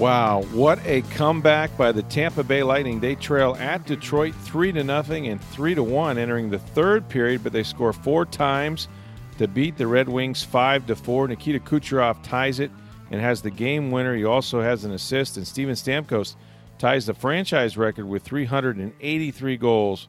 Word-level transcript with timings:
Wow, 0.00 0.44
what 0.52 0.78
a 0.86 1.02
comeback 1.02 1.76
by 1.76 1.92
the 1.92 2.02
Tampa 2.04 2.42
Bay 2.42 2.62
Lightning. 2.62 3.00
They 3.00 3.16
trail 3.16 3.54
at 3.60 3.84
Detroit 3.84 4.34
3 4.34 4.72
to 4.72 4.82
nothing 4.82 5.28
and 5.28 5.38
3 5.38 5.74
to 5.74 5.82
1 5.82 6.16
entering 6.16 6.48
the 6.48 6.58
third 6.58 7.06
period, 7.10 7.44
but 7.44 7.52
they 7.52 7.62
score 7.62 7.92
four 7.92 8.24
times 8.24 8.88
to 9.36 9.46
beat 9.46 9.76
the 9.76 9.86
Red 9.86 10.08
Wings 10.08 10.42
5 10.42 10.86
to 10.86 10.96
4. 10.96 11.28
Nikita 11.28 11.58
Kucherov 11.58 12.16
ties 12.22 12.60
it 12.60 12.70
and 13.10 13.20
has 13.20 13.42
the 13.42 13.50
game 13.50 13.90
winner. 13.90 14.16
He 14.16 14.24
also 14.24 14.62
has 14.62 14.84
an 14.84 14.92
assist 14.92 15.36
and 15.36 15.46
Steven 15.46 15.74
Stamkos 15.74 16.34
ties 16.78 17.04
the 17.04 17.12
franchise 17.12 17.76
record 17.76 18.06
with 18.06 18.22
383 18.22 19.56
goals. 19.58 20.08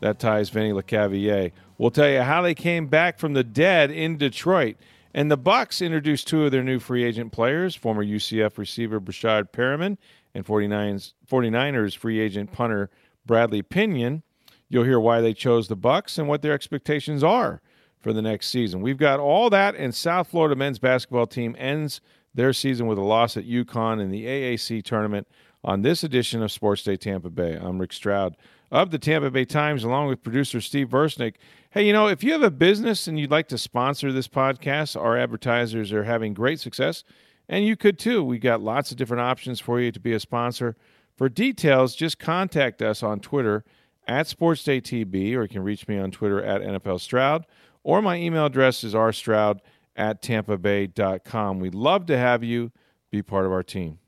That 0.00 0.18
ties 0.18 0.50
Vinny 0.50 0.72
Lecavalier. 0.72 1.52
We'll 1.78 1.92
tell 1.92 2.10
you 2.10 2.22
how 2.22 2.42
they 2.42 2.56
came 2.56 2.88
back 2.88 3.20
from 3.20 3.34
the 3.34 3.44
dead 3.44 3.92
in 3.92 4.16
Detroit. 4.16 4.78
And 5.18 5.32
the 5.32 5.36
Bucks 5.36 5.82
introduced 5.82 6.28
two 6.28 6.44
of 6.44 6.52
their 6.52 6.62
new 6.62 6.78
free 6.78 7.02
agent 7.02 7.32
players, 7.32 7.74
former 7.74 8.04
UCF 8.04 8.56
receiver 8.56 9.00
Breshad 9.00 9.50
Perriman 9.50 9.98
and 10.32 10.46
49ers, 10.46 11.14
49ers 11.28 11.96
free 11.96 12.20
agent 12.20 12.52
punter 12.52 12.88
Bradley 13.26 13.62
Pinion. 13.62 14.22
You'll 14.68 14.84
hear 14.84 15.00
why 15.00 15.20
they 15.20 15.34
chose 15.34 15.66
the 15.66 15.74
Bucks 15.74 16.18
and 16.18 16.28
what 16.28 16.42
their 16.42 16.52
expectations 16.52 17.24
are 17.24 17.60
for 17.98 18.12
the 18.12 18.22
next 18.22 18.46
season. 18.50 18.80
We've 18.80 18.96
got 18.96 19.18
all 19.18 19.50
that, 19.50 19.74
and 19.74 19.92
South 19.92 20.28
Florida 20.28 20.54
men's 20.54 20.78
basketball 20.78 21.26
team 21.26 21.56
ends 21.58 22.00
their 22.38 22.52
season 22.52 22.86
with 22.86 22.98
a 22.98 23.02
loss 23.02 23.36
at 23.36 23.48
UConn 23.48 24.00
in 24.00 24.10
the 24.10 24.24
AAC 24.24 24.84
tournament 24.84 25.26
on 25.64 25.82
this 25.82 26.04
edition 26.04 26.40
of 26.40 26.52
Sports 26.52 26.84
Day 26.84 26.96
Tampa 26.96 27.30
Bay. 27.30 27.58
I'm 27.60 27.80
Rick 27.80 27.92
Stroud 27.92 28.36
of 28.70 28.92
the 28.92 28.98
Tampa 28.98 29.28
Bay 29.28 29.44
Times, 29.44 29.82
along 29.82 30.06
with 30.06 30.22
producer 30.22 30.60
Steve 30.60 30.88
Versnick. 30.88 31.34
Hey, 31.70 31.84
you 31.84 31.92
know, 31.92 32.06
if 32.06 32.22
you 32.22 32.30
have 32.30 32.42
a 32.42 32.50
business 32.50 33.08
and 33.08 33.18
you'd 33.18 33.32
like 33.32 33.48
to 33.48 33.58
sponsor 33.58 34.12
this 34.12 34.28
podcast, 34.28 34.96
our 34.96 35.18
advertisers 35.18 35.92
are 35.92 36.04
having 36.04 36.32
great 36.32 36.60
success, 36.60 37.02
and 37.48 37.66
you 37.66 37.74
could 37.74 37.98
too. 37.98 38.22
We've 38.22 38.40
got 38.40 38.62
lots 38.62 38.92
of 38.92 38.98
different 38.98 39.22
options 39.22 39.58
for 39.58 39.80
you 39.80 39.90
to 39.90 39.98
be 39.98 40.12
a 40.12 40.20
sponsor. 40.20 40.76
For 41.16 41.28
details, 41.28 41.96
just 41.96 42.20
contact 42.20 42.82
us 42.82 43.02
on 43.02 43.18
Twitter 43.18 43.64
at 44.06 44.26
SportsDayTB, 44.26 45.34
or 45.34 45.42
you 45.42 45.48
can 45.48 45.64
reach 45.64 45.88
me 45.88 45.98
on 45.98 46.12
Twitter 46.12 46.40
at 46.40 46.62
NFL 46.62 47.00
Stroud, 47.00 47.46
or 47.82 48.00
my 48.00 48.14
email 48.14 48.46
address 48.46 48.84
is 48.84 48.94
rstroud 48.94 49.58
at 49.98 50.22
tampabay.com. 50.22 51.58
We'd 51.58 51.74
love 51.74 52.06
to 52.06 52.16
have 52.16 52.42
you 52.42 52.72
be 53.10 53.22
part 53.22 53.44
of 53.44 53.52
our 53.52 53.62
team. 53.62 53.98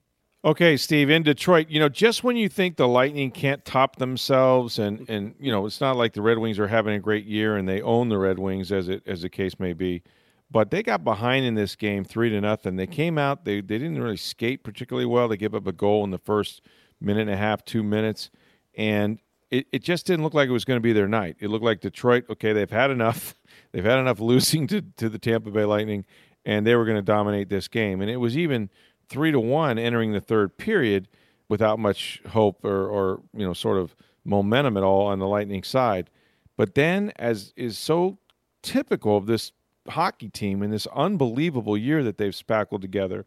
Okay, 0.43 0.79
Steve, 0.79 1.11
in 1.11 1.23
Detroit, 1.23 1.69
you 1.69 1.79
know, 1.79 1.91
just 1.91 2.25
when 2.25 2.35
you 2.35 2.49
think 2.49 2.77
the 2.77 2.89
Lightning 2.89 3.31
can't 3.31 3.63
top 3.63 3.97
themselves, 3.97 4.79
and 4.79 5.07
and 5.11 5.35
you 5.39 5.53
know, 5.53 5.67
it's 5.67 5.83
not 5.83 5.97
like 5.97 6.15
the 6.15 6.23
Red 6.23 6.39
Wings 6.39 6.59
are 6.59 6.69
having 6.69 6.95
a 6.95 6.99
great 6.99 7.27
year 7.27 7.57
and 7.57 7.69
they 7.69 7.83
own 7.83 8.09
the 8.09 8.17
Red 8.17 8.39
Wings 8.39 8.73
as 8.73 8.89
it 8.89 9.03
as 9.07 9.21
the 9.21 9.29
case 9.29 9.61
may 9.61 9.75
be, 9.75 10.03
but 10.51 10.71
they 10.71 10.83
got 10.83 11.05
behind 11.05 11.45
in 11.45 11.57
this 11.57 11.77
game 11.77 12.05
three 12.05 12.31
to 12.31 12.41
nothing. 12.41 12.77
They 12.77 12.87
came 12.87 13.19
out, 13.19 13.45
they 13.45 13.57
they 13.57 13.77
didn't 13.77 14.01
really 14.01 14.17
skate 14.17 14.65
particularly 14.65 15.05
well. 15.05 15.29
They 15.29 15.37
gave 15.37 15.55
up 15.55 15.67
a 15.67 15.73
goal 15.73 16.05
in 16.05 16.11
the 16.11 16.19
first 16.19 16.63
minute 17.03 17.23
and 17.23 17.31
a 17.31 17.37
half, 17.37 17.63
two 17.67 17.83
minutes, 17.83 18.31
and 18.75 19.19
it, 19.51 19.67
it 19.73 19.83
just 19.83 20.07
didn't 20.07 20.25
look 20.25 20.35
like 20.35 20.49
it 20.49 20.53
was 20.53 20.65
going 20.65 20.79
to 20.79 20.83
be 20.83 20.93
their 20.95 21.09
night. 21.09 21.37
It 21.41 21.49
looked 21.49 21.65
like 21.65 21.81
Detroit, 21.81 22.25
okay, 22.31 22.53
they've 22.53 22.71
had 22.71 22.91
enough. 22.91 23.35
They've 23.73 23.85
had 23.85 23.99
enough 23.99 24.21
losing 24.21 24.67
to, 24.69 24.83
to 24.97 25.09
the 25.09 25.19
Tampa 25.19 25.51
Bay 25.51 25.65
Lightning, 25.65 26.05
and 26.45 26.67
they 26.67 26.75
were 26.75 26.85
going 26.85 26.97
to 26.97 27.03
dominate 27.03 27.49
this 27.49 27.69
game. 27.69 28.01
And 28.01 28.11
it 28.11 28.17
was 28.17 28.37
even 28.37 28.71
three 29.09 29.33
to 29.33 29.41
one 29.41 29.79
entering 29.79 30.13
the 30.13 30.21
third 30.21 30.57
period 30.57 31.09
without 31.49 31.79
much 31.79 32.23
hope 32.29 32.65
or, 32.65 32.87
or 32.89 33.21
you 33.35 33.47
know 33.47 33.53
sort 33.53 33.79
of 33.79 33.95
momentum 34.25 34.77
at 34.77 34.83
all 34.83 35.07
on 35.07 35.19
the 35.19 35.27
Lightning 35.27 35.63
side. 35.63 36.11
But 36.57 36.75
then, 36.75 37.13
as 37.17 37.53
is 37.57 37.79
so 37.79 38.19
typical 38.63 39.17
of 39.17 39.27
this 39.27 39.53
hockey 39.89 40.29
team 40.29 40.63
in 40.63 40.71
this 40.71 40.87
unbelievable 40.95 41.77
year 41.77 42.03
that 42.05 42.19
they've 42.19 42.35
spackled 42.35 42.83
together, 42.83 43.27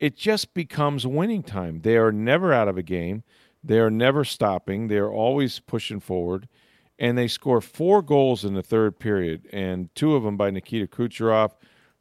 it 0.00 0.16
just 0.16 0.54
becomes 0.54 1.06
winning 1.06 1.42
time. 1.42 1.80
They 1.82 1.96
are 1.96 2.10
never 2.10 2.52
out 2.52 2.68
of 2.68 2.76
a 2.76 2.82
game. 2.82 3.22
They 3.62 3.78
are 3.78 3.90
never 3.90 4.24
stopping. 4.24 4.88
They 4.88 4.96
are 4.96 5.12
always 5.12 5.60
pushing 5.60 6.00
forward. 6.00 6.48
And 7.02 7.18
they 7.18 7.26
score 7.28 7.60
four 7.60 8.00
goals 8.00 8.44
in 8.44 8.54
the 8.54 8.62
third 8.62 8.98
period, 8.98 9.48
and 9.52 9.92
two 9.94 10.14
of 10.14 10.22
them 10.22 10.36
by 10.36 10.50
Nikita 10.50 10.86
Kucherov 10.86 11.50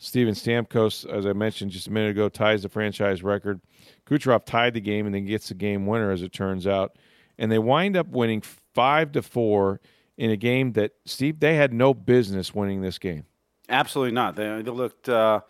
Steven 0.04 0.34
Stamkos, 0.34 1.08
as 1.08 1.28
I 1.28 1.34
mentioned 1.34 1.70
just 1.70 1.86
a 1.86 1.92
minute 1.92 2.10
ago, 2.10 2.28
ties 2.28 2.64
the 2.64 2.70
franchise 2.70 3.22
record. 3.22 3.62
Kucherov 4.08 4.46
tied 4.46 4.74
the 4.74 4.82
game 4.82 5.06
and 5.06 5.14
then 5.14 5.26
gets 5.26 5.50
the 5.50 5.54
game 5.54 5.86
winner, 5.86 6.10
as 6.10 6.24
it 6.24 6.34
turns 6.34 6.66
out. 6.66 6.98
And 7.38 7.52
they 7.52 7.60
wind 7.60 7.96
up 7.96 8.08
winning 8.08 8.42
five 8.74 9.12
to 9.12 9.22
four 9.22 9.80
in 10.18 10.32
a 10.32 10.36
game 10.36 10.74
that 10.74 10.94
Steve 11.06 11.40
they 11.40 11.56
had 11.56 11.72
no 11.72 11.94
business 11.94 12.52
winning 12.52 12.82
this 12.82 12.98
game. 12.98 13.26
Absolutely 13.70 14.14
not. 14.14 14.36
They, 14.36 14.64
they 14.64 14.72
looked. 14.72 15.08
Uh, 15.08 15.42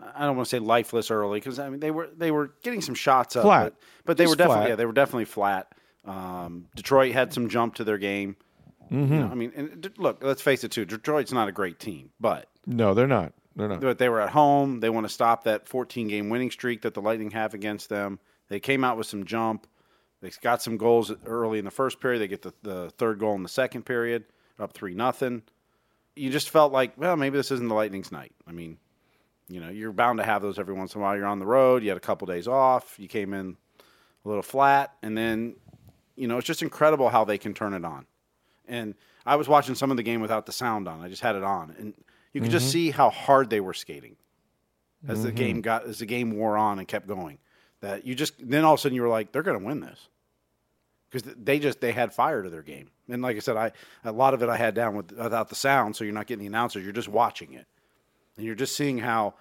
I 0.00 0.26
don't 0.26 0.36
want 0.36 0.48
to 0.48 0.50
say 0.50 0.58
lifeless 0.58 1.12
early 1.12 1.38
because 1.38 1.60
I 1.60 1.68
mean 1.68 1.78
they 1.78 1.92
were 1.92 2.10
they 2.16 2.32
were 2.32 2.52
getting 2.64 2.80
some 2.80 2.96
shots 2.96 3.36
up, 3.36 3.44
flat. 3.44 3.62
but, 3.64 3.76
but 4.04 4.16
they 4.16 4.24
Just 4.24 4.32
were 4.32 4.36
definitely 4.36 4.62
flat. 4.62 4.68
yeah 4.70 4.76
they 4.76 4.86
were 4.86 4.92
definitely 4.92 5.24
flat. 5.26 5.68
Um, 6.04 6.66
Detroit 6.74 7.12
had 7.12 7.32
some 7.32 7.48
jump 7.48 7.76
to 7.76 7.84
their 7.84 7.98
game. 7.98 8.36
Mm-hmm. 8.90 9.14
You 9.14 9.20
know, 9.20 9.26
I 9.26 9.34
mean, 9.34 9.52
and 9.56 9.90
look, 9.98 10.22
let's 10.22 10.42
face 10.42 10.64
it 10.64 10.70
too. 10.70 10.84
Detroit's 10.84 11.32
not 11.32 11.48
a 11.48 11.52
great 11.52 11.78
team, 11.78 12.10
but 12.20 12.48
No, 12.66 12.94
they're 12.94 13.06
not. 13.06 13.32
They're 13.56 13.68
not. 13.68 13.80
but 13.80 13.98
they 13.98 14.08
were 14.08 14.20
at 14.20 14.30
home. 14.30 14.80
They 14.80 14.90
want 14.90 15.06
to 15.06 15.12
stop 15.12 15.44
that 15.44 15.68
14 15.68 16.08
game 16.08 16.28
winning 16.28 16.50
streak 16.50 16.82
that 16.82 16.94
the 16.94 17.00
Lightning 17.00 17.30
have 17.30 17.54
against 17.54 17.88
them. 17.88 18.18
They 18.48 18.60
came 18.60 18.84
out 18.84 18.96
with 18.98 19.06
some 19.06 19.24
jump. 19.24 19.66
They 20.20 20.30
got 20.40 20.62
some 20.62 20.76
goals 20.76 21.12
early 21.26 21.58
in 21.58 21.64
the 21.64 21.70
first 21.70 22.00
period. 22.00 22.18
They 22.20 22.28
get 22.28 22.42
the, 22.42 22.52
the 22.62 22.90
third 22.90 23.18
goal 23.18 23.34
in 23.34 23.42
the 23.42 23.48
second 23.48 23.84
period, 23.84 24.24
up 24.58 24.72
three 24.72 24.94
nothing. 24.94 25.42
You 26.16 26.30
just 26.30 26.50
felt 26.50 26.72
like, 26.72 26.92
well, 26.96 27.16
maybe 27.16 27.36
this 27.36 27.50
isn't 27.50 27.68
the 27.68 27.74
Lightning's 27.74 28.10
night. 28.12 28.32
I 28.46 28.52
mean, 28.52 28.78
you 29.48 29.60
know, 29.60 29.68
you're 29.68 29.92
bound 29.92 30.18
to 30.18 30.24
have 30.24 30.42
those 30.42 30.58
every 30.58 30.74
once 30.74 30.94
in 30.94 31.00
a 31.00 31.04
while. 31.04 31.16
You're 31.16 31.26
on 31.26 31.38
the 31.40 31.46
road. 31.46 31.82
You 31.82 31.90
had 31.90 31.96
a 31.98 32.00
couple 32.00 32.26
days 32.26 32.48
off. 32.48 32.94
You 32.98 33.08
came 33.08 33.34
in 33.34 33.56
a 34.24 34.28
little 34.28 34.42
flat, 34.42 34.94
and 35.02 35.16
then, 35.18 35.56
you 36.16 36.26
know, 36.26 36.38
it's 36.38 36.46
just 36.46 36.62
incredible 36.62 37.08
how 37.10 37.24
they 37.24 37.36
can 37.38 37.52
turn 37.52 37.74
it 37.74 37.84
on. 37.84 38.06
And 38.66 38.94
I 39.26 39.36
was 39.36 39.48
watching 39.48 39.74
some 39.74 39.90
of 39.90 39.96
the 39.96 40.02
game 40.02 40.20
without 40.20 40.46
the 40.46 40.52
sound 40.52 40.88
on. 40.88 41.00
I 41.00 41.08
just 41.08 41.22
had 41.22 41.36
it 41.36 41.44
on, 41.44 41.74
and 41.78 41.94
you 42.32 42.40
could 42.40 42.50
just 42.50 42.66
mm-hmm. 42.66 42.72
see 42.72 42.90
how 42.90 43.10
hard 43.10 43.50
they 43.50 43.60
were 43.60 43.74
skating 43.74 44.16
as 45.06 45.22
the 45.22 45.32
game 45.32 45.56
mm-hmm. 45.56 45.62
got 45.62 45.86
as 45.86 45.98
the 45.98 46.06
game 46.06 46.32
wore 46.32 46.56
on 46.56 46.78
and 46.78 46.88
kept 46.88 47.06
going. 47.06 47.38
That 47.80 48.06
you 48.06 48.14
just 48.14 48.34
then 48.38 48.64
all 48.64 48.74
of 48.74 48.80
a 48.80 48.82
sudden 48.82 48.96
you 48.96 49.02
were 49.02 49.08
like, 49.08 49.32
they're 49.32 49.42
going 49.42 49.58
to 49.58 49.64
win 49.64 49.80
this 49.80 50.08
because 51.10 51.34
they 51.36 51.58
just 51.58 51.80
they 51.80 51.92
had 51.92 52.12
fire 52.12 52.42
to 52.42 52.50
their 52.50 52.62
game. 52.62 52.90
And 53.08 53.22
like 53.22 53.36
I 53.36 53.40
said, 53.40 53.56
I 53.56 53.72
a 54.04 54.12
lot 54.12 54.34
of 54.34 54.42
it 54.42 54.48
I 54.48 54.56
had 54.56 54.74
down 54.74 54.96
with, 54.96 55.12
without 55.12 55.48
the 55.48 55.54
sound, 55.54 55.94
so 55.94 56.04
you're 56.04 56.14
not 56.14 56.26
getting 56.26 56.40
the 56.40 56.46
announcers. 56.46 56.82
You're 56.82 56.92
just 56.92 57.08
watching 57.08 57.52
it, 57.52 57.66
and 58.36 58.46
you're 58.46 58.54
just 58.54 58.76
seeing 58.76 58.98
how 58.98 59.34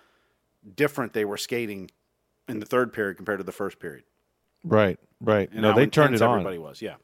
different 0.76 1.14
they 1.14 1.26
were 1.26 1.38
skating 1.38 1.90
in 2.48 2.60
the 2.60 2.66
third 2.66 2.94
period 2.94 3.18
compared 3.18 3.40
to 3.40 3.44
the 3.44 3.52
first 3.52 3.80
period. 3.80 4.04
Right, 4.64 5.00
right. 5.20 5.50
And 5.52 5.62
no, 5.62 5.74
they 5.74 5.88
turned 5.88 6.16
it 6.16 6.22
on. 6.22 6.40
Everybody 6.40 6.58
was, 6.58 6.82
yeah. 6.82 6.96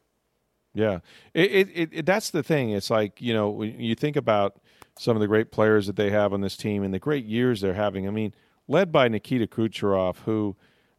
Yeah, 0.74 1.00
it, 1.34 1.52
it, 1.52 1.90
it, 1.92 2.06
that's 2.06 2.30
the 2.30 2.44
thing. 2.44 2.70
It's 2.72 2.90
like 2.90 3.22
you 3.22 3.34
know 3.34 3.50
when 3.50 3.80
you 3.80 3.96
think 3.96 4.16
about 4.16 4.60
some 4.98 5.16
of 5.16 5.22
the 5.22 5.28
great 5.28 5.52
players 5.52 5.88
that 5.88 5.96
they 5.96 6.10
have 6.10 6.34
on 6.34 6.42
this 6.42 6.58
team 6.58 6.84
and 6.84 6.94
the 6.94 7.00
great 7.00 7.26
years 7.26 7.62
they're 7.62 7.74
having. 7.74 8.08
I 8.08 8.12
mean, 8.12 8.34
led 8.68 8.92
by 8.92 9.08
Nikita 9.08 9.48
Kucherov, 9.48 10.18
who 10.26 10.56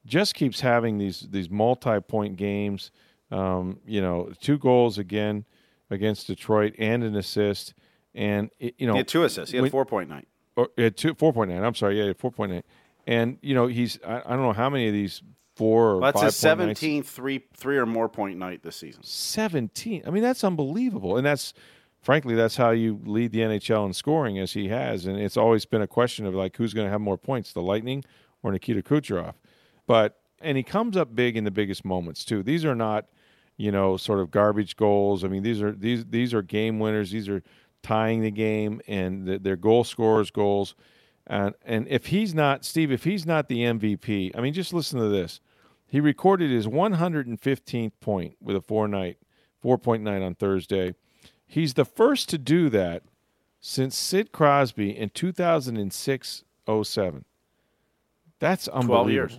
just 0.07 0.35
keeps 0.35 0.61
having 0.61 0.99
these 0.99 1.27
these 1.31 1.51
multi-point 1.51 2.37
games. 2.37 2.91
Um, 3.31 3.79
you 3.87 4.01
know, 4.01 4.33
two 4.41 4.59
goals 4.59 4.99
again 4.99 5.45
against 5.89 6.27
Detroit 6.27 6.75
and 6.79 7.05
an 7.05 7.15
assist, 7.15 7.75
and 8.15 8.51
it, 8.59 8.75
you 8.79 8.87
know 8.87 8.95
He 8.95 8.99
had 8.99 9.09
two 9.09 9.23
assists. 9.25 9.53
He 9.53 9.59
had 9.59 9.71
four 9.71 9.85
point 9.85 10.09
nine. 10.09 10.27
or 10.57 10.69
he 10.77 10.83
had 10.83 10.97
two 10.97 11.15
four 11.15 11.33
point 11.33 11.51
nine. 11.51 11.63
I'm 11.63 11.75
sorry, 11.77 12.05
yeah, 12.05 12.13
four 12.19 12.33
point 12.33 12.53
nine. 12.53 12.63
And 13.07 13.39
you 13.41 13.55
know 13.55 13.67
he's 13.67 13.99
I, 14.05 14.23
I 14.27 14.31
don't 14.31 14.43
know 14.43 14.53
how 14.53 14.69
many 14.69 14.89
of 14.89 14.93
these 14.95 15.23
four 15.61 15.91
or 15.91 15.99
Well, 15.99 16.13
that's 16.13 16.21
five 16.41 16.59
his 16.59 16.59
point 16.59 16.69
nights- 16.69 16.81
17th 16.81 17.07
three 17.07 17.45
three 17.55 17.77
or 17.77 17.87
more 17.87 18.09
point 18.09 18.39
night 18.39 18.63
this 18.63 18.77
season. 18.77 19.03
17. 19.05 20.03
I 20.07 20.11
mean, 20.11 20.23
that's 20.23 20.43
unbelievable. 20.43 21.17
And 21.17 21.25
that's, 21.27 21.53
frankly, 22.01 22.35
that's 22.35 22.57
how 22.57 22.71
you 22.71 22.99
lead 23.05 23.33
the 23.33 23.41
NHL 23.41 23.85
in 23.87 23.93
scoring 23.93 24.39
as 24.39 24.53
he 24.53 24.69
has. 24.69 25.07
And 25.07 25.19
it's 25.19 25.37
always 25.37 25.65
been 25.67 25.83
a 25.83 25.87
question 25.87 26.25
of 26.27 26.35
like, 26.35 26.57
who's 26.57 26.73
going 26.75 26.87
to 26.87 26.91
have 26.91 27.01
more 27.01 27.19
points, 27.19 27.53
the 27.53 27.63
Lightning 27.63 28.05
or 28.43 28.51
Nikita 28.53 28.83
Kucherov? 28.83 29.35
But, 29.87 30.19
and 30.41 30.57
he 30.57 30.63
comes 30.63 30.97
up 30.97 31.15
big 31.15 31.37
in 31.37 31.45
the 31.45 31.51
biggest 31.51 31.85
moments 31.85 32.25
too. 32.25 32.43
These 32.43 32.65
are 32.65 32.75
not, 32.75 33.07
you 33.57 33.71
know, 33.71 33.97
sort 33.99 34.21
of 34.21 34.31
garbage 34.31 34.77
goals. 34.77 35.23
I 35.25 35.29
mean, 35.29 35.43
these 35.43 35.61
are, 35.61 35.73
these, 35.73 36.07
these 36.07 36.33
are 36.33 36.43
game 36.43 36.79
winners. 36.79 37.11
These 37.11 37.29
are 37.29 37.43
tying 37.83 38.23
the 38.23 38.31
game 38.31 38.81
and 38.89 39.27
the, 39.27 39.39
they're 39.39 39.57
goal 39.57 39.85
scorers 39.85 40.31
goals. 40.31 40.75
And 41.27 41.55
and 41.65 41.87
if 41.89 42.07
he's 42.07 42.35
not 42.35 42.65
Steve, 42.65 42.91
if 42.91 43.05
he's 43.05 43.25
not 43.25 43.49
the 43.49 43.59
MVP, 43.61 44.33
I 44.37 44.41
mean, 44.41 44.53
just 44.53 44.73
listen 44.73 44.99
to 44.99 45.09
this. 45.09 45.41
He 45.91 45.99
recorded 45.99 46.53
his 46.53 46.69
115th 46.69 47.93
point 48.01 48.37
with 48.41 48.55
a 48.55 48.61
four 48.61 48.87
night, 48.87 49.19
4.9 49.65 50.25
on 50.25 50.35
Thursday. 50.37 50.95
He's 51.45 51.75
the 51.75 51.85
first 51.85 52.29
to 52.29 52.39
do 52.39 52.69
that 52.71 53.03
since 53.61 53.97
Sid 53.97 54.31
Crosby 54.31 54.97
in 54.97 55.11
2006 55.11 56.45
07. 56.85 57.25
That's 58.39 58.69
unbelievable. 58.69 59.07
12 59.07 59.11
years. 59.11 59.39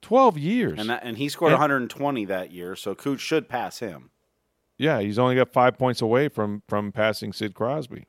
12 0.00 0.38
years. 0.38 0.78
And 0.80 0.88
that, 0.88 1.02
and 1.04 1.18
he 1.18 1.28
scored 1.28 1.52
And- 1.52 1.60
120 1.60 2.24
that 2.24 2.50
year, 2.50 2.74
so 2.74 2.94
Cooch 2.94 3.20
should 3.20 3.46
pass 3.48 3.80
him. 3.80 4.10
Yeah, 4.78 5.00
he's 5.00 5.18
only 5.18 5.36
got 5.36 5.52
five 5.52 5.76
points 5.78 6.00
away 6.00 6.28
from 6.28 6.62
from 6.66 6.90
passing 6.90 7.32
Sid 7.34 7.54
Crosby. 7.54 8.06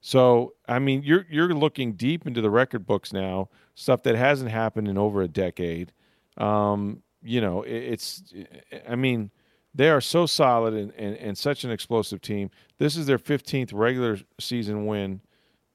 So 0.00 0.54
I 0.68 0.78
mean, 0.78 1.02
you're 1.02 1.26
you're 1.30 1.52
looking 1.54 1.94
deep 1.94 2.26
into 2.26 2.40
the 2.40 2.50
record 2.50 2.86
books 2.86 3.12
now, 3.12 3.48
stuff 3.74 4.02
that 4.04 4.14
hasn't 4.14 4.50
happened 4.50 4.86
in 4.86 4.96
over 4.98 5.22
a 5.22 5.28
decade. 5.28 5.92
Um, 6.38 7.02
you 7.22 7.40
know, 7.40 7.62
it, 7.62 7.76
it's, 7.76 8.32
I 8.88 8.94
mean, 8.94 9.30
they 9.74 9.90
are 9.90 10.00
so 10.00 10.26
solid 10.26 10.74
and, 10.74 10.92
and, 10.96 11.16
and 11.16 11.38
such 11.38 11.64
an 11.64 11.70
explosive 11.70 12.20
team. 12.20 12.50
This 12.78 12.96
is 12.96 13.06
their 13.06 13.18
15th 13.18 13.70
regular 13.72 14.18
season 14.40 14.86
win, 14.86 15.20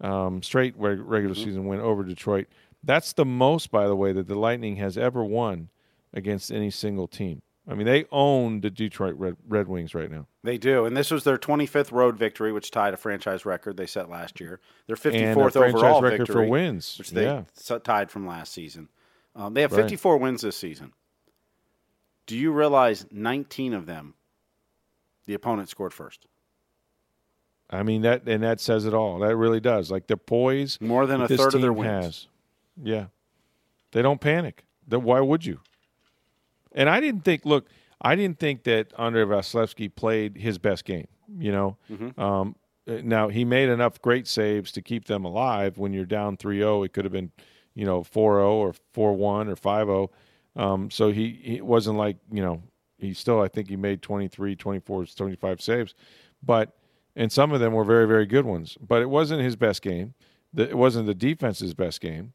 um, 0.01 0.41
straight 0.41 0.73
reg- 0.77 0.99
regular 0.99 1.35
season 1.35 1.65
win 1.67 1.79
over 1.79 2.03
Detroit. 2.03 2.47
That's 2.83 3.13
the 3.13 3.25
most, 3.25 3.71
by 3.71 3.87
the 3.87 3.95
way, 3.95 4.11
that 4.13 4.27
the 4.27 4.35
Lightning 4.35 4.77
has 4.77 4.97
ever 4.97 5.23
won 5.23 5.69
against 6.13 6.51
any 6.51 6.69
single 6.69 7.07
team. 7.07 7.41
I 7.67 7.75
mean, 7.75 7.85
they 7.85 8.05
own 8.11 8.59
the 8.59 8.69
Detroit 8.69 9.15
Red, 9.17 9.37
Red 9.47 9.69
Wings 9.69 9.95
right 9.95 10.11
now. 10.11 10.27
They 10.43 10.57
do, 10.57 10.83
and 10.83 10.97
this 10.97 11.09
was 11.09 11.23
their 11.23 11.37
25th 11.37 11.93
road 11.93 12.17
victory, 12.17 12.51
which 12.51 12.71
tied 12.71 12.93
a 12.93 12.97
franchise 12.97 13.45
record 13.45 13.77
they 13.77 13.85
set 13.85 14.09
last 14.09 14.41
year. 14.41 14.59
Their 14.87 14.97
54th 14.97 15.13
and 15.13 15.23
a 15.23 15.33
franchise 15.33 15.73
overall 15.75 16.01
record 16.01 16.17
victory, 16.19 16.33
for 16.33 16.45
wins. 16.45 16.97
which 16.97 17.11
they 17.11 17.23
yeah, 17.23 17.43
tied 17.83 18.11
from 18.11 18.27
last 18.27 18.51
season. 18.51 18.89
Um, 19.35 19.53
they 19.53 19.61
have 19.61 19.71
Right. 19.71 19.81
54 19.83 20.17
wins 20.17 20.41
this 20.41 20.55
season. 20.57 20.93
Do 22.27 22.37
you 22.37 22.51
realize 22.51 23.05
19 23.11 23.73
of 23.73 23.85
them, 23.85 24.13
the 25.25 25.33
opponent 25.33 25.69
scored 25.69 25.93
first? 25.93 26.27
I 27.69 27.81
mean 27.83 28.03
that, 28.03 28.27
and 28.27 28.43
that 28.43 28.59
says 28.59 28.85
it 28.85 28.93
all. 28.93 29.19
That 29.19 29.35
really 29.35 29.59
does. 29.59 29.89
Like 29.89 30.07
the 30.07 30.17
poise 30.17 30.79
More 30.79 31.05
than 31.07 31.21
a 31.21 31.27
third 31.27 31.55
of 31.55 31.61
their 31.61 31.73
wins. 31.73 31.87
has. 32.05 32.27
Yeah, 32.81 33.05
they 33.91 34.01
don't 34.01 34.21
panic. 34.21 34.63
Why 34.87 35.19
would 35.21 35.45
you? 35.45 35.59
And 36.73 36.89
I 36.89 36.99
didn't 36.99 37.21
think. 37.23 37.45
Look, 37.45 37.67
I 38.01 38.15
didn't 38.15 38.39
think 38.39 38.63
that 38.63 38.93
Andre 38.97 39.23
Vasilevskiy 39.23 39.95
played 39.95 40.37
his 40.37 40.57
best 40.59 40.85
game. 40.85 41.07
You 41.37 41.51
know, 41.51 41.77
Mm-hmm. 41.91 42.19
um, 42.21 42.55
uh, 42.87 42.99
now 43.03 43.29
he 43.29 43.45
made 43.45 43.69
enough 43.69 43.99
great 44.01 44.27
saves 44.27 44.71
to 44.73 44.81
keep 44.81 45.05
them 45.05 45.23
alive. 45.25 45.77
When 45.77 45.93
you're 45.93 46.05
down 46.05 46.35
3-0, 46.37 46.85
it 46.85 46.93
could 46.93 47.05
have 47.05 47.11
been, 47.13 47.31
you 47.75 47.85
know, 47.85 48.01
4-0 48.01 48.15
or 48.15 48.73
4-1 48.95 49.49
or 49.49 49.55
5-0. 49.55 50.09
Um, 50.55 50.91
so 50.91 51.11
he, 51.11 51.39
he 51.41 51.61
wasn't 51.61 51.97
like 51.97 52.17
you 52.31 52.43
know 52.43 52.61
he 52.99 53.13
still 53.13 53.41
I 53.41 53.47
think 53.47 53.69
he 53.69 53.75
made 53.75 54.01
23, 54.01 54.55
24, 54.55 55.05
25 55.05 55.61
saves, 55.61 55.95
but 56.43 56.77
and 57.15 57.31
some 57.31 57.51
of 57.51 57.59
them 57.59 57.73
were 57.73 57.83
very 57.83 58.07
very 58.07 58.27
good 58.27 58.45
ones. 58.45 58.77
But 58.79 59.01
it 59.01 59.09
wasn't 59.09 59.41
his 59.41 59.55
best 59.55 59.81
game. 59.81 60.13
The, 60.53 60.69
it 60.69 60.77
wasn't 60.77 61.07
the 61.07 61.15
defense's 61.15 61.73
best 61.73 62.01
game 62.01 62.33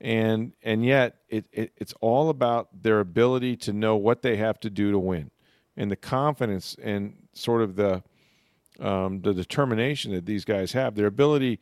and 0.00 0.52
and 0.62 0.84
yet 0.84 1.16
it, 1.28 1.46
it 1.52 1.72
it's 1.76 1.94
all 2.00 2.28
about 2.28 2.68
their 2.82 3.00
ability 3.00 3.56
to 3.56 3.72
know 3.72 3.96
what 3.96 4.22
they 4.22 4.36
have 4.36 4.60
to 4.60 4.70
do 4.70 4.90
to 4.90 4.98
win 4.98 5.30
and 5.76 5.90
the 5.90 5.96
confidence 5.96 6.76
and 6.82 7.14
sort 7.32 7.62
of 7.62 7.76
the 7.76 8.02
um, 8.78 9.22
the 9.22 9.32
determination 9.32 10.12
that 10.12 10.26
these 10.26 10.44
guys 10.44 10.72
have 10.72 10.94
their 10.94 11.06
ability 11.06 11.58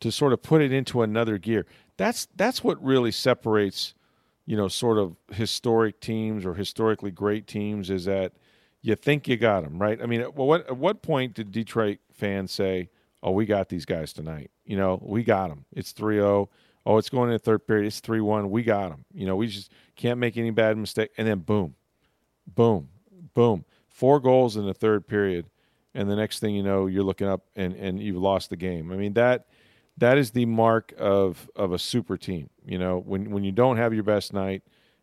to 0.00 0.12
sort 0.12 0.32
of 0.32 0.42
put 0.42 0.60
it 0.60 0.72
into 0.72 1.00
another 1.00 1.38
gear 1.38 1.64
that's 2.00 2.28
that's 2.34 2.64
what 2.64 2.82
really 2.82 3.12
separates 3.12 3.94
you 4.46 4.56
know 4.56 4.68
sort 4.68 4.96
of 4.96 5.16
historic 5.32 6.00
teams 6.00 6.46
or 6.46 6.54
historically 6.54 7.10
great 7.10 7.46
teams 7.46 7.90
is 7.90 8.06
that 8.06 8.32
you 8.80 8.94
think 8.96 9.28
you 9.28 9.36
got 9.36 9.62
them 9.62 9.78
right? 9.78 10.00
I 10.02 10.06
mean 10.06 10.22
at 10.22 10.34
what 10.34 10.66
at 10.66 10.78
what 10.78 11.02
point 11.02 11.34
did 11.34 11.52
detroit 11.52 11.98
fans 12.10 12.52
say 12.52 12.88
oh 13.22 13.32
we 13.32 13.44
got 13.44 13.68
these 13.68 13.84
guys 13.84 14.14
tonight 14.14 14.50
you 14.64 14.78
know? 14.78 14.98
We 15.02 15.22
got 15.22 15.50
them 15.50 15.66
it's 15.72 15.92
3-0 15.92 16.48
oh. 16.86 16.96
It's 16.96 17.10
going 17.10 17.28
in 17.28 17.34
the 17.34 17.38
third 17.38 17.66
period. 17.66 17.86
It's 17.86 18.00
3-1 18.00 18.48
we 18.48 18.62
got 18.62 18.88
them 18.88 19.04
you 19.12 19.26
know 19.26 19.36
we 19.36 19.48
just 19.48 19.70
can't 19.94 20.18
make 20.18 20.38
any 20.38 20.50
bad 20.50 20.78
mistake. 20.78 21.10
And 21.18 21.28
then 21.28 21.40
boom 21.40 21.74
boom 22.46 22.88
boom. 23.34 23.66
Four 23.90 24.20
goals 24.20 24.56
in 24.56 24.64
the 24.64 24.72
third 24.72 25.06
period 25.06 25.50
and 25.94 26.08
the 26.08 26.16
next 26.16 26.38
thing 26.38 26.54
you 26.54 26.62
know 26.62 26.86
you're 26.86 27.04
looking 27.04 27.28
up 27.28 27.42
and 27.56 27.74
and 27.74 28.00
you've 28.00 28.16
lost 28.16 28.48
the 28.48 28.56
game. 28.56 28.90
I 28.90 28.96
mean 28.96 29.12
that 29.12 29.48
that 30.00 30.18
is 30.18 30.32
the 30.32 30.46
mark 30.46 30.92
of 30.98 31.48
of 31.56 31.72
a 31.72 31.78
super 31.78 32.16
team 32.16 32.50
you 32.66 32.78
know? 32.78 32.98
When 32.98 33.30
when 33.30 33.44
you 33.44 33.52
don't 33.52 33.76
have 33.76 33.92
your 33.92 34.04
best 34.04 34.32
night 34.32 34.62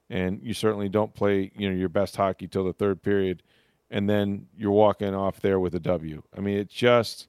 and 0.09 0.41
you 0.41 0.53
certainly 0.53 0.89
don't 0.89 1.13
play 1.13 1.51
you 1.55 1.69
know 1.69 1.75
your 1.75 1.89
best 1.89 2.15
hockey 2.15 2.47
till 2.47 2.63
the 2.63 2.73
third 2.73 3.01
period 3.01 3.43
and 3.89 4.09
then 4.09 4.47
you're 4.57 4.71
walking 4.71 5.13
off 5.13 5.39
there 5.41 5.59
with 5.59 5.75
a 5.75 5.79
w. 5.79 6.23
I 6.35 6.41
mean 6.41 6.57
it 6.57 6.69
just 6.69 7.27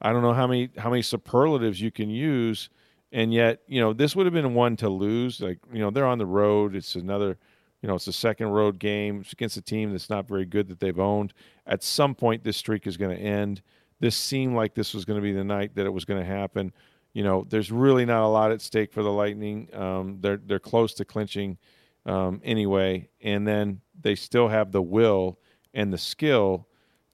i 0.00 0.12
don't 0.12 0.22
know 0.22 0.32
how 0.32 0.46
many 0.46 0.70
how 0.78 0.90
many 0.90 1.02
superlatives 1.02 1.80
you 1.80 1.90
can 1.90 2.10
use 2.10 2.70
and 3.12 3.32
yet 3.32 3.60
you 3.66 3.80
know 3.80 3.92
this 3.92 4.16
would 4.16 4.26
have 4.26 4.32
been 4.32 4.54
one 4.54 4.76
to 4.76 4.88
lose. 4.88 5.40
Like 5.40 5.58
you 5.72 5.80
know 5.80 5.90
they're 5.90 6.06
on 6.06 6.18
the 6.18 6.26
road. 6.26 6.74
It's 6.74 6.94
another 6.94 7.38
you 7.82 7.88
know 7.88 7.96
it's 7.96 8.06
a 8.06 8.12
second 8.12 8.48
road 8.48 8.78
game 8.78 9.20
it's 9.20 9.32
against 9.32 9.56
a 9.56 9.62
team 9.62 9.90
that's 9.90 10.10
not 10.10 10.28
very 10.28 10.44
good 10.44 10.68
that 10.68 10.80
they've 10.80 10.98
owned. 10.98 11.34
At 11.66 11.82
some 11.82 12.14
point 12.14 12.44
this 12.44 12.56
streak 12.56 12.86
is 12.86 12.96
going 12.96 13.16
to 13.16 13.22
end. 13.22 13.62
This 14.00 14.16
seemed 14.16 14.56
like 14.56 14.74
this 14.74 14.94
was 14.94 15.04
going 15.04 15.18
to 15.18 15.22
be 15.22 15.32
the 15.32 15.44
night 15.44 15.74
that 15.76 15.86
it 15.86 15.92
was 15.92 16.04
going 16.04 16.20
to 16.20 16.26
happen 16.26 16.72
you 17.12 17.22
know 17.22 17.46
there's 17.48 17.70
really 17.70 18.04
not 18.04 18.24
a 18.24 18.28
lot 18.28 18.52
at 18.52 18.60
stake 18.60 18.92
for 18.92 19.02
the 19.02 19.12
lightning 19.12 19.68
um, 19.74 20.18
they're 20.20 20.40
they're 20.44 20.58
close 20.58 20.94
to 20.94 21.04
clinching 21.04 21.58
um, 22.06 22.40
anyway 22.44 23.08
and 23.20 23.46
then 23.46 23.80
they 24.00 24.14
still 24.14 24.48
have 24.48 24.72
the 24.72 24.82
will 24.82 25.38
and 25.74 25.92
the 25.92 25.98
skill 25.98 26.66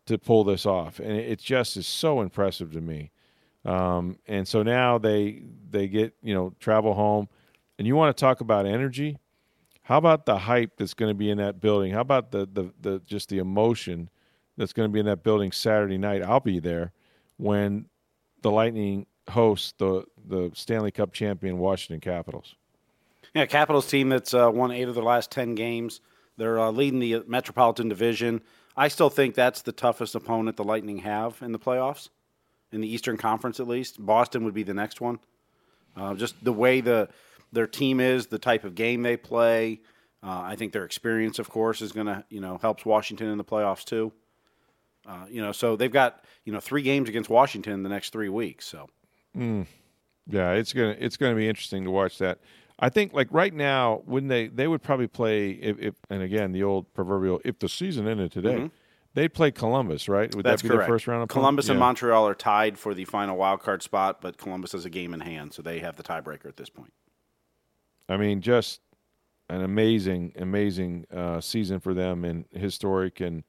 to 0.07 0.19
pull 0.19 0.45
this 0.45 0.65
off 0.65 0.99
and 0.99 1.13
it, 1.13 1.33
it 1.33 1.39
just 1.39 1.77
is 1.77 1.87
so 1.87 2.21
impressive 2.21 2.73
to 2.73 2.81
me 2.81 3.11
um, 3.65 4.19
and 4.27 4.47
so 4.47 4.63
now 4.63 4.99
they 4.99 5.43
they 5.71 5.89
get 5.89 6.15
you 6.23 6.35
know 6.35 6.55
travel 6.59 6.95
home, 6.95 7.29
and 7.79 7.87
you 7.87 7.97
want 7.97 8.17
to 8.17 8.21
talk 8.21 8.41
about 8.41 8.67
energy. 8.67 9.19
How 9.83 9.99
about 9.99 10.27
the 10.27 10.39
hype 10.39 10.77
that's 10.77 10.95
going 10.95 11.11
to 11.11 11.15
be 11.15 11.31
in 11.31 11.39
that 11.39 11.61
building? 11.61 11.93
How 11.93 12.01
about 12.01 12.31
the 12.31 12.49
the, 12.51 12.73
the 12.81 13.01
just 13.05 13.29
the 13.29 13.39
emotion 13.39 14.09
that's 14.57 14.73
going 14.73 14.89
to 14.89 14.93
be 14.93 15.01
in 15.01 15.07
that 15.07 15.23
building 15.23 15.53
Saturday 15.53 15.99
night? 15.99 16.23
I'll 16.23 16.41
be 16.41 16.61
there 16.61 16.93
when 17.37 17.87
the 18.43 18.51
Lightning 18.51 19.07
host 19.31 19.79
the 19.79 20.05
the 20.27 20.51
Stanley 20.55 20.91
Cup 20.91 21.13
champion 21.13 21.59
Washington 21.59 22.01
Capitals. 22.01 22.55
Yeah, 23.35 23.47
Capitals 23.47 23.87
team 23.87 24.09
that's 24.09 24.35
uh, 24.35 24.51
won 24.53 24.71
eight 24.71 24.89
of 24.89 24.95
their 24.95 25.05
last 25.05 25.31
ten 25.31 25.55
games. 25.55 26.01
They're 26.37 26.59
uh, 26.59 26.71
leading 26.71 27.01
the 27.01 27.23
Metropolitan 27.27 27.89
Division. 27.89 28.43
I 28.77 28.89
still 28.89 29.11
think 29.11 29.35
that's 29.35 29.63
the 29.63 29.73
toughest 29.73 30.15
opponent 30.15 30.57
the 30.57 30.65
Lightning 30.65 30.99
have 30.99 31.43
in 31.43 31.53
the 31.53 31.59
playoffs, 31.59 32.11
in 32.71 32.81
the 32.81 32.89
Eastern 32.89 33.17
Conference 33.17 33.59
at 33.59 33.67
least. 33.67 34.05
Boston 34.05 34.45
would 34.45 34.55
be 34.55 34.63
the 34.63 34.75
next 34.75 35.01
one. 35.01 35.19
Uh, 35.97 36.15
just 36.15 36.43
the 36.45 36.53
way 36.53 36.81
the 36.81 37.09
their 37.53 37.67
team 37.67 37.99
is, 37.99 38.27
the 38.27 38.39
type 38.39 38.65
of 38.65 38.75
game 38.75 39.03
they 39.03 39.17
play. 39.17 39.81
Uh, 40.23 40.43
I 40.43 40.57
think 40.57 40.73
their 40.73 40.85
experience, 40.85 41.39
of 41.39 41.49
course, 41.49 41.81
is 41.81 41.93
going 41.93 42.07
to 42.07 42.25
you 42.29 42.41
know 42.41 42.59
helps 42.59 42.85
Washington 42.85 43.29
in 43.29 43.39
the 43.39 43.45
playoffs 43.45 43.85
too. 43.85 44.13
Uh, 45.07 45.27
you 45.31 45.41
know, 45.41 45.53
so 45.53 45.75
they've 45.75 45.93
got 45.93 46.25
you 46.45 46.53
know 46.53 46.61
three 46.61 46.83
games 46.83 47.09
against 47.09 47.31
Washington 47.31 47.73
in 47.73 47.83
the 47.83 47.89
next 47.89 48.13
three 48.13 48.29
weeks. 48.29 48.67
So 48.67 48.89
Yeah, 49.35 50.53
it's 50.53 50.73
gonna 50.73 50.97
it's 50.99 51.17
gonna 51.17 51.35
be 51.37 51.49
interesting 51.49 51.85
to 51.85 51.91
watch 51.91 52.19
that. 52.19 52.39
I 52.79 52.91
think 52.91 53.13
like 53.13 53.29
right 53.31 53.53
now, 53.53 54.03
when 54.05 54.29
they 54.29 54.49
they 54.49 54.69
would 54.69 54.83
probably 54.83 55.09
play 55.09 55.51
if, 55.51 55.79
if 55.79 55.95
and 56.11 56.23
again 56.23 56.53
the 56.53 56.63
old 56.63 56.93
proverbial 56.95 57.41
if 57.45 57.59
the 57.59 57.69
season 57.69 58.07
ended 58.07 58.31
today, 58.33 58.71
they'd 59.15 59.33
play 59.35 59.51
Columbus, 59.51 60.09
right? 60.09 60.35
Would 60.35 60.45
Mm-hmm. 60.45 60.51
That's 60.51 60.63
that 60.63 60.69
be 60.69 60.75
correct. 60.75 60.89
their 60.89 60.95
first 60.95 61.07
round? 61.07 61.29
Columbus 61.29 61.69
and. 61.69 61.79
Montreal 61.79 62.29
are 62.29 62.35
tied 62.35 62.79
for 62.79 62.95
the 62.95 63.05
final 63.05 63.37
wild 63.37 63.61
card 63.61 63.83
spot, 63.83 64.21
but 64.21 64.37
Columbus 64.37 64.73
has 64.73 64.85
a 64.85 64.91
game 64.91 65.15
in 65.15 65.21
hand, 65.21 65.55
so 65.55 65.63
they 65.63 65.81
have 65.81 65.97
the 65.97 66.03
tiebreaker 66.03 66.47
at 66.47 66.57
this 66.57 66.71
point. 66.71 66.93
I 68.09 68.17
mean, 68.17 68.41
just 68.41 68.81
an 69.51 69.63
amazing, 69.63 70.33
amazing 70.37 71.07
uh, 71.15 71.41
season 71.41 71.81
for 71.81 71.95
them 71.95 72.25
and 72.25 72.45
historic, 72.53 73.21
and 73.21 73.45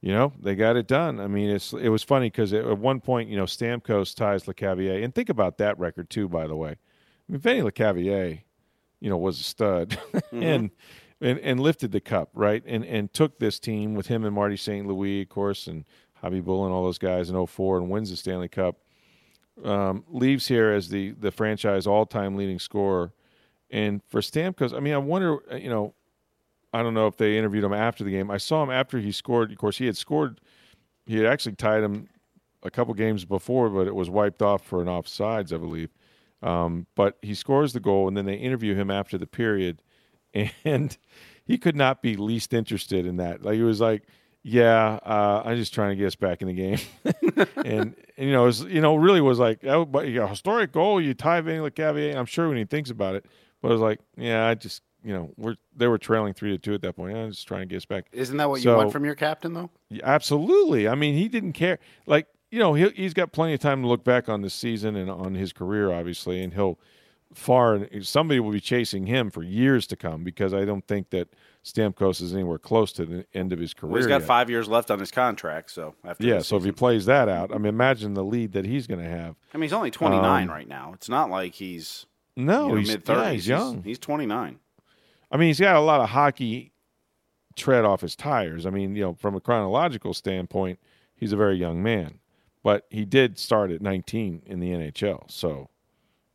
you 0.00 0.12
know 0.12 0.32
they 0.40 0.54
got 0.54 0.76
it 0.76 0.86
done. 0.86 1.20
I 1.20 1.26
mean, 1.26 1.50
it's 1.50 1.72
it 1.72 1.88
was 1.88 2.02
funny 2.02 2.26
because 2.26 2.52
at 2.52 2.78
one 2.78 3.00
point, 3.00 3.28
you 3.28 3.36
know, 3.36 3.44
Stamkos 3.44 4.14
ties 4.14 4.44
Lecavalier, 4.44 5.02
and 5.02 5.14
think 5.14 5.28
about 5.28 5.58
that 5.58 5.78
record 5.78 6.10
too. 6.10 6.28
By 6.28 6.46
the 6.46 6.56
way, 6.56 6.70
I 6.70 7.32
mean, 7.32 7.40
Vinny 7.40 7.62
Lecavalier, 7.62 8.40
you 9.00 9.10
know, 9.10 9.16
was 9.16 9.40
a 9.40 9.44
stud, 9.44 9.98
and, 10.32 10.70
and 11.20 11.38
and 11.38 11.60
lifted 11.60 11.92
the 11.92 12.00
cup 12.00 12.30
right, 12.34 12.62
and 12.66 12.84
and 12.84 13.12
took 13.12 13.38
this 13.38 13.58
team 13.58 13.94
with 13.94 14.06
him 14.06 14.24
and 14.24 14.34
Marty 14.34 14.56
St. 14.56 14.86
Louis, 14.86 15.22
of 15.22 15.28
course, 15.28 15.66
and 15.66 15.84
Khabibulin 16.22 16.66
and 16.66 16.74
all 16.74 16.84
those 16.84 16.98
guys 16.98 17.30
in 17.30 17.46
04 17.46 17.78
and 17.78 17.90
wins 17.90 18.10
the 18.10 18.16
Stanley 18.16 18.48
Cup. 18.48 18.76
Um, 19.64 20.04
leaves 20.08 20.46
here 20.46 20.70
as 20.70 20.90
the 20.90 21.12
the 21.12 21.30
franchise 21.30 21.86
all 21.86 22.04
time 22.04 22.36
leading 22.36 22.58
scorer. 22.58 23.12
And 23.70 24.02
for 24.08 24.20
Stamkos, 24.20 24.74
I 24.74 24.80
mean, 24.80 24.94
I 24.94 24.98
wonder, 24.98 25.38
uh, 25.50 25.56
you 25.56 25.68
know, 25.68 25.94
I 26.76 26.82
don't 26.82 26.94
know 26.94 27.06
if 27.06 27.16
they 27.16 27.38
interviewed 27.38 27.64
him 27.64 27.72
after 27.72 28.04
the 28.04 28.10
game. 28.10 28.30
I 28.30 28.36
saw 28.36 28.62
him 28.62 28.70
after 28.70 28.98
he 28.98 29.12
scored. 29.12 29.50
Of 29.50 29.58
course, 29.58 29.78
he 29.78 29.86
had 29.86 29.96
scored. 29.96 30.40
He 31.06 31.16
had 31.16 31.26
actually 31.26 31.56
tied 31.56 31.82
him 31.82 32.08
a 32.62 32.70
couple 32.70 32.92
games 32.94 33.24
before, 33.24 33.70
but 33.70 33.86
it 33.86 33.94
was 33.94 34.10
wiped 34.10 34.42
off 34.42 34.62
for 34.64 34.82
an 34.82 34.88
offsides, 34.88 35.52
I 35.52 35.56
believe. 35.56 35.90
Um, 36.42 36.86
but 36.94 37.16
he 37.22 37.34
scores 37.34 37.72
the 37.72 37.80
goal, 37.80 38.08
and 38.08 38.16
then 38.16 38.26
they 38.26 38.34
interview 38.34 38.74
him 38.74 38.90
after 38.90 39.16
the 39.16 39.26
period, 39.26 39.82
and 40.64 40.96
he 41.44 41.58
could 41.58 41.76
not 41.76 42.02
be 42.02 42.16
least 42.16 42.52
interested 42.52 43.06
in 43.06 43.16
that. 43.16 43.42
Like 43.42 43.54
he 43.54 43.62
was 43.62 43.80
like, 43.80 44.02
"Yeah, 44.42 44.98
uh, 45.04 45.42
I'm 45.44 45.56
just 45.56 45.72
trying 45.72 45.90
to 45.90 45.96
get 45.96 46.06
us 46.06 46.16
back 46.16 46.42
in 46.42 46.48
the 46.48 46.54
game," 46.54 46.78
and, 47.04 47.48
and, 47.64 47.96
you 48.18 48.32
know, 48.32 48.42
it 48.42 48.46
was, 48.46 48.64
you 48.64 48.80
know, 48.80 48.96
really 48.96 49.20
was 49.20 49.38
like, 49.38 49.64
"Oh, 49.64 49.84
but 49.84 50.06
know, 50.08 50.26
historic 50.26 50.72
goal, 50.72 51.00
you 51.00 51.14
tie 51.14 51.40
Vinny 51.40 51.58
Lecavalier." 51.58 52.14
I'm 52.14 52.26
sure 52.26 52.48
when 52.48 52.58
he 52.58 52.64
thinks 52.64 52.90
about 52.90 53.14
it, 53.14 53.24
but 53.62 53.68
it 53.68 53.72
was 53.72 53.80
like, 53.80 54.00
"Yeah, 54.16 54.46
I 54.46 54.54
just." 54.54 54.82
You 55.06 55.12
know, 55.14 55.30
we're 55.36 55.54
they 55.76 55.86
were 55.86 55.98
trailing 55.98 56.34
three 56.34 56.50
to 56.50 56.58
two 56.58 56.74
at 56.74 56.80
that 56.82 56.96
point. 56.96 57.16
I'm 57.16 57.30
just 57.30 57.46
trying 57.46 57.60
to 57.60 57.66
get 57.66 57.76
us 57.76 57.84
back. 57.84 58.06
Isn't 58.12 58.36
that 58.38 58.48
what 58.48 58.60
So- 58.60 58.70
you 58.72 58.76
want 58.76 58.92
from 58.92 59.04
your 59.04 59.14
captain, 59.14 59.54
though? 59.54 59.70
Yeah, 59.88 60.00
Absolutely. 60.04 60.88
I 60.88 60.94
mean, 60.96 61.14
he 61.14 61.28
didn't 61.28 61.52
care. 61.52 61.78
Like, 62.06 62.26
you 62.50 62.58
know, 62.58 62.74
he, 62.74 62.88
he's 62.90 63.14
got 63.14 63.30
plenty 63.32 63.54
of 63.54 63.60
time 63.60 63.82
to 63.82 63.88
look 63.88 64.02
back 64.02 64.28
on 64.28 64.42
this 64.42 64.52
season 64.54 64.96
and 64.96 65.08
on 65.10 65.34
his 65.34 65.52
career, 65.52 65.92
obviously, 65.92 66.42
and 66.42 66.54
he'll 66.54 66.78
far 67.34 67.86
somebody 68.02 68.40
will 68.40 68.52
be 68.52 68.60
chasing 68.60 69.06
him 69.06 69.30
for 69.30 69.42
years 69.42 69.86
to 69.88 69.96
come 69.96 70.24
because 70.24 70.54
I 70.54 70.64
don't 70.64 70.86
think 70.86 71.10
that 71.10 71.28
Stamkos 71.64 72.20
is 72.22 72.32
anywhere 72.34 72.58
close 72.58 72.92
to 72.92 73.04
the 73.04 73.26
end 73.34 73.52
of 73.52 73.58
his 73.58 73.74
career. 73.74 73.92
Well, 73.92 73.98
he's 74.00 74.06
got 74.06 74.20
yet. 74.20 74.26
five 74.26 74.48
years 74.48 74.68
left 74.68 74.90
on 74.90 74.98
his 75.00 75.10
contract, 75.10 75.70
so 75.72 75.94
after 76.04 76.24
Yeah, 76.24 76.36
this 76.38 76.48
so 76.48 76.56
if 76.56 76.64
he 76.64 76.72
plays 76.72 77.06
that 77.06 77.28
out, 77.28 77.52
I 77.52 77.58
mean, 77.58 77.66
imagine 77.66 78.14
the 78.14 78.24
lead 78.24 78.52
that 78.52 78.64
he's 78.64 78.86
going 78.86 79.02
to 79.02 79.08
have. 79.10 79.34
I 79.52 79.56
mean, 79.58 79.62
he's 79.62 79.72
only 79.72 79.90
29 79.90 80.44
Um, 80.44 80.48
right 80.54 80.68
now. 80.68 80.92
It's 80.94 81.08
not 81.08 81.28
like 81.30 81.54
he's 81.54 82.06
No, 82.36 82.66
you 82.66 82.72
know, 82.72 82.78
he's, 82.78 82.88
mid 82.88 83.02
yeah, 83.08 83.14
30s. 83.14 83.32
he's 83.32 83.48
young. 83.48 83.82
He's 83.82 83.98
29. 83.98 84.58
I 85.30 85.36
mean, 85.36 85.48
he's 85.48 85.60
got 85.60 85.76
a 85.76 85.80
lot 85.80 86.00
of 86.00 86.10
hockey 86.10 86.72
tread 87.56 87.84
off 87.84 88.02
his 88.02 88.14
tires. 88.14 88.66
I 88.66 88.70
mean, 88.70 88.94
you 88.94 89.02
know, 89.02 89.14
from 89.14 89.34
a 89.34 89.40
chronological 89.40 90.14
standpoint, 90.14 90.78
he's 91.14 91.32
a 91.32 91.36
very 91.36 91.56
young 91.56 91.82
man, 91.82 92.20
but 92.62 92.86
he 92.90 93.04
did 93.04 93.38
start 93.38 93.70
at 93.70 93.80
19 93.80 94.42
in 94.46 94.60
the 94.60 94.70
NHL, 94.70 95.30
so 95.30 95.70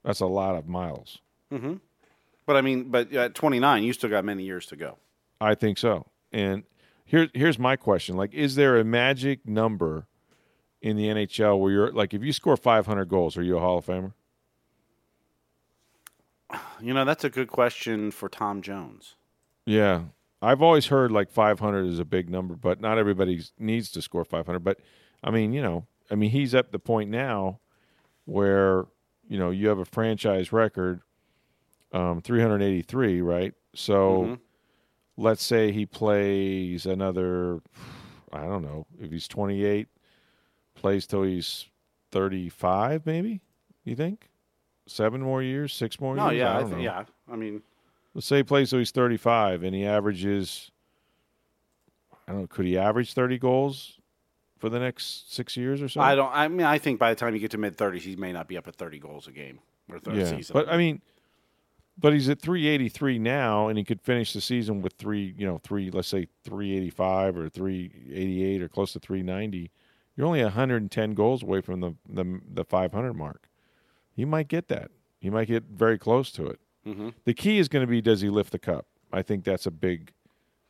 that's 0.04 0.20
a 0.20 0.26
lot 0.26 0.56
of 0.56 0.68
miles. 0.68 1.20
Mm-hmm. 1.52 1.76
But 2.46 2.56
I 2.58 2.62
mean, 2.62 2.86
but 2.86 3.14
at 3.14 3.36
29, 3.36 3.84
you 3.84 3.94
still 3.94 4.10
got 4.10 4.26
many 4.26 4.44
years 4.44 4.66
to 4.68 4.76
go. 4.76 4.98
I 5.40 5.56
think 5.56 5.78
so. 5.78 6.08
And 6.32 6.64
here, 7.06 7.30
here's 7.34 7.60
my 7.60 7.76
question: 7.76 8.18
like, 8.18 8.34
is 8.34 8.56
there 8.56 8.78
a 8.78 8.84
magic 8.84 9.48
number 9.48 10.08
in 10.82 10.98
the 10.98 11.06
NHL 11.06 11.60
where 11.60 11.72
you're 11.72 11.92
like, 11.92 12.14
if 12.14 12.24
you 12.24 12.34
score 12.34 12.58
500 12.58 13.06
goals, 13.06 13.38
are 13.38 13.44
you 13.44 13.58
a 13.58 13.60
Hall 13.60 13.78
of 13.78 13.86
Famer? 13.86 14.14
You 16.82 16.94
know, 16.94 17.06
that's 17.06 17.24
a 17.24 17.30
good 17.30 17.48
question 17.48 18.12
for 18.12 18.28
Tom 18.28 18.62
Jones. 18.62 19.16
Yeah. 19.66 20.04
I've 20.42 20.62
always 20.62 20.88
heard 20.88 21.12
like 21.12 21.30
500 21.30 21.86
is 21.86 22.00
a 22.00 22.06
big 22.06 22.30
number, 22.30 22.56
but 22.56 22.82
not 22.82 22.98
everybody 22.98 23.42
needs 23.60 23.92
to 23.92 24.02
score 24.02 24.26
500. 24.26 24.60
But 24.60 24.80
I 25.24 25.30
mean, 25.30 25.54
you 25.54 25.62
know, 25.62 25.86
I 26.10 26.16
mean, 26.16 26.32
he's 26.32 26.56
at 26.56 26.72
the 26.72 26.80
point 26.80 27.12
now 27.12 27.60
where, 28.26 28.88
you 29.28 29.38
know, 29.38 29.52
you 29.52 29.68
have 29.68 29.78
a 29.78 29.86
franchise 29.86 30.52
record, 30.52 31.02
um, 31.94 32.22
383, 32.22 33.22
right? 33.22 33.54
So 33.76 34.40
let's 35.18 35.44
say 35.44 35.72
he 35.72 35.86
plays 35.86 36.86
another, 36.86 37.62
I 38.34 38.42
don't 38.42 38.64
know, 38.64 38.88
if 39.00 39.12
he's 39.12 39.28
28, 39.28 39.88
plays 40.74 41.06
till 41.06 41.24
he's 41.24 41.68
35, 42.12 43.06
maybe, 43.06 43.42
you 43.84 43.96
think? 43.96 44.31
Seven 44.92 45.22
more 45.22 45.42
years, 45.42 45.74
six 45.74 46.00
more 46.00 46.16
No, 46.16 46.30
years? 46.30 46.40
No, 46.42 46.46
yeah, 46.46 46.52
I 46.54 46.58
I 46.58 46.62
don't 46.62 46.70
th- 46.72 46.78
know. 46.80 46.84
yeah. 46.84 47.04
I 47.32 47.36
mean, 47.36 47.62
Let's 48.14 48.28
say 48.28 48.38
he 48.38 48.44
plays 48.44 48.70
till 48.70 48.80
he's 48.80 48.92
35 48.92 49.64
and 49.64 49.74
he 49.74 49.86
averages, 49.86 50.70
I 52.28 52.34
don't 52.34 52.42
know, 52.42 52.48
could 52.48 52.66
he 52.66 52.78
average 52.78 53.14
30 53.14 53.38
goals 53.38 54.00
for 54.60 54.70
the 54.70 54.80
next 54.80 55.34
six 55.34 55.56
years 55.56 55.82
or 55.82 55.88
so? 55.88 56.02
I 56.02 56.16
don't. 56.16 56.30
I 56.34 56.48
mean, 56.50 56.66
I 56.68 56.78
think 56.78 57.00
by 57.00 57.10
the 57.10 57.16
time 57.16 57.34
you 57.34 57.40
get 57.40 57.52
to 57.52 57.58
mid 57.58 57.78
30s, 57.78 58.02
he 58.02 58.16
may 58.18 58.34
not 58.34 58.48
be 58.50 58.58
up 58.58 58.68
at 58.68 58.76
30 58.76 59.00
goals 59.00 59.28
a 59.28 59.32
game 59.32 59.60
or 59.90 59.98
30 60.00 60.18
Yeah. 60.18 60.26
season. 60.26 60.54
But 60.54 60.68
I 60.70 60.76
mean, 60.78 61.02
but 61.98 62.12
he's 62.14 62.28
at 62.28 62.42
383 62.42 63.18
now 63.18 63.70
and 63.70 63.78
he 63.78 63.84
could 63.86 64.02
finish 64.02 64.34
the 64.34 64.42
season 64.42 64.82
with 64.82 64.94
three, 64.94 65.34
you 65.38 65.46
know, 65.46 65.60
three, 65.64 65.90
let's 65.90 66.10
say 66.10 66.28
385 66.44 67.38
or 67.38 67.48
388 67.50 68.62
or 68.62 68.68
close 68.68 68.92
to 68.94 69.00
390. 69.00 69.72
You're 70.18 70.28
only 70.28 70.44
110 70.44 71.14
goals 71.14 71.44
away 71.44 71.62
from 71.62 71.80
the, 71.80 71.94
the, 72.10 72.42
the 72.54 72.66
500 72.66 73.14
mark. 73.14 73.48
He 74.14 74.26
might 74.26 74.48
get 74.48 74.68
that. 74.70 74.92
You 75.20 75.32
might 75.32 75.48
get 75.48 75.64
very 75.64 75.98
close 75.98 76.32
to 76.34 76.48
it. 76.48 76.60
Mm-hmm. 76.86 77.10
The 77.26 77.34
key 77.34 77.60
is 77.60 77.68
going 77.68 77.86
to 77.86 77.90
be 77.90 78.02
does 78.02 78.22
he 78.22 78.30
lift 78.30 78.52
the 78.52 78.60
cup? 78.60 78.88
I 79.14 79.22
think 79.22 79.44
that's 79.44 79.66
a 79.66 79.72
big 79.72 80.14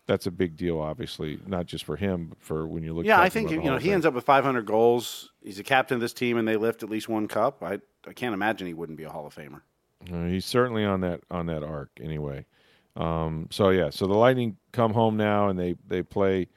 that's 0.07 0.25
a 0.25 0.31
big 0.31 0.57
deal 0.57 0.79
obviously, 0.79 1.39
not 1.47 1.67
just 1.67 1.85
for 1.85 1.95
him, 1.95 2.27
but 2.29 2.41
for 2.41 2.67
when 2.67 2.83
you 2.83 2.93
look 2.93 3.05
yeah, 3.05 3.21
I 3.21 3.29
think 3.29 3.51
you 3.51 3.61
know 3.61 3.77
he 3.77 3.91
ends 3.91 4.05
up 4.05 4.13
with 4.13 4.25
500 4.25 4.65
goals. 4.65 5.31
He's 5.41 5.59
a 5.59 5.63
captain 5.63 5.95
of 5.95 6.01
this 6.01 6.13
team, 6.13 6.37
and 6.37 6.47
they 6.47 6.57
lift 6.57 6.83
at 6.83 6.89
least 6.89 7.07
one 7.07 7.27
cup. 7.27 7.63
I 7.63 7.79
I 8.07 8.13
can't 8.13 8.33
imagine 8.33 8.67
he 8.67 8.73
wouldn't 8.73 8.97
be 8.97 9.03
a 9.03 9.09
Hall 9.09 9.25
of 9.25 9.35
Famer. 9.35 9.61
Uh, 10.11 10.25
he's 10.25 10.45
certainly 10.45 10.83
on 10.83 11.01
that 11.01 11.21
on 11.29 11.45
that 11.45 11.63
arc 11.63 11.91
anyway. 12.01 12.45
Um, 12.95 13.47
so 13.51 13.69
yeah, 13.69 13.89
so 13.89 14.07
the 14.07 14.15
Lightning 14.15 14.57
come 14.73 14.93
home 14.93 15.15
now 15.15 15.47
and 15.47 15.57
they 15.57 15.75
they 15.87 16.03
play 16.03 16.49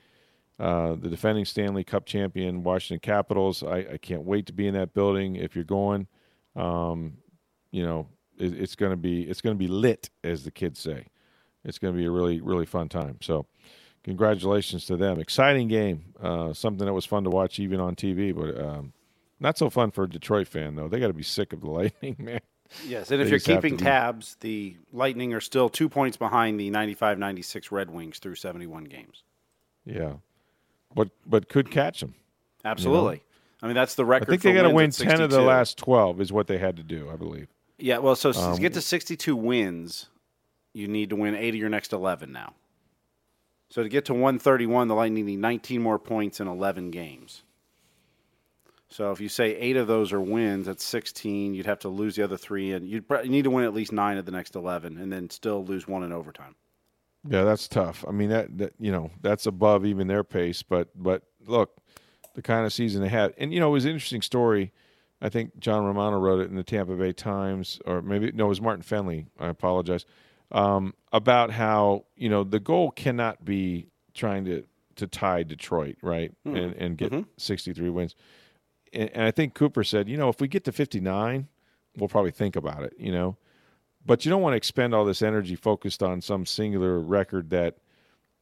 uh, 0.59 0.95
the 0.95 1.09
defending 1.09 1.45
Stanley 1.45 1.85
Cup 1.85 2.07
champion 2.07 2.63
Washington 2.63 3.01
Capitals. 3.01 3.63
I, 3.63 3.79
I 3.93 3.99
can't 4.01 4.23
wait 4.23 4.47
to 4.47 4.53
be 4.53 4.67
in 4.67 4.75
that 4.75 4.95
building. 4.95 5.37
If 5.37 5.55
you're 5.55 5.65
going, 5.65 6.09
um, 6.57 7.19
you 7.71 7.85
know, 7.85 8.09
it, 8.39 8.55
it's 8.55 8.77
going 8.77 8.91
to 8.91 8.97
be 8.97 9.23
it's 9.23 9.41
going 9.41 9.55
to 9.55 9.59
be 9.59 9.69
lit, 9.69 10.11
as 10.23 10.45
the 10.45 10.51
kids 10.51 10.81
say. 10.81 11.07
It's 11.65 11.79
going 11.79 11.95
to 11.95 11.99
be 11.99 12.07
a 12.07 12.11
really 12.11 12.41
really 12.41 12.67
fun 12.67 12.89
time. 12.89 13.19
So. 13.21 13.47
Congratulations 14.05 14.85
to 14.85 14.99
them! 14.99 15.19
Exciting 15.19 15.67
game, 15.67 16.13
uh, 16.23 16.53
something 16.53 16.85
that 16.85 16.93
was 16.93 17.07
fun 17.07 17.25
to 17.25 17.31
watch 17.31 17.59
even 17.59 17.81
on 17.81 17.97
TV, 17.97 18.37
but 18.37 18.63
um, 18.63 18.93
not 19.41 19.59
so 19.59 19.71
fun 19.71 19.91
for 19.91 20.05
a 20.05 20.09
Detroit 20.09 20.49
fan 20.49 20.75
though. 20.75 20.89
They 20.89 21.01
got 21.01 21.09
to 21.09 21.15
be 21.15 21.23
sick 21.23 21.53
of 21.53 21.61
the 21.61 21.71
Lightning, 21.71 22.17
man. 22.19 22.41
Yes, 22.87 23.11
and 23.11 23.21
if 23.21 23.29
you're 23.29 23.39
keeping 23.39 23.77
tabs, 23.77 24.37
the 24.41 24.77
Lightning 24.93 25.35
are 25.35 25.41
still 25.41 25.69
two 25.69 25.89
points 25.89 26.17
behind 26.17 26.59
the 26.59 26.71
95-96 26.71 27.71
Red 27.71 27.91
Wings 27.91 28.19
through 28.19 28.37
71 28.37 28.85
games. 28.85 29.23
Yeah, 29.85 30.15
but 30.95 31.11
but 31.27 31.49
could 31.49 31.71
catch 31.71 32.01
them. 32.01 32.15
Absolutely. 32.65 33.23
I 33.65 33.67
mean, 33.67 33.75
that's 33.75 33.95
the 33.95 34.05
record. 34.05 34.29
I 34.29 34.33
think 34.33 34.43
they 34.43 34.53
got 34.53 34.63
to 34.63 34.71
win 34.71 34.91
ten 34.91 35.23
of 35.23 35.31
the 35.31 35.41
last 35.41 35.79
twelve. 35.79 36.21
Is 36.21 36.31
what 36.31 36.49
they 36.49 36.59
had 36.59 36.77
to 36.77 36.83
do, 36.83 37.11
I 37.11 37.17
believe. 37.17 37.49
Yeah, 37.79 37.99
well, 37.99 38.15
so 38.15 38.31
Um, 38.31 38.55
to 38.55 38.61
get 38.61 38.75
to 38.75 38.81
62 38.81 39.35
wins, 39.35 40.09
you 40.75 40.87
need 40.87 41.11
to 41.11 41.17
win 41.17 41.35
eight 41.35 41.55
of 41.55 41.61
your 41.61 41.69
next 41.69 41.93
11 41.93 42.31
now. 42.31 42.55
So 43.69 43.83
to 43.83 43.89
get 43.89 44.05
to 44.05 44.15
131, 44.15 44.87
the 44.87 44.95
Lightning 44.95 45.27
need 45.27 45.41
19 45.41 45.83
more 45.83 45.99
points 45.99 46.39
in 46.39 46.47
11 46.47 46.93
games. 46.93 47.43
So 48.89 49.11
if 49.11 49.21
you 49.21 49.29
say 49.29 49.57
eight 49.57 49.77
of 49.77 49.89
those 49.89 50.13
are 50.13 50.21
wins, 50.21 50.67
that's 50.67 50.85
16. 50.85 51.55
You'd 51.55 51.67
have 51.67 51.81
to 51.81 51.89
lose 51.89 52.15
the 52.15 52.23
other 52.23 52.37
three, 52.37 52.71
and 52.73 52.87
you'd 52.87 53.11
need 53.25 53.43
to 53.43 53.51
win 53.51 53.65
at 53.65 53.75
least 53.75 53.91
nine 53.91 54.19
of 54.19 54.25
the 54.25 54.31
next 54.31 54.55
11, 54.55 54.99
and 54.99 55.13
then 55.13 55.29
still 55.31 55.65
lose 55.65 55.89
one 55.89 56.05
in 56.05 56.13
overtime. 56.13 56.55
Yeah, 57.29 57.43
that's 57.43 57.67
tough. 57.67 58.05
I 58.07 58.13
mean 58.13 58.29
that, 58.29 58.57
that 58.59 58.75
you 58.79 58.93
know 58.93 59.11
that's 59.23 59.47
above 59.47 59.87
even 59.87 60.07
their 60.07 60.23
pace. 60.23 60.63
But 60.63 60.91
but 60.95 61.23
look, 61.47 61.79
the 62.35 62.43
kind 62.43 62.67
of 62.67 62.73
season 62.73 63.03
they 63.03 63.09
had, 63.09 63.35
and 63.39 63.53
you 63.53 63.61
know 63.61 63.69
it 63.69 63.73
was 63.73 63.85
an 63.85 63.93
interesting 63.93 64.23
story. 64.23 64.73
I 65.21 65.29
think 65.29 65.59
John 65.59 65.85
Romano 65.85 66.19
wrote 66.19 66.41
it 66.41 66.51
in 66.51 66.57
the 66.57 66.63
Tampa 66.65 66.95
Bay 66.95 67.13
Times, 67.13 67.81
or 67.87 68.03
maybe 68.03 68.31
no, 68.33 68.47
it 68.47 68.49
was 68.49 68.61
Martin 68.61 68.83
Fennelly. 68.83 69.27
I 69.39 69.49
apologize 69.49 70.05
um, 70.53 70.95
about 71.13 71.51
how 71.51 72.05
you 72.17 72.29
know 72.29 72.45
the 72.45 72.61
goal 72.61 72.91
cannot 72.91 73.45
be 73.45 73.89
trying 74.15 74.45
to 74.47 74.65
to 74.97 75.07
tie 75.07 75.43
Detroit 75.43 75.97
right 76.03 76.33
and 76.45 76.75
and 76.75 76.97
get 76.99 77.13
63 77.37 77.91
wins. 77.91 78.15
And, 78.93 79.11
and 79.13 79.23
I 79.25 79.31
think 79.33 79.55
Cooper 79.55 79.83
said, 79.83 80.09
you 80.09 80.17
know, 80.17 80.29
if 80.29 80.41
we 80.41 80.47
get 80.47 80.65
to 80.65 80.73
59, 80.73 81.49
we'll 81.97 82.09
probably 82.09 82.31
think 82.31 82.55
about 82.55 82.85
it. 82.85 82.95
You 82.99 83.11
know, 83.13 83.37
but 84.07 84.25
you 84.25 84.31
don't 84.31 84.43
want 84.43 84.53
to 84.53 84.57
expend 84.57 84.95
all 84.95 85.05
this 85.05 85.23
energy 85.23 85.57
focused 85.57 86.03
on 86.03 86.21
some 86.21 86.47
singular 86.47 86.99
record 87.01 87.51
that 87.51 87.79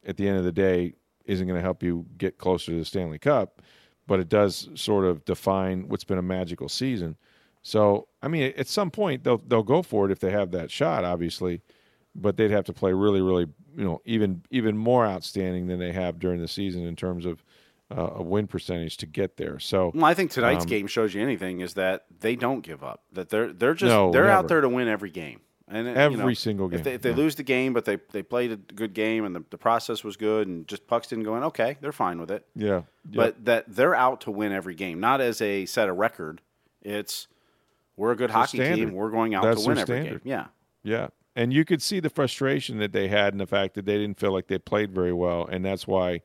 at 0.05 0.17
the 0.17 0.27
end 0.27 0.37
of 0.37 0.43
the 0.43 0.51
day 0.51 0.93
isn't 1.25 1.47
going 1.47 1.57
to 1.57 1.63
help 1.63 1.81
you 1.81 2.05
get 2.17 2.37
closer 2.37 2.71
to 2.71 2.77
the 2.77 2.85
Stanley 2.85 3.17
Cup, 3.19 3.61
but 4.07 4.19
it 4.19 4.29
does 4.29 4.69
sort 4.75 5.05
of 5.05 5.23
define 5.25 5.87
what's 5.87 6.03
been 6.03 6.17
a 6.17 6.23
magical 6.23 6.69
season. 6.69 7.15
So, 7.61 8.07
I 8.21 8.27
mean, 8.27 8.53
at 8.57 8.67
some 8.67 8.91
point 8.91 9.23
they'll 9.23 9.37
they'll 9.37 9.63
go 9.63 9.81
for 9.81 10.05
it 10.05 10.11
if 10.11 10.19
they 10.19 10.31
have 10.31 10.51
that 10.51 10.69
shot, 10.69 11.05
obviously, 11.05 11.61
but 12.13 12.35
they'd 12.37 12.51
have 12.51 12.65
to 12.65 12.73
play 12.73 12.91
really, 12.93 13.21
really, 13.21 13.47
you 13.77 13.83
know, 13.85 14.01
even 14.05 14.43
even 14.51 14.77
more 14.77 15.05
outstanding 15.05 15.67
than 15.67 15.79
they 15.79 15.93
have 15.93 16.19
during 16.19 16.41
the 16.41 16.47
season 16.47 16.85
in 16.85 16.95
terms 16.95 17.25
of 17.25 17.43
uh, 17.95 18.09
a 18.15 18.23
win 18.23 18.47
percentage 18.47 18.97
to 18.97 19.05
get 19.05 19.37
there. 19.37 19.59
So, 19.59 19.91
Well, 19.93 20.05
I 20.05 20.13
think 20.13 20.31
tonight's 20.31 20.65
Um, 20.65 20.69
game 20.69 20.87
shows 20.87 21.13
you 21.13 21.21
anything 21.21 21.61
is 21.61 21.75
that 21.75 22.05
they 22.19 22.35
don't 22.35 22.61
give 22.61 22.83
up. 22.83 23.03
That 23.13 23.29
they're 23.29 23.53
they're 23.53 23.75
just 23.75 23.89
No, 23.89 24.11
they're 24.11 24.29
out 24.29 24.47
there 24.47 24.61
to 24.61 24.69
win 24.69 24.87
every 24.87 25.09
game. 25.11 25.39
And 25.73 25.87
uh, 25.87 25.91
you 25.91 25.97
Every 25.97 26.17
know, 26.17 26.33
single 26.33 26.67
game, 26.67 26.79
If 26.79 26.83
they, 26.85 26.93
if 26.93 27.01
they 27.01 27.09
yeah. 27.09 27.15
lose 27.15 27.35
the 27.35 27.43
game, 27.43 27.73
but 27.73 27.83
they 27.85 27.97
they 28.11 28.21
played 28.21 28.51
a 28.51 28.55
good 28.57 28.93
game 28.93 29.25
and 29.25 29.35
the, 29.35 29.43
the 29.49 29.57
process 29.57 30.03
was 30.03 30.15
good 30.17 30.47
and 30.47 30.67
just 30.67 30.85
pucks 30.85 31.07
didn't 31.07 31.23
go 31.23 31.35
in, 31.35 31.43
okay, 31.43 31.77
they're 31.81 31.91
fine 31.91 32.19
with 32.19 32.29
it. 32.29 32.45
yeah, 32.55 32.67
yeah. 32.67 32.81
But 33.03 33.45
that 33.45 33.65
they're 33.67 33.95
out 33.95 34.21
to 34.21 34.31
win 34.31 34.51
every 34.51 34.75
game, 34.75 34.99
not 34.99 35.19
as 35.19 35.41
a 35.41 35.65
set 35.65 35.89
a 35.89 35.93
record. 35.93 36.41
It's 36.83 37.27
we're 37.95 38.11
a 38.11 38.15
good 38.15 38.29
hockey 38.31 38.57
standard. 38.57 38.75
team. 38.75 38.93
We're 38.93 39.09
going 39.11 39.33
out 39.35 39.43
That's 39.43 39.63
to 39.63 39.67
win 39.69 39.77
every 39.77 39.97
standard. 39.97 40.23
game. 40.23 40.31
Yeah. 40.31 40.45
Yeah. 40.83 41.07
And 41.35 41.51
you 41.51 41.65
could 41.65 41.81
see 41.81 41.99
the 41.99 42.09
frustration 42.09 42.77
that 42.79 42.91
they 42.91 43.07
had 43.07 43.33
in 43.33 43.39
the 43.39 43.47
fact 43.47 43.73
that 43.75 43.85
they 43.85 43.97
didn't 43.97 44.19
feel 44.19 44.31
like 44.31 44.47
they 44.47 44.59
played 44.59 44.93
very 44.93 45.13
well. 45.13 45.47
And 45.47 45.65
that's 45.65 45.87
why, 45.87 46.21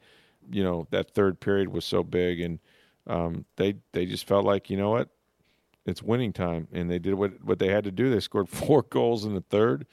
you 0.50 0.62
know, 0.62 0.86
that 0.90 1.12
third 1.12 1.40
period 1.40 1.68
was 1.68 1.84
so 1.84 2.02
big. 2.02 2.40
And 2.40 2.58
um, 3.06 3.44
they, 3.56 3.76
they 3.92 4.04
just 4.04 4.26
felt 4.26 4.44
like, 4.44 4.68
you 4.68 4.76
know 4.76 4.90
what? 4.90 5.08
It's 5.88 6.02
winning 6.02 6.32
time, 6.32 6.68
and 6.72 6.90
they 6.90 6.98
did 6.98 7.14
what 7.14 7.42
what 7.42 7.58
they 7.58 7.68
had 7.68 7.84
to 7.84 7.90
do. 7.90 8.10
They 8.10 8.20
scored 8.20 8.48
four 8.48 8.82
goals 8.82 9.24
in 9.24 9.34
the 9.34 9.40
third. 9.40 9.86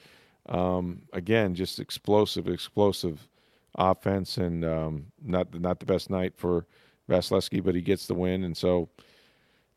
Um, 0.48 1.02
again, 1.12 1.54
just 1.54 1.80
explosive, 1.80 2.46
explosive 2.46 3.28
offense, 3.76 4.36
and 4.36 4.64
um, 4.64 5.06
not 5.22 5.58
not 5.58 5.80
the 5.80 5.86
best 5.86 6.10
night 6.10 6.34
for 6.36 6.66
Vasilevskiy, 7.08 7.64
but 7.64 7.74
he 7.74 7.80
gets 7.80 8.06
the 8.06 8.14
win, 8.14 8.44
and 8.44 8.56
so. 8.56 8.88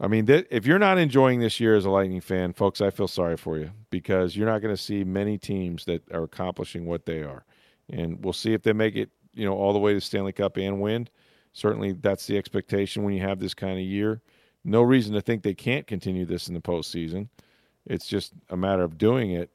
I 0.02 0.08
mean, 0.08 0.30
if 0.30 0.66
you're 0.66 0.80
not 0.80 0.98
enjoying 0.98 1.42
this 1.42 1.60
year 1.60 1.76
as 1.76 1.84
a 1.84 1.90
Lightning 1.90 2.22
fan, 2.22 2.54
folks, 2.54 2.80
I 2.80 2.90
feel 2.90 3.10
sorry 3.10 3.36
for 3.36 3.58
you 3.58 3.72
because 3.90 4.34
you're 4.34 4.48
not 4.48 4.62
going 4.62 4.74
to 4.74 4.82
see 4.82 5.04
many 5.04 5.38
teams 5.38 5.84
that 5.84 6.10
are 6.14 6.24
accomplishing 6.24 6.86
what 6.86 7.06
they 7.06 7.22
are. 7.22 7.44
And 7.90 8.24
we'll 8.24 8.32
see 8.32 8.54
if 8.54 8.64
they 8.64 8.72
make 8.72 8.96
it, 8.96 9.10
you 9.34 9.44
know, 9.44 9.56
all 9.56 9.74
the 9.74 9.80
way 9.80 9.94
to 9.94 10.00
Stanley 10.00 10.32
Cup 10.32 10.56
and 10.56 10.80
win. 10.80 11.10
Certainly, 11.52 11.98
that's 12.00 12.28
the 12.28 12.38
expectation 12.38 13.04
when 13.04 13.14
you 13.14 13.20
have 13.24 13.42
this 13.42 13.54
kind 13.54 13.78
of 13.78 13.84
year. 13.84 14.22
No 14.63 14.82
reason 14.82 15.13
to 15.13 15.22
think 15.22 15.44
they 15.44 15.54
can't 15.54 15.88
continue 15.88 16.25
this 16.25 16.48
in 16.48 16.54
the 16.54 16.60
postseason. 16.60 17.30
It's 17.86 18.08
just 18.08 18.34
a 18.50 18.58
matter 18.58 18.84
of 18.84 18.98
doing 18.98 19.32
it. 19.32 19.50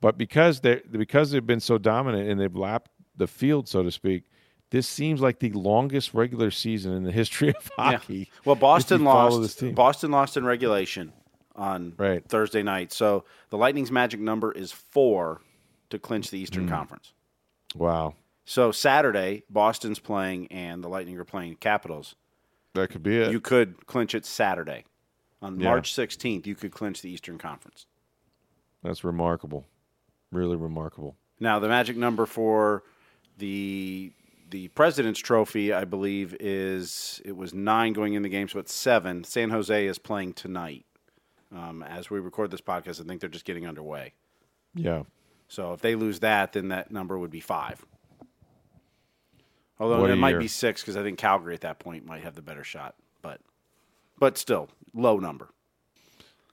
But 0.00 0.18
because 0.18 0.60
they 0.60 0.80
because 0.90 1.30
they've 1.30 1.46
been 1.46 1.60
so 1.60 1.78
dominant 1.78 2.28
and 2.28 2.40
they've 2.40 2.54
lapped 2.54 2.90
the 3.16 3.26
field, 3.26 3.68
so 3.68 3.82
to 3.82 3.90
speak, 3.90 4.24
this 4.70 4.86
seems 4.86 5.20
like 5.20 5.40
the 5.40 5.50
longest 5.52 6.14
regular 6.14 6.50
season 6.50 6.92
in 6.92 7.02
the 7.02 7.12
history 7.22 7.48
of 7.50 7.70
hockey. 7.76 8.18
Yeah. 8.18 8.40
Well, 8.44 8.56
Boston 8.56 9.04
lost. 9.04 9.74
Boston 9.74 10.10
lost 10.10 10.36
in 10.36 10.44
regulation 10.44 11.12
on 11.58 11.94
Right. 11.96 12.24
Thursday 12.26 12.62
night. 12.62 12.92
So 12.92 13.24
the 13.50 13.58
Lightning's 13.58 13.90
magic 13.90 14.20
number 14.20 14.52
is 14.52 14.72
four 14.72 15.40
to 15.90 15.98
clinch 15.98 16.30
the 16.30 16.38
Eastern 16.38 16.66
mm. 16.66 16.70
Conference. 16.70 17.12
Wow, 17.74 18.14
So 18.46 18.72
Saturday, 18.72 19.42
Boston's 19.50 19.98
playing 19.98 20.46
and 20.50 20.82
the 20.82 20.88
Lightning 20.88 21.18
are 21.18 21.24
playing 21.24 21.56
Capitals. 21.56 22.14
That 22.74 22.90
could 22.90 23.02
be 23.02 23.16
it. 23.18 23.30
You 23.32 23.40
could 23.40 23.86
clinch 23.86 24.14
it 24.14 24.24
Saturday. 24.26 24.84
On 25.40 25.58
Yeah. 25.60 25.68
March 25.70 25.92
16th, 25.92 26.46
you 26.46 26.54
could 26.56 26.72
clinch 26.72 27.00
the 27.00 27.10
Eastern 27.10 27.38
Conference. 27.38 27.86
That's 28.82 29.04
remarkable, 29.04 29.66
really 30.32 30.56
remarkable. 30.56 31.16
Now, 31.40 31.58
the 31.60 31.68
magic 31.68 31.96
number 31.96 32.26
for 32.26 32.82
the 33.36 34.12
the 34.50 34.68
President's 34.68 35.20
Trophy, 35.20 35.74
I 35.74 35.84
believe, 35.84 36.34
is 36.40 37.20
it 37.24 37.36
was 37.36 37.52
nine 37.52 37.92
going 37.92 38.14
in 38.14 38.22
the 38.22 38.30
game, 38.30 38.48
so 38.48 38.58
it's 38.58 38.72
seven. 38.72 39.22
San 39.22 39.50
Jose 39.50 39.86
is 39.86 39.98
playing 39.98 40.32
tonight. 40.32 40.86
Um, 41.54 41.82
as 41.82 42.08
we 42.08 42.18
record 42.18 42.50
this 42.50 42.60
podcast, 42.62 43.00
I 43.00 43.04
think 43.06 43.20
they're 43.20 43.28
just 43.28 43.44
getting 43.44 43.66
underway. 43.66 44.14
Yeah. 44.74 45.02
So 45.48 45.72
if 45.74 45.80
they 45.82 45.94
lose 45.94 46.20
that, 46.20 46.52
then 46.54 46.68
that 46.68 46.90
number 46.90 47.18
would 47.18 47.30
be 47.30 47.40
five. 47.40 47.84
Although 49.80 50.00
What 50.00 50.10
it 50.10 50.16
might 50.16 50.30
year. 50.30 50.40
be 50.40 50.48
six 50.48 50.82
because 50.82 50.96
I 50.96 51.02
think 51.02 51.18
Calgary 51.18 51.54
at 51.54 51.60
that 51.60 51.78
point 51.78 52.04
might 52.04 52.22
have 52.22 52.34
the 52.34 52.42
better 52.42 52.64
shot, 52.64 52.94
but 53.22 53.40
but 54.18 54.36
still 54.36 54.68
low 54.94 55.18
number. 55.18 55.48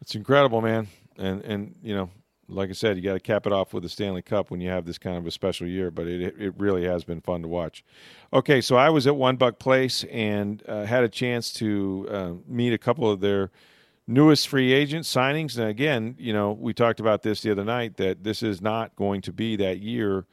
It's 0.02 0.16
incredible, 0.16 0.62
man. 0.62 0.88
And 1.18 1.42
and 1.42 1.76
you 1.82 1.96
know, 1.96 2.10
like 2.48 2.70
I 2.70 2.74
said, 2.74 2.98
you 2.98 3.02
got 3.02 3.14
to 3.14 3.20
cap 3.20 3.48
it 3.48 3.54
off 3.54 3.74
with 3.74 3.84
the 3.84 3.90
Stanley 3.90 4.22
Cup 4.22 4.52
when 4.52 4.62
you 4.62 4.70
have 4.70 4.86
this 4.86 5.00
kind 5.00 5.18
of 5.18 5.26
a 5.26 5.32
special 5.32 5.68
year. 5.68 5.90
But 5.90 6.08
it 6.08 6.36
it 6.40 6.54
really 6.58 6.86
has 6.86 7.04
been 7.04 7.22
fun 7.22 7.42
to 7.42 7.48
watch. 7.48 7.84
Okay, 8.32 8.62
so 8.62 8.76
I 8.76 8.90
was 8.90 9.08
at 9.08 9.16
One 9.16 9.38
Buck 9.38 9.58
Place 9.58 10.04
and 10.12 10.62
uh, 10.68 10.86
had 10.86 11.04
a 11.04 11.10
chance 11.10 11.52
to 11.54 12.08
uh, 12.12 12.32
meet 12.48 12.74
a 12.74 12.78
couple 12.78 13.10
of 13.10 13.22
their 13.22 13.50
newest 14.08 14.48
free 14.48 14.72
agent 14.72 15.06
signings. 15.06 15.58
And 15.58 15.68
again, 15.68 16.16
you 16.20 16.32
know, 16.32 16.52
we 16.52 16.74
talked 16.74 17.00
about 17.00 17.24
this 17.24 17.42
the 17.42 17.50
other 17.52 17.64
night 17.64 17.98
that 17.98 18.24
this 18.24 18.44
is 18.44 18.62
not 18.62 18.96
going 18.96 19.22
to 19.22 19.34
be 19.34 19.56
that 19.56 19.80
year 19.80 20.26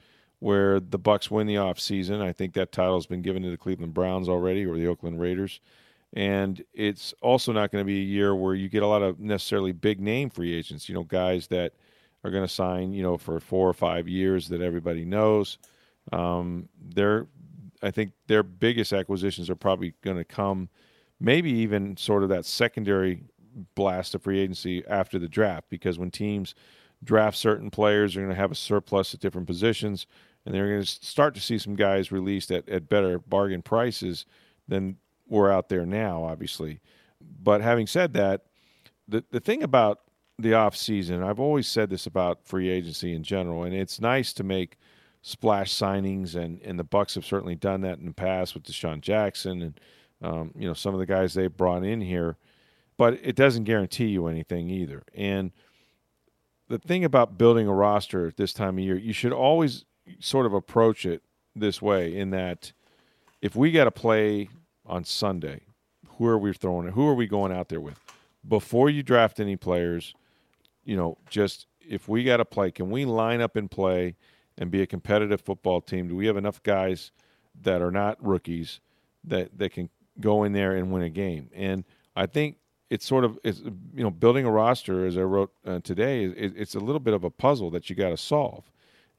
where 0.43 0.81
the 0.81 0.99
Bucks 0.99 1.31
win 1.31 1.47
the 1.47 1.57
off 1.57 1.79
season. 1.79 2.21
I 2.21 2.33
think 2.33 2.55
that 2.55 2.73
title's 2.73 3.07
been 3.07 3.23
given 3.23 3.45
to 3.45 3.51
the 3.51 3.57
Cleveland 3.57 3.95
Browns 3.95 4.29
already 4.29 4.67
or 4.67 4.77
the 4.77 4.89
Oakland 4.89 5.21
Raiders. 5.21 5.61
And 6.15 6.61
it's 6.75 7.15
also 7.23 7.53
not 7.53 7.71
going 7.71 7.81
to 7.81 7.87
be 7.87 8.01
a 8.01 8.05
year 8.05 8.35
where 8.35 8.57
you 8.57 8.69
get 8.69 8.83
a 8.83 8.87
lot 8.89 9.03
of 9.03 9.21
necessarily 9.21 9.71
big 9.71 10.01
name 10.01 10.31
free 10.31 10.53
agents, 10.53 10.89
you 10.89 10.97
know, 10.97 11.05
guys 11.05 11.47
that 11.47 11.75
are 12.25 12.31
going 12.33 12.43
to 12.43 12.53
sign, 12.53 12.93
you 12.93 13.05
know, 13.05 13.17
for 13.17 13.39
four 13.39 13.69
or 13.69 13.73
five 13.73 14.09
years 14.09 14.49
that 14.49 14.61
everybody 14.61 15.05
knows. 15.05 15.59
Um, 16.11 16.69
they're, 16.93 17.29
I 17.81 17.93
think 17.93 18.11
their 18.27 18.43
biggest 18.43 18.93
acquisitions 18.93 19.49
are 19.49 19.55
probably 19.55 19.95
going 20.03 20.17
to 20.17 20.25
come, 20.25 20.69
maybe 21.21 21.53
even 21.53 21.97
sort 21.97 22.25
of 22.25 22.31
that 22.31 22.47
secondary 22.47 23.23
blast 23.77 24.17
of 24.17 24.23
free 24.23 24.41
agency 24.41 24.85
after 24.89 25.21
the 25.21 25.29
draft, 25.29 25.67
because 25.71 26.01
when 26.01 26.11
teams 26.11 26.57
draft 27.05 27.37
certain 27.37 27.71
players, 27.71 28.15
they're 28.15 28.25
going 28.25 28.35
to 28.35 28.41
have 28.41 28.51
a 28.51 28.57
surplus 28.57 29.15
at 29.15 29.21
different 29.21 29.47
positions, 29.47 30.07
and 30.45 30.55
they're 30.55 30.69
going 30.69 30.83
to 30.83 30.87
start 30.87 31.35
to 31.35 31.41
see 31.41 31.59
some 31.59 31.77
guys 31.77 32.13
released 32.13 32.51
at, 32.51 32.69
at 32.69 32.89
better 32.89 33.19
bargain 33.19 33.63
prices 33.63 34.27
than 34.69 34.97
we're 35.29 35.51
out 35.51 35.69
there 35.69 35.87
now, 35.87 36.25
obviously. 36.25 36.81
But 37.43 37.61
having 37.61 37.87
said 37.87 38.15
that, 38.15 38.47
the 39.09 39.25
the 39.31 39.41
thing 39.41 39.63
about 39.63 40.01
the 40.39 40.55
off 40.55 40.77
season, 40.77 41.23
I've 41.23 41.41
always 41.41 41.69
said 41.69 41.91
this 41.91 42.07
about 42.07 42.45
free 42.45 42.69
agency 42.69 43.15
in 43.15 43.23
general, 43.23 43.65
and 43.65 43.75
it's 43.75 44.01
nice 44.01 44.33
to 44.35 44.45
make 44.45 44.79
splash 45.23 45.73
signings, 45.73 46.35
and, 46.35 46.61
and 46.63 46.79
the 46.79 46.85
Bucks 46.85 47.15
have 47.15 47.25
certainly 47.25 47.55
done 47.55 47.81
that 47.83 47.99
in 47.99 48.07
the 48.07 48.13
past 48.13 48.55
with 48.55 48.65
DeSean 48.65 49.01
Jackson 49.01 49.63
and 49.63 49.81
um, 50.21 50.53
you 50.57 50.67
know 50.67 50.75
some 50.75 50.95
of 50.95 51.01
the 51.01 51.07
guys 51.07 51.35
they 51.35 51.47
brought 51.47 51.85
in 51.85 52.01
here, 52.01 52.37
but 52.97 53.15
it 53.23 53.37
doesn't 53.37 53.65
guarantee 53.65 54.07
you 54.07 54.27
anything 54.27 54.69
either. 54.71 55.03
And 55.15 55.53
the 56.69 56.79
thing 56.79 57.05
about 57.05 57.39
building 57.39 57.67
a 57.67 57.73
roster 57.73 58.27
at 58.29 58.37
this 58.37 58.53
time 58.53 58.79
of 58.79 58.85
year, 58.85 58.97
you 58.97 59.13
should 59.13 59.33
always 59.33 59.85
sort 60.21 60.47
of 60.47 60.53
approach 60.53 61.07
it 61.07 61.23
this 61.55 61.83
way 61.83 62.17
in 62.17 62.31
that 62.31 62.73
if 63.41 63.57
we 63.57 63.71
got 63.71 63.85
to 63.85 63.91
play 63.91 64.49
on 64.87 65.05
Sunday, 65.05 65.61
who 66.17 66.27
are 66.27 66.39
we 66.39 66.53
throwing 66.53 66.89
it, 66.89 66.95
Who 66.95 67.07
are 67.09 67.15
we 67.15 67.27
going 67.27 67.53
out 67.53 67.69
there 67.69 67.81
with? 67.81 67.99
Before 68.47 68.91
you 68.91 69.03
draft 69.03 69.41
any 69.41 69.57
players, 69.57 70.15
you 70.85 70.97
know, 70.97 71.19
just 71.29 71.67
if 71.81 72.09
we 72.09 72.25
got 72.25 72.39
to 72.39 72.45
play, 72.45 72.71
can 72.71 72.91
we 72.91 73.05
line 73.05 73.41
up 73.41 73.57
and 73.57 73.71
play 73.71 74.17
and 74.59 74.71
be 74.71 74.83
a 74.83 74.87
competitive 74.87 75.41
football 75.41 75.81
team? 75.81 76.09
Do 76.09 76.17
we 76.17 76.27
have 76.27 76.37
enough 76.37 76.63
guys 76.63 77.13
that 77.63 77.83
are 77.83 77.91
not 77.91 78.25
rookies 78.25 78.81
that 79.25 79.57
that 79.59 79.73
can 79.73 79.89
go 80.21 80.45
in 80.45 80.53
there 80.53 80.75
and 80.75 80.93
win 80.93 81.03
a 81.03 81.11
game? 81.11 81.51
And 81.55 81.85
I 82.17 82.27
think 82.27 82.57
it's 82.91 83.07
sort 83.07 83.25
of 83.25 83.39
it's 83.45 83.61
you 83.61 84.03
know 84.03 84.11
building 84.11 84.45
a 84.45 84.51
roster 84.51 85.07
as 85.07 85.17
I 85.17 85.23
wrote 85.23 85.53
uh, 85.67 85.81
today. 85.81 86.25
It, 86.25 86.55
it's 86.57 86.75
a 86.75 86.81
little 86.81 87.01
bit 87.01 87.15
of 87.15 87.25
a 87.25 87.31
puzzle 87.31 87.71
that 87.71 87.89
you 87.89 87.97
got 87.97 88.11
to 88.11 88.17
solve, 88.17 88.71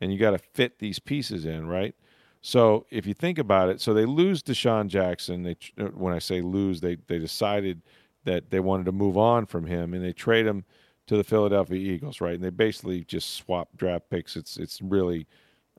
and 0.04 0.12
you 0.12 0.20
got 0.20 0.32
to 0.32 0.38
fit 0.38 0.80
these 0.80 1.00
pieces 1.00 1.46
in 1.46 1.66
right. 1.66 1.96
So 2.42 2.86
if 2.92 3.06
you 3.06 3.14
think 3.14 3.40
about 3.40 3.70
it, 3.70 3.80
so 3.80 3.94
they 3.94 4.04
lose 4.04 4.44
DeSean 4.44 4.88
Jackson. 4.88 5.44
They 5.44 5.56
when 5.94 6.14
I 6.14 6.20
say 6.20 6.42
lose, 6.42 6.82
they 6.82 6.98
they 7.08 7.20
decided 7.20 7.82
that 8.26 8.50
they 8.50 8.60
wanted 8.60 8.86
to 8.88 8.92
move 8.92 9.18
on 9.18 9.46
from 9.46 9.66
him, 9.66 9.94
and 9.94 10.04
they 10.04 10.12
trade 10.12 10.46
him 10.46 10.66
to 11.08 11.16
the 11.16 11.24
Philadelphia 11.24 11.78
Eagles, 11.78 12.20
right? 12.20 12.36
And 12.36 12.44
they 12.44 12.50
basically 12.50 13.06
just 13.06 13.36
swap 13.36 13.70
draft 13.78 14.10
picks. 14.10 14.36
It's 14.36 14.58
it's 14.58 14.82
really 14.82 15.26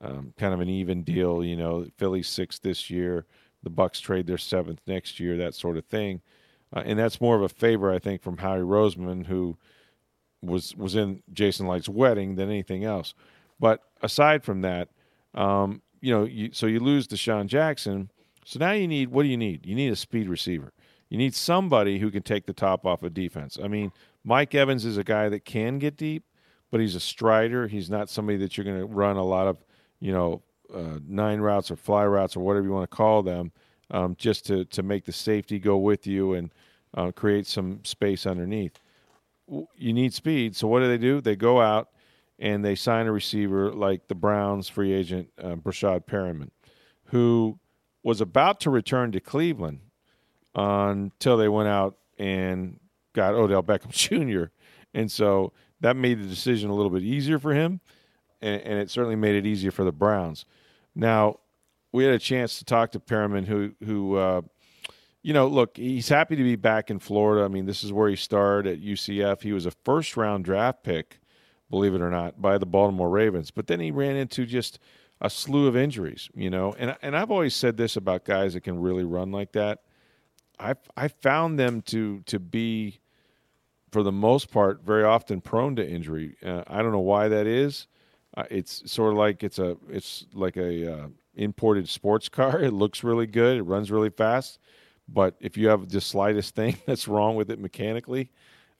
um, 0.00 0.32
kind 0.38 0.54
of 0.54 0.60
an 0.60 0.70
even 0.70 1.02
deal, 1.02 1.44
you 1.44 1.56
know. 1.56 1.86
Philly's 1.98 2.28
sixth 2.28 2.62
this 2.62 2.88
year, 2.88 3.26
the 3.62 3.68
Bucks 3.68 4.00
trade 4.00 4.26
their 4.26 4.38
seventh 4.38 4.80
next 4.86 5.20
year, 5.20 5.36
that 5.36 5.54
sort 5.54 5.76
of 5.76 5.84
thing, 5.84 6.22
uh, 6.74 6.82
and 6.86 6.98
that's 6.98 7.20
more 7.20 7.36
of 7.36 7.42
a 7.42 7.50
favor, 7.50 7.92
I 7.92 7.98
think, 7.98 8.22
from 8.22 8.38
Howie 8.38 8.60
Roseman, 8.60 9.26
who 9.26 9.58
was 10.40 10.74
was 10.76 10.94
in 10.94 11.22
Jason 11.30 11.66
Licht's 11.66 11.90
wedding 11.90 12.36
than 12.36 12.48
anything 12.48 12.84
else. 12.84 13.12
But 13.58 13.80
aside 14.02 14.42
from 14.44 14.62
that, 14.62 14.88
um, 15.34 15.82
you 16.00 16.12
know, 16.12 16.24
you, 16.24 16.50
so 16.52 16.66
you 16.66 16.80
lose 16.80 17.08
DeSean 17.08 17.46
Jackson. 17.46 18.10
So 18.44 18.58
now 18.58 18.72
you 18.72 18.86
need 18.86 19.08
what 19.08 19.22
do 19.22 19.28
you 19.28 19.36
need? 19.36 19.64
You 19.64 19.74
need 19.74 19.92
a 19.92 19.96
speed 19.96 20.28
receiver. 20.28 20.72
You 21.08 21.18
need 21.18 21.34
somebody 21.34 21.98
who 21.98 22.10
can 22.10 22.22
take 22.22 22.46
the 22.46 22.52
top 22.52 22.84
off 22.84 23.02
of 23.02 23.14
defense. 23.14 23.58
I 23.62 23.68
mean, 23.68 23.92
Mike 24.24 24.54
Evans 24.54 24.84
is 24.84 24.96
a 24.96 25.04
guy 25.04 25.28
that 25.28 25.44
can 25.44 25.78
get 25.78 25.96
deep, 25.96 26.24
but 26.70 26.80
he's 26.80 26.94
a 26.94 27.00
strider. 27.00 27.68
He's 27.68 27.88
not 27.88 28.10
somebody 28.10 28.38
that 28.38 28.56
you're 28.56 28.64
going 28.64 28.80
to 28.80 28.86
run 28.86 29.16
a 29.16 29.24
lot 29.24 29.46
of, 29.46 29.58
you 30.00 30.12
know, 30.12 30.42
uh, 30.74 30.98
nine 31.06 31.40
routes 31.40 31.70
or 31.70 31.76
fly 31.76 32.04
routes 32.04 32.36
or 32.36 32.40
whatever 32.40 32.66
you 32.66 32.72
want 32.72 32.90
to 32.90 32.96
call 32.96 33.22
them, 33.22 33.52
um, 33.90 34.16
just 34.18 34.46
to 34.46 34.64
to 34.66 34.82
make 34.82 35.04
the 35.04 35.12
safety 35.12 35.58
go 35.58 35.76
with 35.76 36.06
you 36.06 36.34
and 36.34 36.50
uh, 36.94 37.12
create 37.12 37.46
some 37.46 37.84
space 37.84 38.26
underneath. 38.26 38.78
You 39.76 39.92
need 39.92 40.14
speed. 40.14 40.56
So 40.56 40.66
what 40.68 40.80
do 40.80 40.88
they 40.88 40.98
do? 40.98 41.20
They 41.20 41.36
go 41.36 41.60
out 41.60 41.90
and 42.38 42.64
they 42.64 42.74
sign 42.74 43.06
a 43.06 43.12
receiver 43.12 43.72
like 43.72 44.08
the 44.08 44.14
Browns 44.14 44.68
free 44.68 44.92
agent 44.92 45.28
uh, 45.42 45.54
Breshad 45.54 46.06
Perriman, 46.06 46.50
who 47.06 47.58
was 48.02 48.20
about 48.20 48.60
to 48.60 48.70
return 48.70 49.12
to 49.12 49.20
Cleveland 49.20 49.80
until 50.54 51.36
they 51.36 51.48
went 51.48 51.68
out 51.68 51.96
and 52.18 52.78
got 53.12 53.34
Odell 53.34 53.62
Beckham 53.62 53.90
Jr. 53.90 54.50
And 54.92 55.10
so 55.10 55.52
that 55.80 55.96
made 55.96 56.20
the 56.20 56.26
decision 56.26 56.70
a 56.70 56.74
little 56.74 56.90
bit 56.90 57.02
easier 57.02 57.38
for 57.38 57.52
him, 57.52 57.80
and, 58.40 58.60
and 58.62 58.78
it 58.78 58.90
certainly 58.90 59.16
made 59.16 59.34
it 59.34 59.46
easier 59.46 59.70
for 59.70 59.84
the 59.84 59.92
Browns. 59.92 60.44
Now, 60.94 61.40
we 61.92 62.04
had 62.04 62.14
a 62.14 62.18
chance 62.18 62.58
to 62.58 62.64
talk 62.64 62.92
to 62.92 63.00
Perriman, 63.00 63.46
who 63.46 63.72
who 63.84 64.16
uh, 64.16 64.42
you 65.22 65.32
know, 65.32 65.46
look, 65.46 65.76
he's 65.76 66.08
happy 66.08 66.36
to 66.36 66.42
be 66.42 66.54
back 66.54 66.90
in 66.90 66.98
Florida. 66.98 67.44
I 67.44 67.48
mean, 67.48 67.64
this 67.64 67.82
is 67.82 67.92
where 67.92 68.10
he 68.10 68.16
started 68.16 68.74
at 68.74 68.84
UCF. 68.84 69.42
He 69.42 69.52
was 69.52 69.64
a 69.64 69.70
first 69.70 70.16
round 70.16 70.44
draft 70.44 70.82
pick, 70.82 71.18
believe 71.74 71.94
it 71.94 72.00
or 72.00 72.10
not, 72.10 72.40
by 72.40 72.56
the 72.56 72.66
Baltimore 72.66 73.10
Ravens. 73.10 73.50
But 73.50 73.66
then 73.66 73.80
he 73.80 73.90
ran 73.90 74.14
into 74.14 74.46
just 74.46 74.78
a 75.20 75.28
slew 75.28 75.66
of 75.66 75.76
injuries, 75.76 76.30
you 76.34 76.50
know. 76.50 76.74
And 76.78 76.96
and 77.02 77.16
I've 77.16 77.32
always 77.32 77.54
said 77.54 77.76
this 77.76 77.96
about 77.96 78.24
guys 78.24 78.54
that 78.54 78.60
can 78.60 78.80
really 78.80 79.04
run 79.04 79.32
like 79.32 79.52
that. 79.52 79.82
I 80.58 80.74
I 80.96 81.08
found 81.08 81.58
them 81.58 81.82
to 81.82 82.20
to 82.26 82.38
be 82.38 83.00
for 83.90 84.02
the 84.02 84.12
most 84.12 84.50
part, 84.50 84.84
very 84.84 85.04
often 85.04 85.40
prone 85.40 85.76
to 85.76 85.88
injury. 85.88 86.36
Uh, 86.44 86.62
I 86.66 86.82
don't 86.82 86.92
know 86.92 86.98
why 86.98 87.28
that 87.28 87.46
is. 87.46 87.86
Uh, 88.36 88.44
it's 88.50 88.90
sort 88.90 89.12
of 89.12 89.18
like 89.18 89.42
it's 89.42 89.58
a 89.58 89.76
it's 89.88 90.26
like 90.32 90.56
a 90.56 90.92
uh, 90.92 91.06
imported 91.34 91.88
sports 91.88 92.28
car. 92.28 92.60
It 92.64 92.72
looks 92.72 93.04
really 93.04 93.26
good. 93.26 93.58
It 93.58 93.62
runs 93.62 93.90
really 93.90 94.10
fast, 94.10 94.58
but 95.08 95.34
if 95.40 95.56
you 95.56 95.68
have 95.68 95.88
the 95.88 96.00
slightest 96.00 96.54
thing 96.54 96.76
that's 96.86 97.08
wrong 97.08 97.36
with 97.36 97.50
it 97.50 97.58
mechanically, 97.58 98.30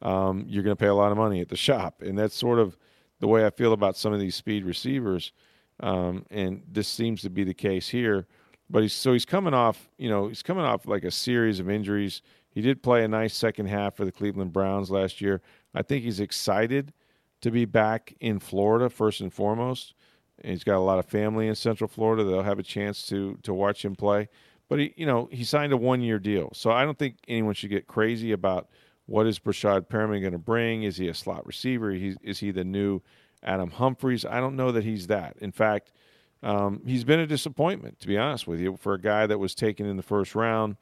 um, 0.05 0.45
you're 0.47 0.63
going 0.63 0.77
to 0.77 0.81
pay 0.81 0.89
a 0.89 0.95
lot 0.95 1.11
of 1.11 1.19
money 1.19 1.41
at 1.41 1.49
the 1.49 1.57
shop. 1.57 2.03
And 2.03 2.17
that's 2.17 2.37
sort 2.37 2.59
of 2.59 2.77
the 3.21 3.27
way 3.27 3.47
I 3.47 3.51
feel 3.51 3.73
about 3.73 3.97
some 3.97 4.13
of 4.13 4.21
these 4.21 4.35
speed 4.35 4.65
receivers. 4.65 5.33
Um, 5.81 6.25
and 6.31 6.63
this 6.71 6.87
seems 6.87 7.23
to 7.23 7.31
be 7.31 7.43
the 7.43 7.55
case 7.55 7.89
here. 7.89 8.27
But 8.71 8.83
he's 8.83 8.93
so 8.93 9.13
he's 9.13 9.27
coming 9.27 9.55
off, 9.55 9.91
you 9.99 10.09
know, 10.09 10.29
he's 10.29 10.43
coming 10.43 10.65
off 10.65 10.87
like 10.87 11.05
a 11.05 11.11
series 11.11 11.61
of 11.61 11.69
injuries. 11.69 12.23
He 12.51 12.61
did 12.61 12.83
play 12.83 13.05
a 13.05 13.09
nice 13.09 13.35
second 13.35 13.67
half 13.67 13.97
for 13.97 14.05
the 14.05 14.13
Cleveland 14.13 14.53
Browns 14.53 14.91
last 14.91 15.21
year. 15.21 15.43
I 15.75 15.83
think 15.83 16.05
he's 16.05 16.21
excited 16.21 16.93
to 17.43 17.51
be 17.51 17.65
back 17.65 18.15
in 18.21 18.39
Florida 18.39 18.89
first 18.89 19.21
and 19.21 19.33
foremost. 19.33 19.95
And 20.41 20.51
he's 20.51 20.65
got 20.65 20.77
a 20.77 20.81
lot 20.81 20.99
of 20.99 21.07
family 21.07 21.47
in 21.47 21.55
Central 21.55 21.89
Florida. 21.89 22.25
They'll 22.25 22.43
have 22.43 22.59
a 22.59 22.65
chance 22.65 23.07
to 23.09 23.39
to 23.43 23.53
watch 23.53 23.85
him 23.85 23.97
play. 23.97 24.29
But 24.69 24.79
he, 24.79 24.95
you 24.97 25.07
know, 25.07 25.29
he 25.31 25.45
signed 25.45 25.73
a 25.73 25.77
one 25.77 26.01
year 26.01 26.19
deal, 26.19 26.51
so 26.55 26.71
I 26.71 26.85
don't 26.85 26.99
think 26.99 27.17
anyone 27.29 27.55
should 27.55 27.71
get 27.71 27.87
crazy 27.87 28.33
about 28.33 28.69
what 29.07 29.27
is 29.27 29.39
Breshad 29.39 29.89
Perriman 29.89 30.21
going 30.21 30.33
to 30.33 30.39
bring. 30.39 30.83
Is 30.83 30.97
he 30.97 31.09
a 31.09 31.15
slot 31.15 31.47
receiver? 31.47 31.93
Is 31.93 32.41
he 32.41 32.51
the 32.51 32.65
new 32.65 33.01
Adam 33.43 33.71
Humphries? 33.71 34.25
I 34.25 34.41
don't 34.41 34.57
know 34.57 34.73
that 34.73 34.85
he's 34.85 35.07
that. 35.09 35.37
In 35.41 35.53
fact, 35.53 35.93
um, 36.43 36.83
he's 36.87 37.05
been 37.05 37.21
a 37.21 37.27
disappointment, 37.27 38.01
to 38.01 38.07
be 38.07 38.19
honest 38.19 38.47
with 38.47 38.61
you, 38.61 38.77
for 38.77 38.95
a 38.95 39.01
guy 39.01 39.27
that 39.27 39.39
was 39.39 39.55
taken 39.55 39.87
in 39.87 39.97
the 39.97 40.03
first 40.03 40.35
round 40.35 40.77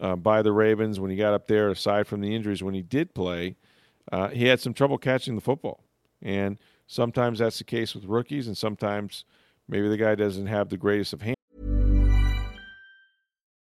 uh, 0.00 0.16
by 0.16 0.42
the 0.42 0.52
Ravens 0.52 1.00
when 1.00 1.10
he 1.10 1.16
got 1.16 1.34
up 1.34 1.46
there. 1.46 1.70
Aside 1.70 2.06
from 2.06 2.20
the 2.20 2.34
injuries, 2.34 2.62
when 2.62 2.74
he 2.74 2.82
did 2.82 3.14
play, 3.14 3.56
uh, 4.10 4.28
he 4.28 4.46
had 4.46 4.60
some 4.60 4.74
trouble 4.74 4.98
catching 4.98 5.34
the 5.34 5.40
football, 5.40 5.84
and 6.22 6.58
sometimes 6.86 7.38
that's 7.38 7.58
the 7.58 7.64
case 7.64 7.94
with 7.94 8.04
rookies, 8.04 8.46
and 8.46 8.56
sometimes 8.56 9.24
maybe 9.68 9.88
the 9.88 9.96
guy 9.96 10.14
doesn't 10.14 10.46
have 10.46 10.68
the 10.68 10.76
greatest 10.76 11.12
of 11.12 11.22
hands. 11.22 11.35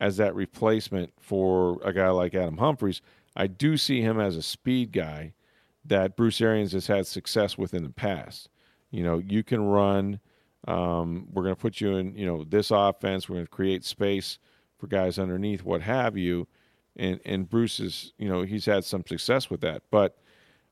as 0.00 0.16
that 0.16 0.34
replacement 0.34 1.12
for 1.20 1.78
a 1.84 1.92
guy 1.92 2.08
like 2.08 2.34
Adam 2.34 2.56
Humphries. 2.56 3.02
I 3.36 3.46
do 3.46 3.76
see 3.76 4.00
him 4.00 4.18
as 4.18 4.36
a 4.36 4.42
speed 4.42 4.92
guy 4.92 5.34
that 5.84 6.16
Bruce 6.16 6.40
Arians 6.40 6.72
has 6.72 6.86
had 6.86 7.06
success 7.06 7.56
with 7.56 7.74
in 7.74 7.84
the 7.84 7.90
past. 7.90 8.48
You 8.90 9.04
know, 9.04 9.18
you 9.18 9.44
can 9.44 9.62
run. 9.62 10.20
Um, 10.66 11.28
we're 11.32 11.42
going 11.42 11.54
to 11.54 11.60
put 11.60 11.80
you 11.80 11.96
in, 11.96 12.16
you 12.16 12.26
know, 12.26 12.44
this 12.44 12.70
offense. 12.70 13.28
We're 13.28 13.36
going 13.36 13.46
to 13.46 13.50
create 13.50 13.84
space 13.84 14.38
for 14.78 14.86
guys 14.86 15.18
underneath, 15.18 15.62
what 15.62 15.82
have 15.82 16.16
you. 16.16 16.48
And 16.96 17.20
and 17.24 17.48
Bruce 17.48 17.78
is, 17.78 18.12
you 18.18 18.28
know, 18.28 18.42
he's 18.42 18.66
had 18.66 18.84
some 18.84 19.04
success 19.06 19.48
with 19.48 19.60
that. 19.60 19.82
But 19.90 20.18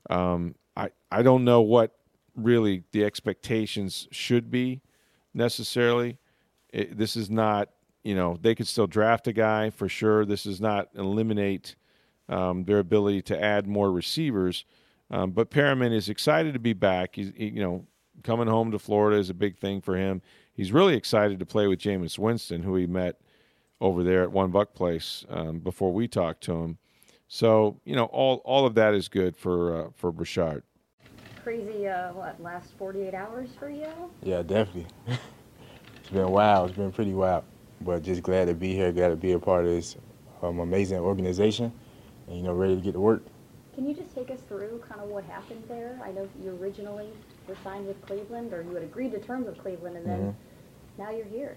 um, 0.09 0.55
I 0.75 0.89
I 1.11 1.21
don't 1.21 1.45
know 1.45 1.61
what 1.61 1.95
really 2.35 2.83
the 2.91 3.05
expectations 3.05 4.07
should 4.11 4.51
be 4.51 4.81
necessarily. 5.33 6.17
It, 6.71 6.97
this 6.97 7.15
is 7.15 7.29
not 7.29 7.69
you 8.03 8.15
know, 8.15 8.37
they 8.41 8.55
could 8.55 8.67
still 8.67 8.87
draft 8.87 9.27
a 9.27 9.33
guy 9.33 9.69
for 9.69 9.89
sure. 9.89 10.25
This 10.25 10.43
does 10.43 10.61
not 10.61 10.89
eliminate 10.95 11.75
um, 12.29 12.63
their 12.63 12.79
ability 12.79 13.21
to 13.23 13.41
add 13.41 13.67
more 13.67 13.91
receivers. 13.91 14.65
Um, 15.11 15.31
but 15.31 15.51
Perriman 15.51 15.93
is 15.93 16.09
excited 16.09 16.53
to 16.53 16.59
be 16.59 16.73
back. 16.73 17.15
He's, 17.15 17.31
he, 17.35 17.47
you 17.47 17.61
know, 17.61 17.85
coming 18.23 18.47
home 18.47 18.71
to 18.71 18.79
Florida 18.79 19.17
is 19.17 19.29
a 19.29 19.33
big 19.33 19.57
thing 19.57 19.81
for 19.81 19.97
him. 19.97 20.21
He's 20.53 20.71
really 20.71 20.95
excited 20.95 21.39
to 21.39 21.45
play 21.45 21.67
with 21.67 21.79
Jameis 21.79 22.19
Winston, 22.19 22.63
who 22.63 22.75
he 22.75 22.85
met 22.85 23.19
over 23.81 24.03
there 24.03 24.23
at 24.23 24.31
One 24.31 24.51
Buck 24.51 24.73
Place 24.73 25.25
um, 25.29 25.59
before 25.59 25.91
we 25.91 26.07
talked 26.07 26.43
to 26.43 26.53
him. 26.53 26.77
So 27.27 27.79
you 27.85 27.95
know, 27.95 28.05
all 28.05 28.37
all 28.43 28.65
of 28.65 28.73
that 28.75 28.93
is 28.93 29.07
good 29.07 29.37
for 29.37 29.85
uh, 29.85 29.89
for 29.95 30.11
Breshad. 30.11 30.63
Crazy, 31.43 31.87
uh, 31.87 32.11
what, 32.13 32.41
last 32.41 32.73
48 32.77 33.13
hours 33.13 33.49
for 33.57 33.69
you? 33.69 33.87
Yeah, 34.21 34.41
definitely. 34.41 34.87
it's 35.07 36.09
been 36.09 36.29
wild. 36.29 36.69
It's 36.69 36.77
been 36.77 36.91
pretty 36.91 37.13
wild 37.13 37.45
but 37.81 38.03
just 38.03 38.23
glad 38.23 38.45
to 38.45 38.53
be 38.53 38.73
here, 38.73 38.91
glad 38.91 39.09
to 39.09 39.15
be 39.15 39.31
a 39.31 39.39
part 39.39 39.65
of 39.65 39.71
this 39.71 39.95
um, 40.41 40.59
amazing 40.59 40.99
organization, 40.99 41.71
and 42.27 42.37
you 42.37 42.43
know, 42.43 42.53
ready 42.53 42.75
to 42.75 42.81
get 42.81 42.93
to 42.93 42.99
work. 42.99 43.23
Can 43.75 43.87
you 43.87 43.93
just 43.93 44.13
take 44.13 44.29
us 44.29 44.41
through 44.41 44.83
kind 44.87 44.99
of 45.01 45.09
what 45.09 45.23
happened 45.23 45.63
there? 45.67 45.99
I 46.03 46.11
know 46.11 46.27
you 46.43 46.57
originally 46.61 47.07
were 47.47 47.55
signed 47.63 47.87
with 47.87 48.01
Cleveland, 48.05 48.53
or 48.53 48.61
you 48.61 48.73
had 48.73 48.83
agreed 48.83 49.11
to 49.13 49.19
terms 49.19 49.45
with 49.45 49.57
Cleveland, 49.57 49.97
and 49.97 50.05
then 50.05 50.19
mm-hmm. 50.19 51.01
now 51.01 51.11
you're 51.11 51.25
here. 51.25 51.55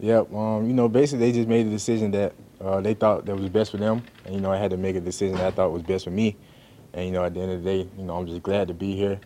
Yep. 0.00 0.32
Um, 0.34 0.66
you 0.66 0.74
know, 0.74 0.88
basically 0.88 1.26
they 1.26 1.32
just 1.32 1.48
made 1.48 1.66
a 1.66 1.70
decision 1.70 2.10
that 2.12 2.34
uh, 2.60 2.80
they 2.80 2.94
thought 2.94 3.24
that 3.26 3.36
was 3.36 3.48
best 3.48 3.70
for 3.70 3.76
them, 3.76 4.02
and 4.24 4.34
you 4.34 4.40
know, 4.40 4.52
I 4.52 4.56
had 4.56 4.70
to 4.70 4.76
make 4.76 4.96
a 4.96 5.00
decision 5.00 5.36
that 5.36 5.46
I 5.46 5.50
thought 5.50 5.72
was 5.72 5.82
best 5.82 6.04
for 6.04 6.10
me. 6.10 6.36
And 6.92 7.06
you 7.06 7.12
know, 7.12 7.24
at 7.24 7.34
the 7.34 7.40
end 7.40 7.52
of 7.52 7.62
the 7.62 7.70
day, 7.70 7.88
you 7.96 8.04
know, 8.04 8.16
I'm 8.16 8.26
just 8.26 8.42
glad 8.42 8.68
to 8.68 8.74
be 8.74 8.94
here. 8.94 9.18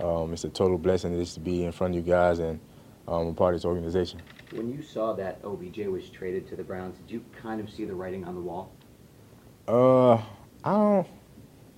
Um, 0.00 0.32
it's 0.32 0.44
a 0.44 0.48
total 0.48 0.78
blessing 0.78 1.18
just 1.18 1.34
to 1.34 1.40
be 1.40 1.64
in 1.64 1.72
front 1.72 1.94
of 1.94 2.04
you 2.04 2.10
guys 2.10 2.38
and 2.38 2.58
um, 3.06 3.28
a 3.28 3.32
part 3.34 3.54
of 3.54 3.60
this 3.60 3.64
organization. 3.64 4.20
When 4.52 4.70
you 4.70 4.82
saw 4.82 5.14
that 5.14 5.40
OBJ 5.42 5.86
was 5.86 6.10
traded 6.10 6.46
to 6.48 6.56
the 6.56 6.62
Browns, 6.62 6.98
did 6.98 7.10
you 7.10 7.24
kind 7.40 7.58
of 7.58 7.70
see 7.70 7.86
the 7.86 7.94
writing 7.94 8.24
on 8.24 8.34
the 8.34 8.40
wall? 8.40 8.70
Uh, 9.66 10.16
I 10.62 10.72
don't, 10.72 11.06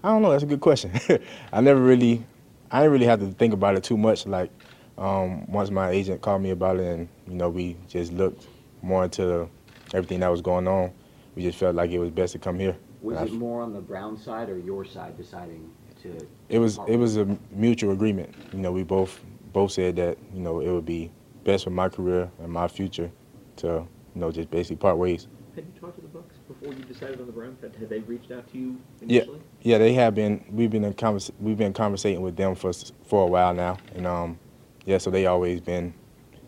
I 0.02 0.08
don't 0.08 0.22
know. 0.22 0.32
That's 0.32 0.42
a 0.42 0.46
good 0.46 0.60
question. 0.60 0.90
I 1.52 1.60
never 1.60 1.80
really, 1.80 2.26
I 2.72 2.80
didn't 2.80 2.92
really 2.92 3.06
have 3.06 3.20
to 3.20 3.28
think 3.28 3.54
about 3.54 3.76
it 3.76 3.84
too 3.84 3.96
much. 3.96 4.26
Like, 4.26 4.50
um, 4.98 5.46
once 5.46 5.70
my 5.70 5.90
agent 5.90 6.20
called 6.20 6.42
me 6.42 6.50
about 6.50 6.78
it, 6.78 6.86
and 6.86 7.08
you 7.28 7.34
know, 7.34 7.48
we 7.48 7.76
just 7.88 8.12
looked 8.12 8.48
more 8.82 9.04
into 9.04 9.48
everything 9.92 10.20
that 10.20 10.28
was 10.28 10.42
going 10.42 10.66
on. 10.66 10.92
We 11.36 11.42
just 11.42 11.58
felt 11.58 11.76
like 11.76 11.92
it 11.92 11.98
was 12.00 12.10
best 12.10 12.32
to 12.32 12.40
come 12.40 12.58
here. 12.58 12.76
Was 13.02 13.20
it 13.20 13.32
more 13.32 13.62
on 13.62 13.72
the 13.72 13.80
Brown 13.80 14.16
side 14.16 14.48
or 14.48 14.58
your 14.58 14.84
side 14.84 15.16
deciding 15.16 15.70
to? 16.02 16.26
It 16.48 16.58
was. 16.58 16.80
It 16.88 16.96
was 16.96 17.18
a 17.18 17.38
mutual 17.52 17.92
agreement. 17.92 18.34
You 18.52 18.58
know, 18.58 18.72
we 18.72 18.82
both 18.82 19.20
both 19.52 19.72
said 19.72 19.96
that 19.96 20.18
you 20.32 20.40
know 20.40 20.60
it 20.60 20.70
would 20.70 20.86
be 20.86 21.10
best 21.44 21.64
for 21.64 21.70
my 21.70 21.88
career 21.88 22.30
and 22.42 22.50
my 22.52 22.66
future 22.68 23.10
to, 23.56 23.66
you 23.66 24.20
know, 24.20 24.30
just 24.30 24.50
basically 24.50 24.76
part 24.76 24.98
ways. 24.98 25.28
Had 25.54 25.64
you 25.72 25.80
talked 25.80 25.96
to 25.96 26.02
the 26.02 26.08
Bucks 26.08 26.34
before 26.48 26.72
you 26.72 26.82
decided 26.84 27.20
on 27.20 27.26
the 27.26 27.32
Browns? 27.32 27.60
Had, 27.60 27.76
had 27.76 27.88
they 27.88 28.00
reached 28.00 28.32
out 28.32 28.50
to 28.50 28.58
you 28.58 28.80
initially? 29.02 29.38
Yeah, 29.60 29.72
yeah, 29.72 29.78
they 29.78 29.92
have 29.94 30.14
been. 30.14 30.44
We've 30.50 30.70
been 30.70 30.84
in 30.84 30.94
convers- 30.94 31.30
we've 31.38 31.56
been 31.58 31.72
conversating 31.72 32.22
with 32.22 32.36
them 32.36 32.54
for 32.56 32.72
for 33.04 33.22
a 33.22 33.26
while 33.26 33.54
now, 33.54 33.76
and 33.94 34.06
um, 34.06 34.38
yeah, 34.84 34.98
so 34.98 35.10
they 35.10 35.26
always 35.26 35.60
been, 35.60 35.94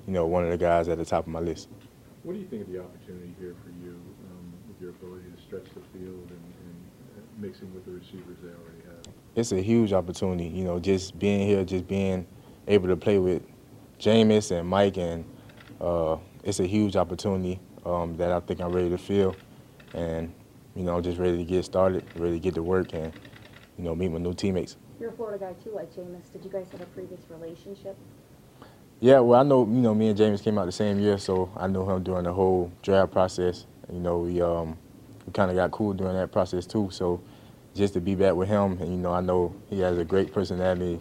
you 0.06 0.12
know, 0.12 0.26
one 0.26 0.44
of 0.44 0.50
the 0.50 0.58
guys 0.58 0.88
at 0.88 0.98
the 0.98 1.04
top 1.04 1.26
of 1.26 1.28
my 1.32 1.38
list. 1.40 1.68
What 2.24 2.32
do 2.32 2.40
you 2.40 2.46
think 2.46 2.62
of 2.62 2.72
the 2.72 2.80
opportunity 2.80 3.32
here 3.38 3.54
for 3.62 3.70
you 3.70 3.92
um, 3.92 4.52
with 4.66 4.80
your 4.80 4.90
ability 4.90 5.26
to 5.36 5.42
stretch 5.42 5.66
the 5.66 5.80
field 5.96 6.28
and, 6.28 6.30
and 6.30 6.76
uh, 7.16 7.20
mixing 7.38 7.72
with 7.72 7.84
the 7.84 7.92
receivers 7.92 8.38
they 8.42 8.48
already 8.48 8.82
have? 8.86 9.14
It's 9.36 9.52
a 9.52 9.62
huge 9.62 9.92
opportunity, 9.92 10.46
you 10.48 10.64
know, 10.64 10.80
just 10.80 11.16
being 11.20 11.46
here, 11.46 11.64
just 11.64 11.86
being 11.86 12.26
able 12.66 12.88
to 12.88 12.96
play 12.96 13.18
with 13.18 13.42
Jameis 13.98 14.50
and 14.50 14.68
Mike, 14.68 14.98
and 14.98 15.24
uh, 15.80 16.16
it's 16.44 16.60
a 16.60 16.66
huge 16.66 16.96
opportunity 16.96 17.60
um, 17.84 18.16
that 18.16 18.30
I 18.30 18.40
think 18.40 18.60
I'm 18.60 18.72
ready 18.72 18.90
to 18.90 18.98
feel, 18.98 19.34
and 19.94 20.32
you 20.74 20.84
know, 20.84 21.00
just 21.00 21.18
ready 21.18 21.38
to 21.38 21.44
get 21.44 21.64
started, 21.64 22.04
ready 22.16 22.34
to 22.34 22.40
get 22.40 22.54
to 22.54 22.62
work, 22.62 22.92
and 22.92 23.12
you 23.78 23.84
know, 23.84 23.94
meet 23.94 24.08
my 24.08 24.18
new 24.18 24.34
teammates. 24.34 24.76
You're 25.00 25.10
a 25.10 25.12
Florida 25.12 25.38
guy 25.38 25.52
too, 25.62 25.74
like 25.74 25.94
Jameis. 25.94 26.32
Did 26.32 26.44
you 26.44 26.50
guys 26.50 26.66
have 26.72 26.80
a 26.80 26.86
previous 26.86 27.20
relationship? 27.30 27.96
Yeah, 29.00 29.20
well, 29.20 29.40
I 29.40 29.42
know 29.42 29.66
you 29.66 29.80
know 29.80 29.94
me 29.94 30.08
and 30.08 30.18
Jameis 30.18 30.42
came 30.42 30.58
out 30.58 30.66
the 30.66 30.72
same 30.72 30.98
year, 31.00 31.18
so 31.18 31.50
I 31.56 31.66
knew 31.66 31.88
him 31.88 32.02
during 32.02 32.24
the 32.24 32.32
whole 32.32 32.72
draft 32.82 33.12
process. 33.12 33.66
You 33.92 34.00
know, 34.00 34.18
we 34.18 34.40
um, 34.40 34.76
we 35.26 35.32
kind 35.32 35.50
of 35.50 35.56
got 35.56 35.70
cool 35.70 35.92
during 35.92 36.16
that 36.16 36.32
process 36.32 36.66
too. 36.66 36.88
So 36.90 37.20
just 37.74 37.92
to 37.94 38.00
be 38.00 38.14
back 38.14 38.34
with 38.34 38.48
him, 38.48 38.78
and 38.80 38.90
you 38.90 38.96
know, 38.96 39.12
I 39.12 39.20
know 39.20 39.54
he 39.68 39.80
has 39.80 39.98
a 39.98 40.04
great 40.04 40.32
personality 40.32 41.00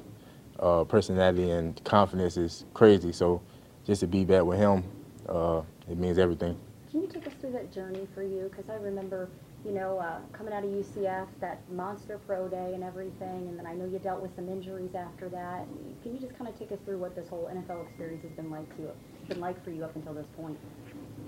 uh, 0.60 0.84
personality 0.84 1.52
and 1.52 1.82
confidence 1.84 2.38
is 2.38 2.65
crazy. 2.74 3.12
So 3.12 3.41
just 3.86 4.02
to 4.02 4.08
be 4.08 4.26
back 4.26 4.44
with 4.44 4.60
him, 4.60 4.84
uh, 5.28 5.62
it 5.89 5.98
means 5.98 6.18
everything. 6.18 6.58
Can 6.91 7.02
you 7.02 7.08
take 7.08 7.28
us 7.28 7.34
through 7.41 7.52
that 7.52 7.74
journey 7.74 8.08
for 8.13 8.24
you? 8.24 8.50
Because 8.50 8.70
I 8.70 8.76
remember, 8.76 9.30
you 9.65 9.72
know, 9.72 10.00
uh, 10.00 10.20
coming 10.32 10.54
out 10.54 10.63
of 10.63 10.70
UCF, 10.70 11.28
that 11.41 11.60
monster 11.72 12.20
pro 12.26 12.48
day 12.48 12.72
and 12.74 12.84
everything, 12.84 13.48
and 13.50 13.60
then 13.60 13.68
I 13.68 13.74
know 13.74 13.86
you 13.86 14.00
dealt 14.00 14.22
with 14.22 14.36
some 14.36 14.48
injuries 14.48 14.96
after 14.96 15.28
that. 15.30 15.65
Can 16.04 16.13
you 16.13 16.20
just 16.20 16.38
kind 16.38 16.50
of 16.50 16.58
take 16.58 16.72
us 16.72 16.80
through 16.86 17.00
what 17.00 17.15
this 17.15 17.28
whole 17.28 17.50
NFL 17.54 17.86
experience 17.88 18.24
has 18.24 18.32
been 18.32 18.50
like 18.50 18.74
to 18.78 18.84
you, 18.84 18.91
been 19.28 19.41
like 19.41 19.62
for 19.63 19.72
you 19.72 19.84
up 19.84 19.96
until 19.96 20.13
this 20.13 20.28
point? 20.38 20.58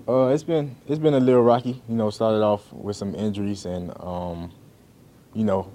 Uh, 0.08 0.28
it's 0.28 0.42
been 0.42 0.74
it's 0.86 0.98
been 0.98 1.14
a 1.14 1.20
little 1.20 1.42
rocky. 1.42 1.82
You 1.86 1.94
know, 1.94 2.08
started 2.08 2.42
off 2.42 2.72
with 2.72 2.96
some 2.96 3.14
injuries 3.14 3.66
and 3.66 3.92
um, 4.00 4.50
you 5.34 5.44
know, 5.44 5.70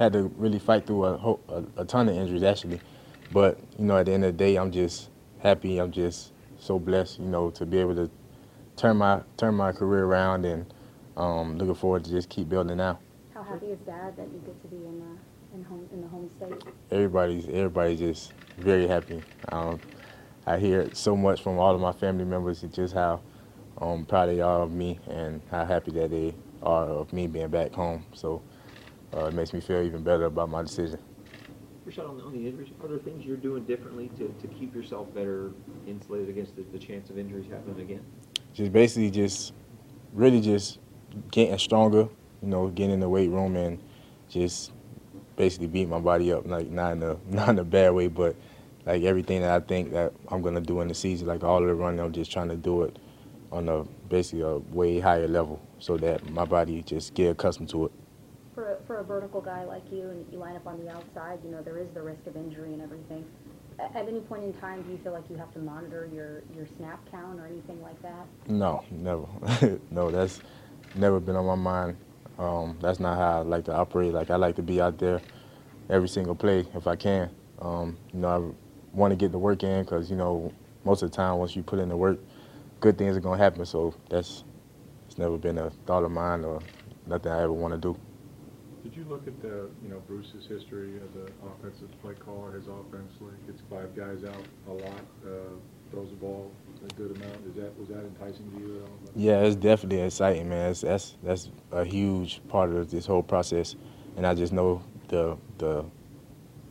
had 0.00 0.14
to 0.14 0.22
really 0.36 0.58
fight 0.58 0.86
through 0.86 1.04
a, 1.04 1.36
a, 1.48 1.64
a 1.76 1.84
ton 1.84 2.08
of 2.08 2.16
injuries 2.16 2.42
actually. 2.42 2.80
But 3.30 3.58
you 3.78 3.84
know, 3.84 3.98
at 3.98 4.06
the 4.06 4.12
end 4.12 4.24
of 4.24 4.36
the 4.36 4.44
day, 4.44 4.56
I'm 4.56 4.72
just 4.72 5.10
happy. 5.40 5.78
I'm 5.78 5.92
just 5.92 6.32
so 6.58 6.78
blessed, 6.78 7.20
you 7.20 7.26
know, 7.26 7.50
to 7.50 7.66
be 7.66 7.78
able 7.78 7.94
to 7.96 8.10
turn 8.76 8.96
my 8.96 9.20
turn 9.36 9.54
my 9.54 9.72
career 9.72 10.04
around 10.04 10.46
and 10.46 10.72
um, 11.16 11.58
looking 11.58 11.74
forward 11.74 12.04
to 12.04 12.10
just 12.10 12.30
keep 12.30 12.48
building 12.48 12.78
now. 12.78 12.98
How 13.34 13.42
happy 13.42 13.66
is 13.66 13.78
Dad 13.80 14.16
that 14.16 14.26
you 14.32 14.42
get 14.44 14.60
to 14.62 14.68
be 14.68 14.76
in 14.76 15.00
the 15.00 15.56
in 15.56 15.64
home 15.64 15.86
in 15.92 16.00
the 16.00 16.08
home 16.08 16.30
state? 16.36 16.72
Everybody's 16.90 17.46
everybody's 17.46 17.98
just 17.98 18.32
very 18.56 18.88
happy. 18.88 19.22
Um, 19.52 19.78
I 20.46 20.58
hear 20.58 20.88
so 20.94 21.14
much 21.14 21.42
from 21.42 21.58
all 21.58 21.74
of 21.74 21.80
my 21.80 21.92
family 21.92 22.24
members, 22.24 22.62
just 22.72 22.94
how 22.94 23.20
um, 23.78 24.06
proud 24.06 24.30
they 24.30 24.40
are 24.40 24.62
of 24.62 24.72
me 24.72 24.98
and 25.08 25.42
how 25.50 25.66
happy 25.66 25.90
that 25.92 26.10
they 26.10 26.34
are 26.62 26.86
of 26.86 27.12
me 27.12 27.26
being 27.26 27.48
back 27.48 27.72
home. 27.72 28.04
So 28.14 28.42
uh, 29.14 29.26
it 29.26 29.34
makes 29.34 29.52
me 29.52 29.60
feel 29.60 29.82
even 29.82 30.02
better 30.02 30.24
about 30.24 30.48
my 30.48 30.62
decision. 30.62 30.98
Rashad, 31.86 32.08
on 32.08 32.18
the, 32.18 32.22
on 32.22 32.32
the 32.32 32.46
injuries, 32.46 32.68
are 32.82 32.88
there 32.88 32.98
things 32.98 33.24
you're 33.24 33.36
doing 33.36 33.64
differently 33.64 34.08
to, 34.18 34.28
to 34.28 34.46
keep 34.48 34.74
yourself 34.74 35.12
better 35.14 35.50
insulated 35.86 36.28
against 36.28 36.54
the, 36.56 36.62
the 36.72 36.78
chance 36.78 37.10
of 37.10 37.18
injuries 37.18 37.46
happening 37.50 37.80
again? 37.80 38.02
Just 38.52 38.72
basically 38.72 39.10
just 39.10 39.52
really 40.12 40.40
just 40.40 40.78
getting 41.30 41.56
stronger, 41.58 42.08
you 42.42 42.48
know, 42.48 42.68
getting 42.68 42.94
in 42.94 43.00
the 43.00 43.08
weight 43.08 43.30
room 43.30 43.56
and 43.56 43.82
just 44.28 44.72
basically 45.36 45.66
beat 45.66 45.88
my 45.88 45.98
body 45.98 46.32
up, 46.32 46.46
like 46.46 46.68
not 46.70 46.92
in 46.92 47.02
a 47.02 47.16
not 47.28 47.48
in 47.48 47.58
a 47.58 47.64
bad 47.64 47.90
way, 47.92 48.08
but 48.08 48.36
like 48.86 49.02
everything 49.02 49.40
that 49.40 49.50
I 49.50 49.60
think 49.60 49.92
that 49.92 50.12
I'm 50.28 50.42
gonna 50.42 50.60
do 50.60 50.80
in 50.80 50.88
the 50.88 50.94
season, 50.94 51.26
like 51.26 51.42
all 51.42 51.58
of 51.58 51.66
the 51.66 51.74
running, 51.74 52.00
I'm 52.00 52.12
just 52.12 52.30
trying 52.30 52.48
to 52.48 52.56
do 52.56 52.82
it 52.82 52.98
on 53.50 53.68
a 53.68 53.84
basically 54.08 54.42
a 54.42 54.58
way 54.58 55.00
higher 55.00 55.26
level, 55.26 55.60
so 55.78 55.96
that 55.98 56.28
my 56.30 56.44
body 56.44 56.82
just 56.82 57.14
get 57.14 57.30
accustomed 57.30 57.68
to 57.70 57.86
it. 57.86 57.92
For 58.86 58.98
a, 58.98 59.04
vertical 59.04 59.40
guy 59.40 59.64
like 59.64 59.82
you, 59.90 60.10
and 60.10 60.26
you 60.32 60.38
line 60.38 60.56
up 60.56 60.66
on 60.66 60.82
the 60.84 60.90
outside, 60.90 61.40
you 61.44 61.50
know 61.50 61.62
there 61.62 61.78
is 61.78 61.88
the 61.94 62.02
risk 62.02 62.26
of 62.26 62.36
injury 62.36 62.72
and 62.72 62.82
everything. 62.82 63.24
At 63.78 64.06
any 64.08 64.20
point 64.20 64.44
in 64.44 64.52
time, 64.54 64.82
do 64.82 64.90
you 64.90 64.98
feel 64.98 65.12
like 65.12 65.24
you 65.30 65.36
have 65.36 65.52
to 65.54 65.58
monitor 65.58 66.08
your, 66.12 66.42
your 66.54 66.66
snap 66.76 67.00
count 67.10 67.40
or 67.40 67.46
anything 67.46 67.80
like 67.82 68.00
that? 68.02 68.26
No, 68.46 68.84
never. 68.90 69.26
no, 69.90 70.10
that's 70.10 70.40
never 70.94 71.18
been 71.18 71.36
on 71.36 71.46
my 71.46 71.54
mind. 71.54 71.96
Um, 72.38 72.76
that's 72.80 73.00
not 73.00 73.16
how 73.16 73.38
I 73.38 73.42
like 73.42 73.64
to 73.66 73.74
operate. 73.74 74.12
Like 74.12 74.30
I 74.30 74.36
like 74.36 74.56
to 74.56 74.62
be 74.62 74.80
out 74.80 74.98
there 74.98 75.20
every 75.88 76.08
single 76.08 76.34
play 76.34 76.66
if 76.74 76.86
I 76.86 76.96
can. 76.96 77.30
Um, 77.60 77.96
you 78.12 78.20
know, 78.20 78.28
I 78.28 78.96
want 78.96 79.12
to 79.12 79.16
get 79.16 79.32
the 79.32 79.38
work 79.38 79.62
in 79.62 79.82
because 79.82 80.10
you 80.10 80.16
know 80.16 80.52
most 80.84 81.02
of 81.02 81.10
the 81.10 81.16
time 81.16 81.38
once 81.38 81.54
you 81.54 81.62
put 81.62 81.78
in 81.78 81.88
the 81.88 81.96
work, 81.96 82.18
good 82.80 82.96
things 82.96 83.16
are 83.16 83.20
gonna 83.20 83.42
happen. 83.42 83.64
So 83.66 83.94
that's 84.08 84.44
it's 85.06 85.18
never 85.18 85.36
been 85.36 85.58
a 85.58 85.70
thought 85.86 86.04
of 86.04 86.10
mine 86.10 86.44
or 86.44 86.60
nothing 87.06 87.32
I 87.32 87.42
ever 87.42 87.52
want 87.52 87.74
to 87.74 87.78
do. 87.78 87.98
Did 88.82 88.96
you 88.96 89.04
look 89.04 89.26
at 89.26 89.40
the, 89.42 89.68
you 89.82 89.90
know, 89.90 90.00
Bruce's 90.08 90.46
history 90.46 90.94
as 90.96 91.14
an 91.14 91.32
offensive 91.46 91.90
play 92.02 92.14
caller, 92.14 92.52
his 92.52 92.66
offense, 92.66 93.12
like 93.20 93.46
gets 93.46 93.60
five 93.68 93.94
guys 93.94 94.24
out 94.24 94.44
a 94.68 94.72
lot, 94.72 95.04
uh, 95.26 95.52
throws 95.90 96.08
the 96.10 96.16
ball 96.16 96.50
a 96.82 96.94
good 96.94 97.16
amount. 97.16 97.36
Is 97.48 97.54
that 97.56 97.78
was 97.78 97.88
that 97.88 98.00
enticing 98.04 98.50
to 98.52 98.58
you 98.58 98.76
at 98.76 98.82
all? 98.82 98.98
Yeah, 99.14 99.40
it's 99.40 99.56
definitely 99.56 100.00
exciting, 100.00 100.48
man. 100.48 100.70
It's, 100.70 100.80
that's 100.80 101.16
that's 101.22 101.50
a 101.72 101.84
huge 101.84 102.40
part 102.48 102.70
of 102.70 102.90
this 102.90 103.06
whole 103.06 103.22
process, 103.22 103.76
and 104.16 104.26
I 104.26 104.34
just 104.34 104.52
know 104.52 104.82
the 105.08 105.36
the 105.58 105.84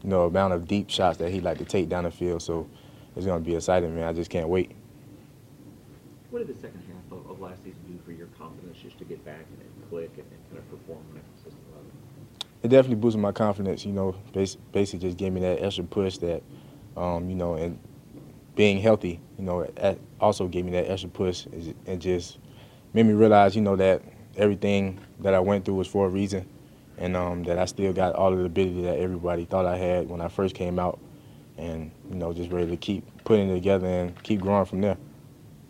you 0.03 0.09
know 0.09 0.25
amount 0.25 0.53
of 0.53 0.67
deep 0.67 0.89
shots 0.89 1.17
that 1.19 1.31
he 1.31 1.41
like 1.41 1.57
to 1.59 1.65
take 1.65 1.89
down 1.89 2.05
the 2.05 2.11
field. 2.11 2.41
So 2.41 2.67
it's 3.15 3.25
gonna 3.25 3.39
be 3.39 3.55
exciting, 3.55 3.93
man. 3.95 4.07
I 4.07 4.13
just 4.13 4.31
can't 4.31 4.49
wait. 4.49 4.71
What 6.31 6.45
did 6.45 6.55
the 6.55 6.61
second 6.61 6.81
half 6.87 7.17
of, 7.17 7.29
of 7.29 7.39
last 7.39 7.63
season 7.63 7.79
do 7.87 7.99
for 8.05 8.11
your 8.11 8.27
confidence 8.37 8.77
just 8.81 8.97
to 8.99 9.05
get 9.05 9.23
back 9.25 9.45
and, 9.49 9.61
and 9.61 9.89
click 9.89 10.11
and, 10.17 10.25
and 10.29 10.41
kind 10.49 10.57
of 10.59 10.69
perform 10.69 10.99
on 11.11 11.17
a 11.17 11.23
consistent 11.33 11.61
level? 11.65 11.68
It 12.61 12.67
definitely 12.67 12.95
boosted 12.95 13.21
my 13.21 13.31
confidence. 13.31 13.85
You 13.85 13.93
know, 13.93 14.15
basically 14.33 14.99
just 14.99 15.17
gave 15.17 15.31
me 15.31 15.41
that 15.41 15.63
extra 15.63 15.83
push 15.83 16.17
that, 16.17 16.43
um, 16.97 17.29
you 17.29 17.35
know, 17.35 17.55
and 17.55 17.79
being 18.55 18.81
healthy, 18.81 19.21
you 19.37 19.45
know, 19.45 19.65
also 20.19 20.47
gave 20.47 20.65
me 20.65 20.71
that 20.71 20.91
extra 20.91 21.09
push 21.09 21.45
and 21.85 22.01
just 22.01 22.37
made 22.93 23.05
me 23.05 23.13
realize, 23.13 23.55
you 23.55 23.61
know, 23.61 23.77
that 23.77 24.01
everything 24.35 24.99
that 25.19 25.33
I 25.33 25.39
went 25.39 25.65
through 25.65 25.75
was 25.75 25.87
for 25.87 26.07
a 26.07 26.09
reason, 26.09 26.47
and 26.97 27.15
um, 27.15 27.43
that 27.43 27.57
I 27.57 27.65
still 27.65 27.93
got 27.93 28.15
all 28.15 28.33
of 28.33 28.39
the 28.39 28.45
ability 28.45 28.81
that 28.81 28.99
everybody 28.99 29.45
thought 29.45 29.65
I 29.65 29.77
had 29.77 30.09
when 30.09 30.19
I 30.19 30.27
first 30.27 30.55
came 30.55 30.79
out, 30.79 30.99
and 31.57 31.91
you 32.09 32.15
know, 32.15 32.33
just 32.33 32.51
ready 32.51 32.69
to 32.69 32.77
keep 32.77 33.05
putting 33.23 33.49
it 33.49 33.53
together 33.53 33.87
and 33.87 34.21
keep 34.23 34.41
growing 34.41 34.65
from 34.65 34.81
there. 34.81 34.97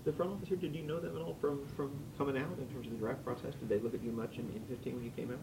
The 0.05 0.13
front 0.13 0.31
office 0.31 0.49
did 0.49 0.75
you 0.75 0.83
know 0.83 0.99
them 0.99 1.15
at 1.15 1.21
all 1.21 1.37
from, 1.39 1.67
from 1.75 1.91
coming 2.17 2.37
out 2.37 2.57
in 2.57 2.65
terms 2.73 2.87
of 2.87 2.93
the 2.93 2.97
draft 2.97 3.23
process? 3.23 3.53
Did 3.59 3.69
they 3.69 3.77
look 3.79 3.93
at 3.93 4.01
you 4.01 4.11
much 4.11 4.37
in, 4.37 4.49
in 4.55 4.63
15 4.67 4.95
when 4.95 5.03
you 5.03 5.11
came 5.11 5.31
out? 5.31 5.39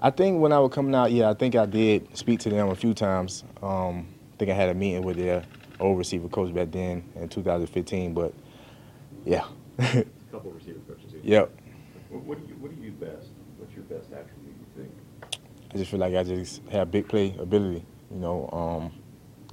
I 0.00 0.10
think 0.10 0.40
when 0.40 0.52
I 0.52 0.58
was 0.58 0.72
coming 0.72 0.94
out, 0.94 1.10
yeah, 1.10 1.30
I 1.30 1.34
think 1.34 1.54
I 1.56 1.64
did 1.64 2.14
speak 2.16 2.40
to 2.40 2.50
them 2.50 2.68
a 2.68 2.74
few 2.74 2.92
times. 2.92 3.44
Um, 3.62 4.06
I 4.34 4.36
think 4.38 4.50
I 4.50 4.54
had 4.54 4.68
a 4.68 4.74
meeting 4.74 5.02
with 5.02 5.16
their 5.16 5.42
old 5.80 5.96
receiver 5.96 6.28
coach 6.28 6.54
back 6.54 6.70
then 6.70 7.02
in 7.14 7.28
2015, 7.28 8.12
but 8.12 8.34
yeah. 9.24 9.44
a 9.78 10.04
couple 10.30 10.50
receiver 10.52 10.80
coaches. 10.86 11.12
Here. 11.12 11.20
Yep. 11.24 11.60
What, 12.10 12.38
do 12.38 12.46
you 12.46 12.54
What 12.60 12.76
do 12.76 12.82
you 12.82 12.92
best? 12.92 13.28
What's 13.56 13.74
your 13.74 13.84
best 13.84 14.12
attribute? 14.12 14.54
You 14.60 14.82
think? 14.82 14.92
I 15.72 15.78
just 15.78 15.90
feel 15.90 16.00
like 16.00 16.14
I 16.14 16.22
just 16.22 16.62
have 16.68 16.90
big 16.90 17.08
play 17.08 17.34
ability. 17.38 17.84
You 18.10 18.18
know, 18.18 18.50
um, 18.52 18.92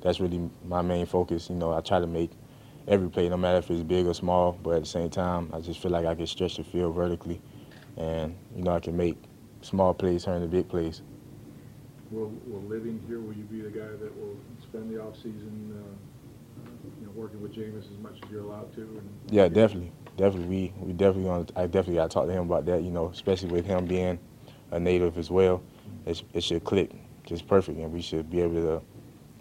that's 0.02 0.20
really 0.20 0.50
my 0.66 0.82
main 0.82 1.06
focus. 1.06 1.50
You 1.50 1.56
know, 1.56 1.72
I 1.72 1.80
try 1.80 2.00
to 2.00 2.08
make 2.08 2.32
every 2.88 3.10
play, 3.10 3.30
no 3.30 3.38
matter 3.38 3.60
if 3.60 3.72
it's 3.72 3.82
big 3.82 4.08
or 4.08 4.14
small. 4.14 4.52
But 4.52 4.76
at 4.76 4.80
the 4.82 4.90
same 4.90 5.10
time, 5.10 5.52
I 5.54 5.62
just 5.62 5.80
feel 5.80 5.92
like 5.92 6.06
I 6.06 6.16
can 6.16 6.28
stretch 6.28 6.58
the 6.58 6.66
field 6.66 6.96
vertically, 6.96 7.42
and 7.96 8.36
you 8.56 8.64
know, 8.64 8.72
I 8.72 8.82
can 8.82 8.98
make 8.98 9.18
small 9.64 9.94
plays 9.94 10.26
turn 10.26 10.42
into 10.42 10.48
big 10.48 10.68
plays. 10.68 11.02
Will, 12.12 12.32
will 12.46 12.62
living 12.62 13.02
here, 13.08 13.20
will 13.20 13.34
you 13.34 13.44
be 13.44 13.62
the 13.62 13.70
guy 13.70 13.88
that 13.88 14.18
will 14.20 14.38
spend 14.62 14.94
the 14.94 15.02
off 15.02 15.16
season, 15.16 15.74
uh, 15.74 16.70
you 17.00 17.08
know, 17.08 17.12
working 17.16 17.42
with 17.42 17.56
Jameis 17.56 17.92
as 17.92 17.98
much 18.02 18.20
as 18.24 18.30
you're 18.30 18.42
allowed 18.42 18.74
to? 18.76 18.82
And 18.82 19.10
yeah, 19.32 19.48
definitely, 19.48 19.92
definitely. 20.16 20.48
We 20.48 20.86
we 20.86 20.94
definitely 20.94 21.24
gonna. 21.24 21.46
I 21.56 21.66
definitely 21.66 21.96
got 21.96 22.12
to 22.12 22.14
talk 22.14 22.28
to 22.28 22.32
him 22.32 22.44
about 22.44 22.66
that. 22.68 22.84
You 22.84 22.92
know, 22.92 23.08
especially 23.08 23.50
with 23.50 23.66
him 23.66 23.86
being 23.86 24.20
a 24.72 24.80
native 24.80 25.18
as 25.18 25.32
well, 25.32 25.64
it, 26.06 26.22
it 26.34 26.44
should 26.44 26.64
click 26.64 26.92
just 27.24 27.48
perfect, 27.48 27.80
and 27.80 27.92
we 27.92 28.02
should 28.02 28.30
be 28.30 28.42
able 28.42 28.82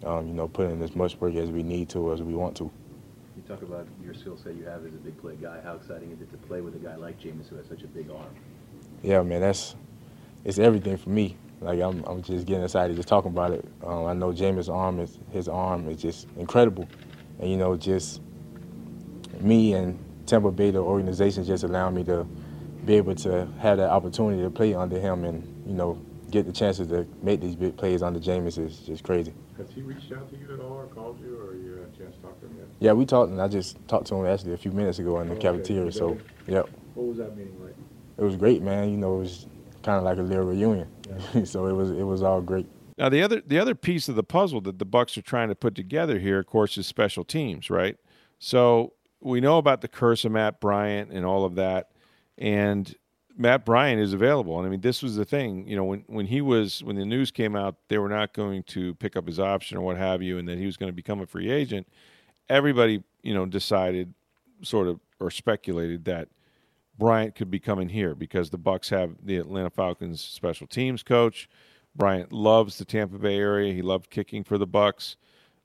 to, 0.01 0.07
um, 0.07 0.27
you 0.27 0.33
know, 0.33 0.47
put 0.47 0.69
in 0.71 0.81
as 0.81 0.95
much 0.95 1.15
work 1.19 1.35
as 1.35 1.51
we 1.51 1.61
need 1.63 1.89
to, 1.89 2.11
as 2.11 2.21
we 2.23 2.33
want 2.33 2.55
to. 2.57 2.71
You 3.35 3.43
talk 3.47 3.61
about 3.61 3.87
your 4.03 4.13
skill 4.13 4.37
set 4.37 4.55
you 4.55 4.65
have 4.65 4.85
as 4.85 4.93
a 4.93 4.97
big 4.97 5.19
play 5.19 5.35
guy. 5.35 5.59
How 5.63 5.75
exciting 5.75 6.11
is 6.11 6.21
it 6.21 6.31
to 6.31 6.37
play 6.47 6.61
with 6.61 6.75
a 6.75 6.79
guy 6.79 6.95
like 6.95 7.19
Jameis 7.19 7.49
who 7.49 7.57
has 7.57 7.67
such 7.67 7.83
a 7.83 7.87
big 7.87 8.09
arm? 8.09 8.33
Yeah, 9.01 9.21
man, 9.21 9.41
that's 9.41 9.75
it's 10.45 10.59
everything 10.59 10.97
for 10.97 11.09
me. 11.09 11.37
Like 11.61 11.79
I'm, 11.79 12.03
I'm 12.03 12.21
just 12.21 12.45
getting 12.45 12.63
excited 12.63 12.95
just 12.95 13.07
talking 13.07 13.31
about 13.31 13.51
it. 13.51 13.65
Um, 13.83 14.05
I 14.05 14.13
know 14.13 14.31
Jameis' 14.31 14.73
arm 14.73 14.99
is 14.99 15.17
his 15.31 15.47
arm 15.47 15.87
is 15.87 16.01
just 16.01 16.27
incredible, 16.37 16.87
and 17.39 17.49
you 17.49 17.57
know, 17.57 17.77
just 17.77 18.21
me 19.39 19.73
and 19.73 19.97
Tampa 20.25 20.51
Bay, 20.51 20.71
the 20.71 20.79
organization, 20.79 21.43
just 21.45 21.63
allowing 21.63 21.95
me 21.95 22.03
to 22.05 22.25
be 22.85 22.95
able 22.95 23.15
to 23.15 23.47
have 23.59 23.77
that 23.77 23.89
opportunity 23.89 24.41
to 24.41 24.49
play 24.49 24.73
under 24.73 24.99
him, 24.99 25.23
and 25.23 25.63
you 25.65 25.73
know, 25.73 25.97
get 26.31 26.45
the 26.45 26.51
chances 26.51 26.87
to 26.87 27.07
make 27.21 27.39
these 27.39 27.55
big 27.55 27.77
plays 27.77 28.01
under 28.01 28.19
Jameis 28.19 28.57
is 28.57 28.79
just 28.79 29.03
crazy. 29.03 29.33
Has 29.57 29.69
he 29.69 29.81
reached 29.83 30.11
out 30.11 30.29
to 30.31 30.37
you 30.37 30.53
at 30.53 30.59
all, 30.59 30.79
or 30.79 30.87
called 30.87 31.19
you, 31.21 31.39
or 31.39 31.55
you 31.55 31.73
had 31.73 31.93
a 31.93 31.97
chance 31.97 32.15
to 32.15 32.21
talk 32.23 32.39
to 32.41 32.47
him 32.47 32.55
yet? 32.57 32.67
Yeah, 32.79 32.91
we 32.91 33.05
talked, 33.05 33.31
and 33.31 33.41
I 33.41 33.47
just 33.47 33.77
talked 33.87 34.07
to 34.07 34.15
him 34.15 34.25
actually 34.25 34.53
a 34.53 34.57
few 34.57 34.71
minutes 34.71 34.99
ago 34.99 35.19
in 35.21 35.29
the 35.29 35.35
oh, 35.35 35.39
cafeteria. 35.39 35.83
Okay. 35.83 35.97
So, 35.97 36.17
yep. 36.47 36.67
What 36.95 37.07
was 37.07 37.17
that 37.19 37.37
meeting 37.37 37.55
like? 37.63 37.75
It 38.17 38.23
was 38.23 38.35
great, 38.35 38.61
man. 38.61 38.89
You 38.89 38.97
know, 38.97 39.15
it 39.15 39.19
was 39.19 39.45
kind 39.83 39.97
of 39.97 40.03
like 40.03 40.17
a 40.17 40.21
little 40.21 40.45
reunion. 40.45 40.87
Yeah. 41.33 41.43
so 41.45 41.67
it 41.67 41.73
was 41.73 41.91
it 41.91 42.03
was 42.03 42.23
all 42.23 42.41
great. 42.41 42.67
Now 42.97 43.09
the 43.09 43.21
other 43.21 43.41
the 43.45 43.59
other 43.59 43.75
piece 43.75 44.07
of 44.09 44.15
the 44.15 44.23
puzzle 44.23 44.61
that 44.61 44.79
the 44.79 44.85
Bucks 44.85 45.17
are 45.17 45.21
trying 45.21 45.49
to 45.49 45.55
put 45.55 45.75
together 45.75 46.19
here, 46.19 46.39
of 46.39 46.47
course, 46.47 46.77
is 46.77 46.87
special 46.87 47.23
teams, 47.23 47.69
right? 47.69 47.97
So 48.39 48.93
we 49.19 49.41
know 49.41 49.57
about 49.57 49.81
the 49.81 49.87
curse 49.87 50.25
of 50.25 50.31
Matt 50.31 50.59
Bryant 50.59 51.11
and 51.11 51.25
all 51.25 51.45
of 51.45 51.55
that, 51.55 51.91
and 52.37 52.93
Matt 53.37 53.65
Bryant 53.65 53.99
is 54.01 54.13
available. 54.13 54.57
And 54.57 54.67
I 54.67 54.69
mean, 54.69 54.81
this 54.81 55.01
was 55.01 55.15
the 55.15 55.25
thing, 55.25 55.67
you 55.67 55.75
know, 55.75 55.83
when 55.83 56.03
when 56.07 56.27
he 56.27 56.41
was 56.41 56.83
when 56.83 56.95
the 56.95 57.05
news 57.05 57.31
came 57.31 57.55
out, 57.55 57.75
they 57.87 57.97
were 57.97 58.09
not 58.09 58.33
going 58.33 58.63
to 58.63 58.95
pick 58.95 59.15
up 59.15 59.27
his 59.27 59.39
option 59.39 59.77
or 59.77 59.81
what 59.81 59.97
have 59.97 60.21
you, 60.21 60.37
and 60.37 60.47
that 60.47 60.57
he 60.57 60.65
was 60.65 60.77
going 60.77 60.89
to 60.89 60.95
become 60.95 61.21
a 61.21 61.25
free 61.25 61.51
agent. 61.51 61.87
Everybody, 62.49 63.03
you 63.21 63.33
know, 63.33 63.45
decided, 63.45 64.13
sort 64.61 64.87
of, 64.87 64.99
or 65.19 65.31
speculated 65.31 66.05
that 66.05 66.27
Bryant 66.97 67.35
could 67.35 67.49
be 67.49 67.59
coming 67.59 67.89
here 67.89 68.13
because 68.13 68.49
the 68.49 68.57
Bucks 68.57 68.89
have 68.89 69.15
the 69.23 69.37
Atlanta 69.37 69.69
Falcons 69.69 70.21
special 70.21 70.67
teams 70.67 71.01
coach. 71.01 71.49
Bryant 71.95 72.31
loves 72.31 72.77
the 72.77 72.85
Tampa 72.85 73.17
Bay 73.17 73.37
area. 73.37 73.73
He 73.73 73.81
loved 73.81 74.09
kicking 74.09 74.43
for 74.43 74.57
the 74.57 74.67
Bucks. 74.67 75.17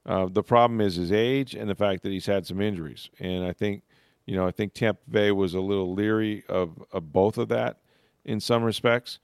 Uh, 0.07 0.27
the 0.31 0.43
problem 0.43 0.81
is 0.81 0.97
his 0.97 1.12
age 1.12 1.55
and 1.55 1.69
the 1.69 1.75
fact 1.75 2.03
that 2.03 2.12
he's 2.12 2.27
had 2.27 2.47
some 2.47 2.61
injuries. 2.61 3.11
And 3.19 3.45
I 3.45 3.53
think, 3.53 3.83
you 4.27 4.37
know, 4.37 4.47
I 4.47 4.51
think 4.51 4.73
Tampa 4.73 5.03
Bay 5.11 5.33
was 5.33 5.55
a 5.55 5.61
little 5.61 5.93
leery 5.93 6.45
of, 6.49 6.83
of 6.93 7.12
both 7.12 7.37
of 7.37 7.49
that 7.49 7.79
in 8.25 8.41
some 8.41 8.62
respects. 8.62 9.19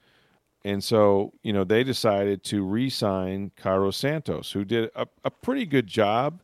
And 0.63 0.83
so, 0.83 1.33
you 1.43 1.53
know, 1.53 1.63
they 1.63 1.83
decided 1.83 2.43
to 2.45 2.63
re-sign 2.63 3.51
Cairo 3.55 3.91
Santos, 3.91 4.51
who 4.51 4.63
did 4.63 4.89
a, 4.95 5.07
a 5.23 5.31
pretty 5.31 5.65
good 5.65 5.87
job, 5.87 6.41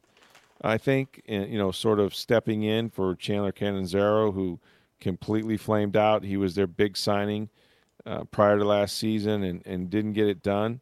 I 0.64 0.78
think, 0.78 1.22
in, 1.26 1.52
you 1.52 1.58
know, 1.58 1.72
sort 1.72 2.00
of 2.00 2.16
stepping 2.16 2.64
in 2.64 2.90
for 2.90 3.16
Chandler 3.16 3.52
Catanzaro, 3.52 4.32
who– 4.32 4.60
completely 5.02 5.58
flamed 5.58 5.98
out. 5.98 6.24
He 6.24 6.38
was 6.38 6.56
their 6.56 6.68
big 6.68 6.96
signing 6.96 7.50
uh, 8.06 8.24
prior 8.26 8.58
to 8.58 8.64
last 8.64 8.98
season 8.98 9.44
and, 9.44 9.62
and 9.66 9.90
didn't 9.90 10.14
get 10.14 10.28
it 10.28 10.42
done. 10.42 10.80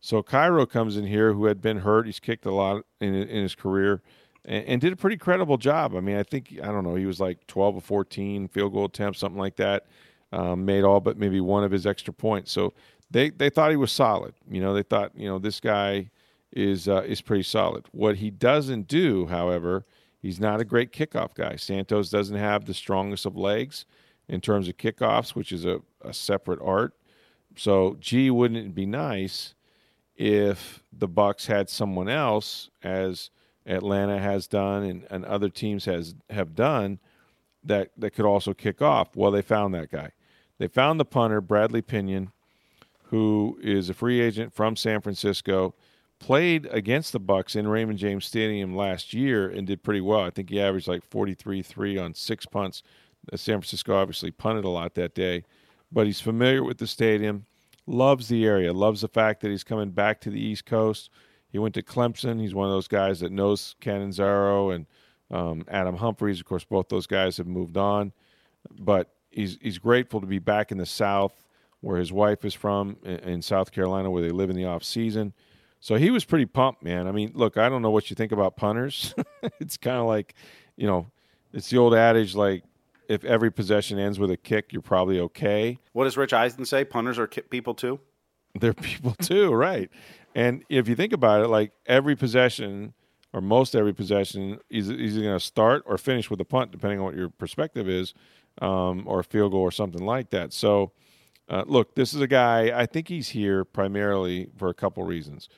So 0.00 0.22
Cairo 0.22 0.66
comes 0.66 0.96
in 0.96 1.06
here, 1.06 1.32
who 1.32 1.46
had 1.46 1.62
been 1.62 1.78
hurt. 1.78 2.06
He's 2.06 2.20
kicked 2.20 2.44
a 2.44 2.52
lot 2.52 2.84
in, 3.00 3.14
in 3.14 3.42
his 3.42 3.54
career 3.54 4.02
and, 4.44 4.64
and, 4.66 4.80
did 4.80 4.92
a 4.92 4.96
pretty 4.96 5.16
credible 5.16 5.56
job. 5.56 5.94
I 5.94 6.00
mean, 6.00 6.16
I 6.16 6.24
think, 6.24 6.58
I 6.60 6.66
don't 6.66 6.82
know, 6.82 6.96
he 6.96 7.06
was 7.06 7.20
like 7.20 7.46
12 7.46 7.76
or 7.76 7.80
14 7.80 8.48
field 8.48 8.72
goal 8.72 8.86
attempts, 8.86 9.20
something 9.20 9.38
like 9.38 9.56
that. 9.56 9.86
Um, 10.32 10.64
made 10.64 10.82
all 10.82 10.98
but 10.98 11.18
maybe 11.18 11.40
one 11.42 11.62
of 11.62 11.70
his 11.70 11.86
extra 11.86 12.12
points. 12.12 12.50
So 12.50 12.72
they, 13.10 13.28
they 13.28 13.50
thought 13.50 13.70
he 13.70 13.76
was 13.76 13.92
solid. 13.92 14.34
You 14.50 14.62
know, 14.62 14.72
they 14.72 14.82
thought, 14.82 15.12
you 15.14 15.28
know, 15.28 15.38
this 15.38 15.60
guy 15.60 16.10
is, 16.50 16.88
uh, 16.88 17.02
is 17.02 17.20
pretty 17.20 17.42
solid. 17.42 17.84
What 17.92 18.16
he 18.16 18.30
doesn't 18.30 18.88
do, 18.88 19.26
however, 19.26 19.84
he's 20.22 20.40
not 20.40 20.60
a 20.60 20.64
great 20.64 20.92
kickoff 20.92 21.34
guy. 21.34 21.56
Santos 21.56 22.08
doesn't 22.08 22.36
have 22.36 22.64
the 22.64 22.72
strongest 22.72 23.26
of 23.26 23.36
legs 23.36 23.84
in 24.28 24.40
terms 24.40 24.68
of 24.68 24.78
kickoffs, 24.78 25.34
which 25.34 25.52
is 25.52 25.66
a, 25.66 25.80
a 26.00 26.14
separate 26.14 26.60
art. 26.62 26.94
So, 27.56 27.96
gee, 28.00 28.30
wouldn't 28.30 28.66
it 28.66 28.74
be 28.74 28.86
nice 28.86 29.54
if 30.16 30.82
the 30.92 31.08
Bucks 31.08 31.46
had 31.46 31.68
someone 31.68 32.08
else, 32.08 32.70
as 32.82 33.30
Atlanta 33.66 34.18
has 34.18 34.46
done 34.46 34.84
and, 34.84 35.06
and 35.10 35.24
other 35.24 35.48
teams 35.48 35.84
has 35.84 36.14
have 36.30 36.54
done, 36.54 36.98
that 37.64 37.90
that 37.98 38.12
could 38.12 38.24
also 38.24 38.54
kick 38.54 38.80
off? 38.80 39.14
Well, 39.14 39.30
they 39.30 39.42
found 39.42 39.74
that 39.74 39.90
guy. 39.90 40.12
They 40.58 40.68
found 40.68 40.98
the 41.00 41.04
punter, 41.04 41.40
Bradley 41.40 41.82
Pinion, 41.82 42.32
who 43.04 43.58
is 43.62 43.90
a 43.90 43.94
free 43.94 44.20
agent 44.20 44.54
from 44.54 44.76
San 44.76 45.00
Francisco 45.00 45.74
played 46.22 46.68
against 46.70 47.12
the 47.12 47.18
Bucks 47.18 47.56
in 47.56 47.66
Raymond 47.66 47.98
James 47.98 48.24
Stadium 48.24 48.76
last 48.76 49.12
year 49.12 49.48
and 49.48 49.66
did 49.66 49.82
pretty 49.82 50.00
well. 50.00 50.20
I 50.20 50.30
think 50.30 50.50
he 50.50 50.60
averaged 50.60 50.86
like 50.86 51.08
43-3 51.10 52.00
on 52.00 52.14
six 52.14 52.46
punts. 52.46 52.84
San 53.34 53.56
Francisco 53.56 53.96
obviously 53.96 54.30
punted 54.30 54.64
a 54.64 54.68
lot 54.68 54.94
that 54.94 55.16
day, 55.16 55.44
but 55.90 56.06
he's 56.06 56.20
familiar 56.20 56.62
with 56.62 56.78
the 56.78 56.86
stadium, 56.86 57.44
loves 57.86 58.28
the 58.28 58.46
area, 58.46 58.72
loves 58.72 59.00
the 59.00 59.08
fact 59.08 59.40
that 59.40 59.50
he's 59.50 59.64
coming 59.64 59.90
back 59.90 60.20
to 60.20 60.30
the 60.30 60.40
East 60.40 60.64
Coast. 60.64 61.10
He 61.50 61.58
went 61.58 61.74
to 61.74 61.82
Clemson. 61.82 62.40
He's 62.40 62.54
one 62.54 62.66
of 62.66 62.72
those 62.72 62.88
guys 62.88 63.18
that 63.20 63.32
knows 63.32 63.74
Catanzaro 63.80 64.70
and 64.70 64.86
um, 65.32 65.64
Adam 65.68 65.96
Humphries. 65.96 66.38
Of 66.38 66.46
course, 66.46 66.64
both 66.64 66.88
those 66.88 67.08
guys 67.08 67.36
have 67.36 67.48
moved 67.48 67.76
on, 67.76 68.12
but 68.78 69.12
he's 69.30 69.58
he's 69.60 69.78
grateful 69.78 70.20
to 70.20 70.26
be 70.26 70.38
back 70.38 70.70
in 70.70 70.78
the 70.78 70.86
South, 70.86 71.44
where 71.80 71.98
his 71.98 72.12
wife 72.12 72.44
is 72.44 72.54
from, 72.54 72.96
in 73.04 73.42
South 73.42 73.72
Carolina, 73.72 74.08
where 74.10 74.22
they 74.22 74.30
live 74.30 74.50
in 74.50 74.56
the 74.56 74.66
off 74.66 74.84
season. 74.84 75.32
So 75.82 75.96
he 75.96 76.12
was 76.12 76.24
pretty 76.24 76.46
pumped, 76.46 76.84
man. 76.84 77.08
I 77.08 77.12
mean, 77.12 77.32
look, 77.34 77.56
I 77.56 77.68
don't 77.68 77.82
know 77.82 77.90
what 77.90 78.08
you 78.08 78.14
think 78.14 78.30
about 78.30 78.54
punters. 78.54 79.16
it's 79.60 79.76
kind 79.76 79.96
of 79.96 80.06
like, 80.06 80.32
you 80.76 80.86
know, 80.86 81.08
it's 81.52 81.70
the 81.70 81.78
old 81.78 81.92
adage 81.92 82.36
like 82.36 82.62
if 83.08 83.24
every 83.24 83.50
possession 83.50 83.98
ends 83.98 84.16
with 84.16 84.30
a 84.30 84.36
kick, 84.36 84.72
you're 84.72 84.80
probably 84.80 85.18
okay. 85.18 85.80
What 85.92 86.04
does 86.04 86.16
Rich 86.16 86.32
Eisen 86.32 86.64
say? 86.64 86.84
Punters 86.84 87.18
are 87.18 87.26
people 87.26 87.74
too. 87.74 87.98
They're 88.54 88.72
people 88.72 89.14
too, 89.20 89.52
right? 89.52 89.90
And 90.36 90.62
if 90.68 90.86
you 90.86 90.94
think 90.94 91.12
about 91.12 91.42
it, 91.42 91.48
like 91.48 91.72
every 91.84 92.14
possession 92.14 92.94
or 93.32 93.40
most 93.40 93.74
every 93.74 93.92
possession 93.92 94.60
is 94.70 94.88
either 94.88 95.20
going 95.20 95.36
to 95.36 95.44
start 95.44 95.82
or 95.84 95.98
finish 95.98 96.30
with 96.30 96.40
a 96.40 96.44
punt, 96.44 96.70
depending 96.70 97.00
on 97.00 97.06
what 97.06 97.16
your 97.16 97.28
perspective 97.28 97.88
is, 97.88 98.14
um, 98.60 99.02
or 99.04 99.18
a 99.18 99.24
field 99.24 99.50
goal 99.50 99.62
or 99.62 99.72
something 99.72 100.06
like 100.06 100.30
that. 100.30 100.52
So, 100.52 100.92
uh, 101.48 101.64
look, 101.66 101.96
this 101.96 102.14
is 102.14 102.20
a 102.20 102.28
guy. 102.28 102.70
I 102.78 102.86
think 102.86 103.08
he's 103.08 103.30
here 103.30 103.64
primarily 103.64 104.48
for 104.56 104.68
a 104.68 104.74
couple 104.74 105.02
reasons 105.02 105.48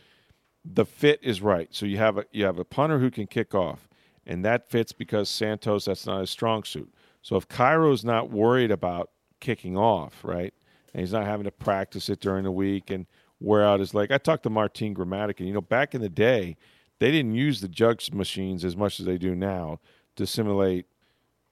the 0.64 0.84
fit 0.84 1.20
is 1.22 1.42
right. 1.42 1.68
So 1.70 1.86
you 1.86 1.98
have 1.98 2.18
a 2.18 2.24
you 2.32 2.44
have 2.44 2.58
a 2.58 2.64
punter 2.64 2.98
who 2.98 3.10
can 3.10 3.26
kick 3.26 3.54
off, 3.54 3.88
and 4.26 4.44
that 4.44 4.68
fits 4.68 4.92
because 4.92 5.28
Santos 5.28 5.84
that's 5.84 6.06
not 6.06 6.20
his 6.20 6.30
strong 6.30 6.64
suit. 6.64 6.92
So 7.22 7.36
if 7.36 7.48
Cairo's 7.48 8.04
not 8.04 8.30
worried 8.30 8.70
about 8.70 9.10
kicking 9.40 9.76
off, 9.76 10.20
right, 10.24 10.54
and 10.92 11.00
he's 11.00 11.12
not 11.12 11.26
having 11.26 11.44
to 11.44 11.50
practice 11.50 12.08
it 12.08 12.20
during 12.20 12.44
the 12.44 12.50
week 12.50 12.90
and 12.90 13.06
wear 13.40 13.64
out 13.64 13.80
his 13.80 13.94
leg. 13.94 14.10
I 14.10 14.18
talked 14.18 14.44
to 14.44 14.50
Martin 14.50 14.94
Gramatica. 14.94 15.40
You 15.40 15.52
know, 15.52 15.60
back 15.60 15.94
in 15.94 16.00
the 16.00 16.08
day, 16.08 16.56
they 16.98 17.10
didn't 17.10 17.34
use 17.34 17.60
the 17.60 17.68
jugs 17.68 18.12
machines 18.12 18.64
as 18.64 18.76
much 18.76 19.00
as 19.00 19.06
they 19.06 19.18
do 19.18 19.34
now 19.34 19.80
to 20.16 20.26
simulate 20.26 20.86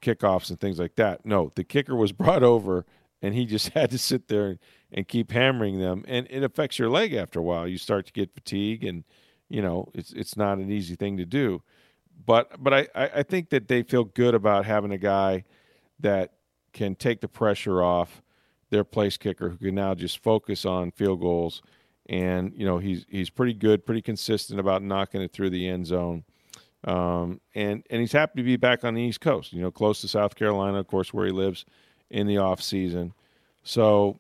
kickoffs 0.01 0.51
and 0.51 0.61
things 0.61 0.79
like 0.79 0.97
that. 0.97 1.27
No, 1.27 1.51
the 1.55 1.65
kicker 1.65 1.97
was 1.97 2.13
brought 2.13 2.43
over, 2.43 2.87
and 3.21 3.35
he 3.35 3.45
just 3.45 3.69
had 3.75 3.91
to 3.91 3.99
sit 3.99 4.29
there 4.29 4.59
and 4.93 5.09
keep 5.09 5.33
hammering 5.33 5.79
them, 5.79 6.05
and 6.07 6.27
it 6.31 6.43
affects 6.43 6.79
your 6.79 6.91
leg 6.91 7.15
after 7.15 7.41
a 7.41 7.43
while. 7.43 7.67
You 7.67 7.79
start 7.79 8.07
to 8.07 8.13
get 8.13 8.35
fatigue, 8.35 8.85
and 8.85 9.05
you 9.49 9.63
know 9.63 9.89
it's 9.95 10.13
it's 10.13 10.37
not 10.37 10.59
an 10.59 10.71
easy 10.71 10.95
thing 10.95 11.17
to 11.17 11.25
do. 11.25 11.63
But 12.27 12.63
but 12.63 12.75
I 12.75 12.89
I 12.95 13.23
think 13.23 13.51
that 13.51 13.69
they 13.69 13.83
feel 13.83 14.05
good 14.05 14.35
about 14.35 14.67
having 14.67 14.93
a 14.93 14.99
guy 14.99 15.45
that 16.01 16.35
can 16.73 16.95
take 16.95 17.21
the 17.21 17.29
pressure 17.29 17.83
off 17.83 18.23
their 18.71 18.85
place 18.85 19.17
kicker, 19.17 19.51
who 19.51 19.57
can 19.57 19.75
now 19.75 19.95
just 19.95 20.23
focus 20.23 20.65
on 20.65 20.91
field 20.91 21.21
goals. 21.21 21.63
And 22.07 22.53
you 22.55 22.67
know 22.67 22.79
he's 22.79 23.07
he's 23.09 23.31
pretty 23.31 23.55
good, 23.55 23.87
pretty 23.87 24.03
consistent 24.03 24.61
about 24.61 24.83
knocking 24.83 25.23
it 25.23 25.33
through 25.33 25.51
the 25.51 25.69
end 25.69 25.87
zone. 25.87 26.25
Um, 26.85 27.41
and 27.55 27.85
and 27.91 28.01
he's 28.01 28.13
happy 28.13 28.41
to 28.41 28.43
be 28.43 28.57
back 28.57 28.85
on 28.85 28.95
the 28.95 29.03
East 29.03 29.21
Coast. 29.21 29.53
You 29.53 29.63
know, 29.63 29.71
close 29.71 30.01
to 30.01 30.09
South 30.09 30.35
Carolina, 30.35 30.79
of 30.79 30.89
course, 30.89 31.15
where 31.15 31.25
he 31.27 31.33
lives 31.33 31.65
in 32.11 32.27
the 32.27 32.39
off 32.39 32.61
season. 32.61 33.15
So 33.63 34.19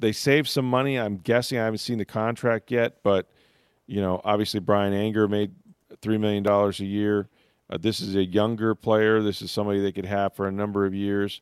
they 0.00 0.12
saved 0.12 0.48
some 0.48 0.64
money. 0.64 0.98
I'm 0.98 1.18
guessing 1.18 1.58
I 1.58 1.64
haven't 1.64 1.78
seen 1.78 1.98
the 1.98 2.04
contract 2.04 2.70
yet, 2.70 3.02
but 3.02 3.28
you 3.86 4.00
know, 4.00 4.20
obviously 4.24 4.60
Bryan 4.60 4.92
Anger 4.92 5.28
made 5.28 5.52
three 6.00 6.18
million 6.18 6.42
dollars 6.42 6.80
a 6.80 6.86
year. 6.86 7.28
Uh, 7.68 7.78
this 7.78 8.00
is 8.00 8.16
a 8.16 8.24
younger 8.24 8.74
player. 8.74 9.22
This 9.22 9.42
is 9.42 9.50
somebody 9.50 9.80
they 9.80 9.92
could 9.92 10.06
have 10.06 10.34
for 10.34 10.48
a 10.48 10.52
number 10.52 10.86
of 10.86 10.94
years. 10.94 11.40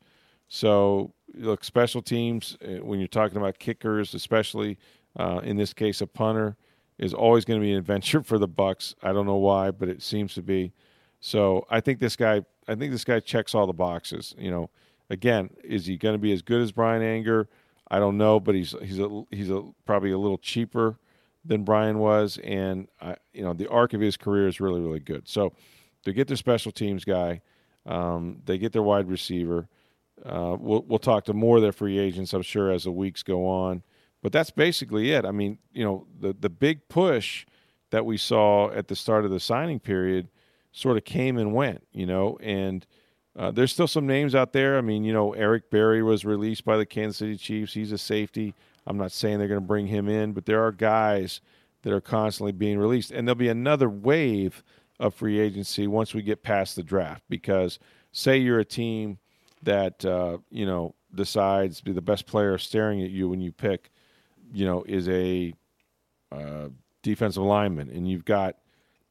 So, 0.48 1.12
look, 1.34 1.64
special 1.64 2.02
teams 2.02 2.56
uh, 2.62 2.84
when 2.84 2.98
you're 2.98 3.08
talking 3.08 3.38
about 3.38 3.58
kickers, 3.58 4.14
especially 4.14 4.78
uh, 5.18 5.40
in 5.42 5.56
this 5.56 5.72
case 5.72 6.00
a 6.00 6.06
punter, 6.06 6.56
is 6.98 7.14
always 7.14 7.44
going 7.44 7.60
to 7.60 7.64
be 7.64 7.72
an 7.72 7.78
adventure 7.78 8.22
for 8.24 8.38
the 8.38 8.48
Bucks. 8.48 8.94
I 9.02 9.12
don't 9.12 9.26
know 9.26 9.36
why, 9.36 9.70
but 9.70 9.88
it 9.88 10.02
seems 10.02 10.34
to 10.34 10.42
be. 10.42 10.72
So, 11.20 11.66
I 11.70 11.80
think 11.80 12.00
this 12.00 12.16
guy. 12.16 12.42
I 12.70 12.74
think 12.74 12.92
this 12.92 13.04
guy 13.04 13.20
checks 13.20 13.54
all 13.54 13.66
the 13.66 13.72
boxes. 13.72 14.34
You 14.36 14.50
know, 14.50 14.70
again, 15.08 15.48
is 15.64 15.86
he 15.86 15.96
going 15.96 16.14
to 16.14 16.18
be 16.18 16.32
as 16.32 16.42
good 16.42 16.60
as 16.60 16.70
Bryan 16.70 17.02
Anger? 17.02 17.48
I 17.90 17.98
don't 17.98 18.18
know, 18.18 18.40
but 18.40 18.54
he's 18.54 18.74
he's 18.82 18.98
a 18.98 19.24
he's 19.30 19.50
a 19.50 19.62
probably 19.86 20.10
a 20.10 20.18
little 20.18 20.38
cheaper 20.38 20.98
than 21.44 21.64
Bryan 21.64 21.98
was, 21.98 22.38
and 22.44 22.88
I, 23.00 23.16
you 23.32 23.42
know 23.42 23.54
the 23.54 23.68
arc 23.68 23.94
of 23.94 24.00
his 24.00 24.16
career 24.16 24.46
is 24.48 24.60
really 24.60 24.80
really 24.80 25.00
good. 25.00 25.28
So 25.28 25.52
they 26.04 26.12
get 26.12 26.28
their 26.28 26.36
special 26.36 26.72
teams 26.72 27.04
guy, 27.04 27.40
um, 27.86 28.42
they 28.44 28.58
get 28.58 28.72
their 28.72 28.82
wide 28.82 29.08
receiver. 29.08 29.68
Uh, 30.24 30.56
we'll 30.58 30.82
we'll 30.82 30.98
talk 30.98 31.24
to 31.24 31.32
more 31.32 31.56
of 31.56 31.62
their 31.62 31.72
free 31.72 31.98
agents, 31.98 32.32
I'm 32.32 32.42
sure, 32.42 32.70
as 32.70 32.84
the 32.84 32.92
weeks 32.92 33.22
go 33.22 33.46
on. 33.46 33.82
But 34.22 34.32
that's 34.32 34.50
basically 34.50 35.12
it. 35.12 35.24
I 35.24 35.30
mean, 35.30 35.58
you 35.72 35.84
know, 35.84 36.06
the 36.20 36.34
the 36.38 36.50
big 36.50 36.88
push 36.88 37.46
that 37.90 38.04
we 38.04 38.16
saw 38.16 38.70
at 38.70 38.88
the 38.88 38.96
start 38.96 39.24
of 39.24 39.30
the 39.30 39.40
signing 39.40 39.80
period 39.80 40.28
sort 40.72 40.96
of 40.96 41.04
came 41.04 41.38
and 41.38 41.54
went, 41.54 41.86
you 41.92 42.04
know, 42.04 42.36
and 42.42 42.86
uh, 43.38 43.52
there's 43.52 43.72
still 43.72 43.86
some 43.86 44.06
names 44.06 44.34
out 44.34 44.52
there. 44.52 44.76
I 44.76 44.80
mean, 44.80 45.04
you 45.04 45.12
know, 45.12 45.32
Eric 45.32 45.70
Berry 45.70 46.02
was 46.02 46.24
released 46.24 46.64
by 46.64 46.76
the 46.76 46.84
Kansas 46.84 47.18
City 47.18 47.36
Chiefs. 47.36 47.72
He's 47.72 47.92
a 47.92 47.98
safety. 47.98 48.52
I'm 48.84 48.98
not 48.98 49.12
saying 49.12 49.38
they're 49.38 49.46
going 49.46 49.60
to 49.60 49.66
bring 49.66 49.86
him 49.86 50.08
in, 50.08 50.32
but 50.32 50.44
there 50.44 50.64
are 50.64 50.72
guys 50.72 51.40
that 51.82 51.92
are 51.92 52.00
constantly 52.00 52.50
being 52.50 52.78
released. 52.78 53.12
And 53.12 53.28
there'll 53.28 53.36
be 53.36 53.48
another 53.48 53.88
wave 53.88 54.64
of 54.98 55.14
free 55.14 55.38
agency 55.38 55.86
once 55.86 56.14
we 56.14 56.22
get 56.22 56.42
past 56.42 56.74
the 56.74 56.82
draft. 56.82 57.22
Because 57.28 57.78
say 58.10 58.38
you're 58.38 58.58
a 58.58 58.64
team 58.64 59.18
that, 59.62 60.04
uh, 60.04 60.38
you 60.50 60.66
know, 60.66 60.96
decides 61.14 61.78
to 61.78 61.84
be 61.84 61.92
the 61.92 62.02
best 62.02 62.26
player 62.26 62.58
staring 62.58 63.02
at 63.02 63.10
you 63.10 63.28
when 63.28 63.40
you 63.40 63.52
pick, 63.52 63.90
you 64.52 64.66
know, 64.66 64.82
is 64.82 65.08
a 65.08 65.54
uh, 66.32 66.68
defensive 67.04 67.44
lineman, 67.44 67.88
and 67.88 68.10
you've 68.10 68.24
got 68.24 68.56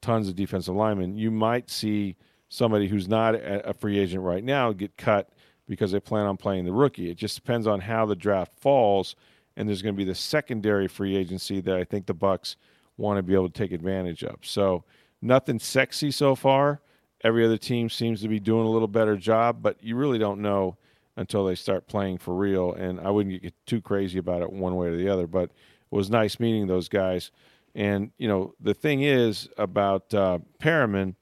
tons 0.02 0.28
of 0.28 0.36
defensive 0.36 0.76
linemen, 0.76 1.16
you 1.16 1.32
might 1.32 1.70
see– 1.70 2.18
somebody 2.49 2.88
who's 2.88 3.07
not 3.07 3.36
a 3.36 3.73
free 3.73 3.99
agent 3.99 4.23
right 4.23 4.43
now 4.43 4.71
get 4.71 4.95
cut 4.98 5.29
because 5.67 5.91
they 5.91 6.00
plan 6.00 6.25
on 6.25 6.37
playing 6.37 6.65
the 6.65 6.71
rookie. 6.71 7.10
It 7.10 7.17
just 7.17 7.35
depends 7.35 7.67
on 7.67 7.81
how 7.81 8.06
the 8.06 8.15
draft 8.15 8.54
falls, 8.60 9.15
and 9.56 9.67
there's 9.67 9.81
going 9.81 9.95
to 9.95 9.98
be 9.98 10.06
the 10.06 10.15
secondary 10.15 10.87
free 10.87 11.15
agency 11.15 11.60
that 11.62 11.75
I 11.75 11.83
think 11.83 12.06
the 12.06 12.13
Bucks 12.13 12.56
want 12.98 13.17
to 13.17 13.23
be 13.23 13.33
able 13.33 13.50
to 13.50 13.54
take 13.54 13.71
advantage 13.71 14.23
of. 14.23 14.37
So 14.41 14.83
nothing 15.21 15.60
sexy 15.60 16.12
so 16.12 16.35
far. 16.35 16.81
Every 17.23 17.43
other 17.43 17.58
team 17.58 17.89
seems 17.89 18.21
to 18.21 18.27
be 18.27 18.39
doing 18.39 18.65
a 18.65 18.69
little 18.69 18.87
better 18.87 19.17
job, 19.17 19.62
but 19.62 19.83
you 19.83 19.95
really 19.95 20.19
don't 20.19 20.41
know 20.41 20.77
until 21.17 21.45
they 21.45 21.56
start 21.56 21.87
playing 21.87 22.19
for 22.19 22.33
real. 22.33 22.73
And 22.73 23.00
I 23.00 23.10
wouldn't 23.10 23.41
get 23.41 23.54
too 23.65 23.81
crazy 23.81 24.19
about 24.19 24.41
it 24.41 24.52
one 24.52 24.75
way 24.75 24.87
or 24.87 24.95
the 24.95 25.10
other, 25.10 25.27
but 25.27 25.45
it 25.45 25.52
was 25.95 26.10
nice 26.10 26.39
meeting 26.39 26.67
those 26.67 26.87
guys. 26.87 27.31
And 27.75 28.12
you 28.17 28.27
know 28.27 28.54
the 28.60 28.73
thing 28.73 29.02
is 29.02 29.50
about 29.58 30.13
uh, 30.13 30.39
Perriman 30.60 31.15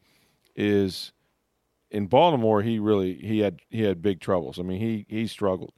is 0.56 1.12
in 1.96 2.08
Baltimore, 2.08 2.62
he 2.62 2.80
really 2.80 3.14
he 3.16 3.40
had 3.40 3.62
he 3.70 3.82
had 3.82 4.02
big 4.02 4.20
troubles. 4.20 4.60
I 4.60 4.64
mean, 4.64 4.80
he 4.80 5.06
he 5.08 5.28
struggled. 5.28 5.74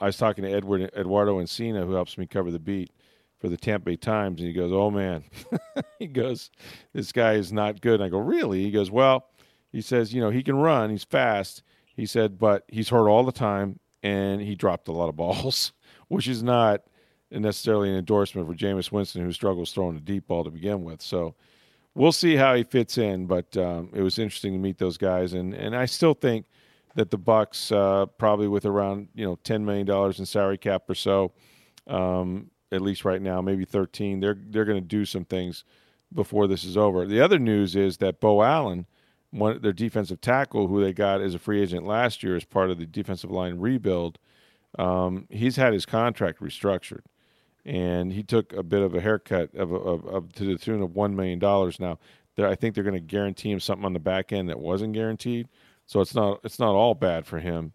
I 0.00 0.06
was 0.06 0.16
talking 0.16 0.44
to 0.44 0.50
Edward 0.50 0.90
Eduardo 0.96 1.40
Encina, 1.40 1.84
who 1.86 1.92
helps 1.92 2.18
me 2.18 2.26
cover 2.26 2.50
the 2.50 2.58
beat 2.58 2.90
for 3.38 3.48
the 3.48 3.56
Tampa 3.56 3.86
Bay 3.86 3.96
Times, 3.96 4.40
and 4.40 4.48
he 4.48 4.54
goes, 4.54 4.72
"Oh 4.72 4.90
man," 4.90 5.24
he 5.98 6.06
goes, 6.06 6.50
"This 6.92 7.12
guy 7.12 7.34
is 7.34 7.52
not 7.52 7.80
good." 7.80 7.94
And 7.94 8.04
I 8.04 8.08
go, 8.08 8.18
"Really?" 8.18 8.62
He 8.62 8.70
goes, 8.70 8.90
"Well," 8.90 9.26
he 9.72 9.80
says, 9.80 10.12
"You 10.12 10.20
know, 10.20 10.30
he 10.30 10.42
can 10.42 10.56
run. 10.56 10.90
He's 10.90 11.04
fast. 11.04 11.62
He 11.94 12.06
said, 12.06 12.38
but 12.38 12.64
he's 12.68 12.88
hurt 12.88 13.08
all 13.08 13.24
the 13.24 13.32
time 13.32 13.78
and 14.02 14.40
he 14.40 14.54
dropped 14.54 14.88
a 14.88 14.92
lot 14.92 15.08
of 15.08 15.16
balls, 15.16 15.72
which 16.08 16.28
is 16.28 16.42
not 16.42 16.82
necessarily 17.30 17.88
an 17.88 17.96
endorsement 17.96 18.46
for 18.46 18.54
Jameis 18.54 18.92
Winston, 18.92 19.24
who 19.24 19.32
struggles 19.32 19.72
throwing 19.72 19.96
a 19.96 20.00
deep 20.00 20.26
ball 20.26 20.44
to 20.44 20.50
begin 20.50 20.84
with. 20.84 21.00
So 21.00 21.34
we'll 21.94 22.12
see 22.12 22.36
how 22.36 22.54
he 22.54 22.64
fits 22.64 22.98
in. 22.98 23.26
But 23.26 23.56
um, 23.56 23.90
it 23.92 24.02
was 24.02 24.18
interesting 24.18 24.52
to 24.52 24.58
meet 24.58 24.78
those 24.78 24.98
guys, 24.98 25.32
and 25.32 25.54
and 25.54 25.76
I 25.76 25.86
still 25.86 26.14
think 26.14 26.46
that 26.94 27.10
the 27.10 27.18
Bucks 27.18 27.72
uh, 27.72 28.06
probably 28.18 28.48
with 28.48 28.64
around 28.64 29.08
you 29.14 29.24
know 29.24 29.36
ten 29.44 29.64
million 29.64 29.86
dollars 29.86 30.18
in 30.18 30.26
salary 30.26 30.58
cap 30.58 30.88
or 30.88 30.94
so, 30.94 31.32
um, 31.86 32.50
at 32.72 32.80
least 32.80 33.04
right 33.04 33.22
now, 33.22 33.40
maybe 33.40 33.64
thirteen. 33.64 34.20
They're 34.20 34.38
they're 34.38 34.64
going 34.64 34.80
to 34.80 34.86
do 34.86 35.04
some 35.04 35.24
things 35.24 35.64
before 36.12 36.46
this 36.46 36.64
is 36.64 36.76
over. 36.76 37.06
The 37.06 37.20
other 37.20 37.38
news 37.38 37.74
is 37.76 37.98
that 37.98 38.20
Beau 38.20 38.42
Allen, 38.42 38.86
one 39.30 39.60
their 39.60 39.72
defensive 39.72 40.20
tackle, 40.20 40.68
who 40.68 40.82
they 40.82 40.92
got 40.92 41.20
as 41.20 41.34
a 41.34 41.38
free 41.38 41.60
agent 41.62 41.86
last 41.86 42.22
year 42.22 42.36
as 42.36 42.44
part 42.44 42.70
of 42.70 42.78
the 42.78 42.86
defensive 42.86 43.30
line 43.30 43.58
rebuild, 43.58 44.18
um, 44.78 45.26
he's 45.30 45.56
had 45.56 45.72
his 45.72 45.86
contract 45.86 46.40
restructured, 46.40 47.02
and 47.64 48.12
he 48.12 48.22
took 48.22 48.52
a 48.52 48.62
bit 48.62 48.82
of 48.82 48.94
a 48.94 49.00
haircut 49.00 49.54
of, 49.54 49.72
of, 49.72 50.04
of 50.06 50.32
to 50.34 50.44
the 50.44 50.58
tune 50.58 50.82
of 50.82 50.94
one 50.94 51.16
million 51.16 51.38
dollars. 51.38 51.80
Now, 51.80 51.98
I 52.38 52.54
think 52.54 52.74
they're 52.74 52.84
going 52.84 52.94
to 52.94 53.00
guarantee 53.00 53.50
him 53.50 53.60
something 53.60 53.84
on 53.84 53.92
the 53.92 54.00
back 54.00 54.32
end 54.32 54.48
that 54.48 54.58
wasn't 54.58 54.92
guaranteed, 54.92 55.48
so 55.86 56.00
it's 56.00 56.14
not 56.14 56.40
it's 56.44 56.58
not 56.58 56.74
all 56.74 56.94
bad 56.94 57.26
for 57.26 57.38
him. 57.38 57.72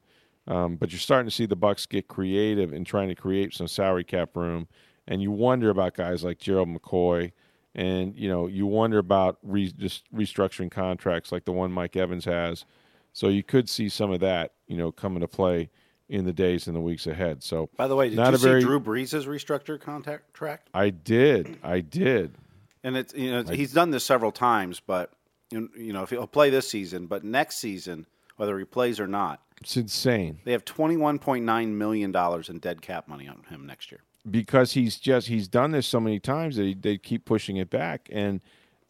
Um, 0.48 0.78
but 0.78 0.92
you're 0.92 1.00
starting 1.00 1.30
to 1.30 1.36
see 1.36 1.46
the 1.46 1.56
Bucks 1.56 1.86
get 1.86 2.08
creative 2.08 2.74
in 2.74 2.84
trying 2.84 3.10
to 3.10 3.16
create 3.16 3.54
some 3.54 3.68
salary 3.68 4.04
cap 4.04 4.36
room, 4.36 4.68
and 5.08 5.22
you 5.22 5.32
wonder 5.32 5.70
about 5.70 5.94
guys 5.94 6.24
like 6.24 6.40
Gerald 6.40 6.70
McCoy 6.70 7.32
and 7.76 8.16
you 8.18 8.28
know 8.28 8.48
you 8.48 8.66
wonder 8.66 8.98
about 8.98 9.38
re- 9.44 9.72
just 9.72 10.12
restructuring 10.14 10.72
contracts 10.72 11.32
like 11.32 11.46
the 11.46 11.52
one 11.52 11.72
Mike 11.72 11.96
Evans 11.96 12.26
has. 12.26 12.66
So 13.14 13.28
you 13.28 13.44
could 13.44 13.70
see 13.70 13.90
some 13.90 14.12
of 14.12 14.20
that, 14.20 14.54
you 14.68 14.78
know, 14.78 14.92
come 14.92 15.16
into 15.16 15.28
play 15.28 15.70
in 16.10 16.26
the 16.26 16.34
days 16.34 16.68
and 16.68 16.76
the 16.76 16.82
weeks 16.82 17.07
ahead. 17.07 17.43
So, 17.43 17.70
by 17.78 17.88
the 17.88 17.95
way, 17.95 18.10
did 18.10 18.18
not 18.18 18.30
you 18.30 18.36
a 18.36 18.38
very, 18.39 18.62
see 18.62 18.68
Drew 18.68 18.80
Brees' 18.80 19.26
restructured 19.26 19.82
contract? 19.82 20.70
I 20.74 20.89
did, 20.89 21.57
I 21.64 21.80
did, 21.82 22.36
and 22.84 22.97
it's 22.97 23.14
you 23.14 23.32
know 23.32 23.43
he's 23.43 23.72
done 23.72 23.91
this 23.91 24.03
several 24.03 24.32
times, 24.32 24.80
but 24.80 25.12
you 25.51 25.93
know 25.93 26.03
if 26.03 26.10
he'll 26.10 26.28
play 26.28 26.49
this 26.49 26.68
season, 26.68 27.07
but 27.07 27.24
next 27.24 27.57
season, 27.57 28.05
whether 28.38 28.57
he 28.57 28.66
plays 28.66 28.99
or 28.99 29.07
not, 29.07 29.41
it's 29.62 29.78
insane. 29.78 30.39
They 30.43 30.51
have 30.51 30.66
twenty 30.66 30.97
one 30.97 31.20
point 31.20 31.45
nine 31.45 31.78
million 31.78 32.12
dollars 32.12 32.49
in 32.49 32.60
dead 32.60 32.82
cap 32.82 33.07
money 33.07 33.28
on 33.28 33.43
him 33.49 33.66
next 33.66 33.91
year 33.91 34.01
because 34.30 34.74
he's 34.74 34.97
just 34.97 35.28
he's 35.28 35.47
done 35.47 35.72
this 35.72 35.88
so 35.88 35.99
many 35.99 36.20
times 36.20 36.55
that 36.55 36.64
he, 36.64 36.74
they 36.74 36.97
keep 36.97 37.26
pushing 37.26 37.57
it 37.57 37.70
back. 37.70 38.10
And 38.12 38.41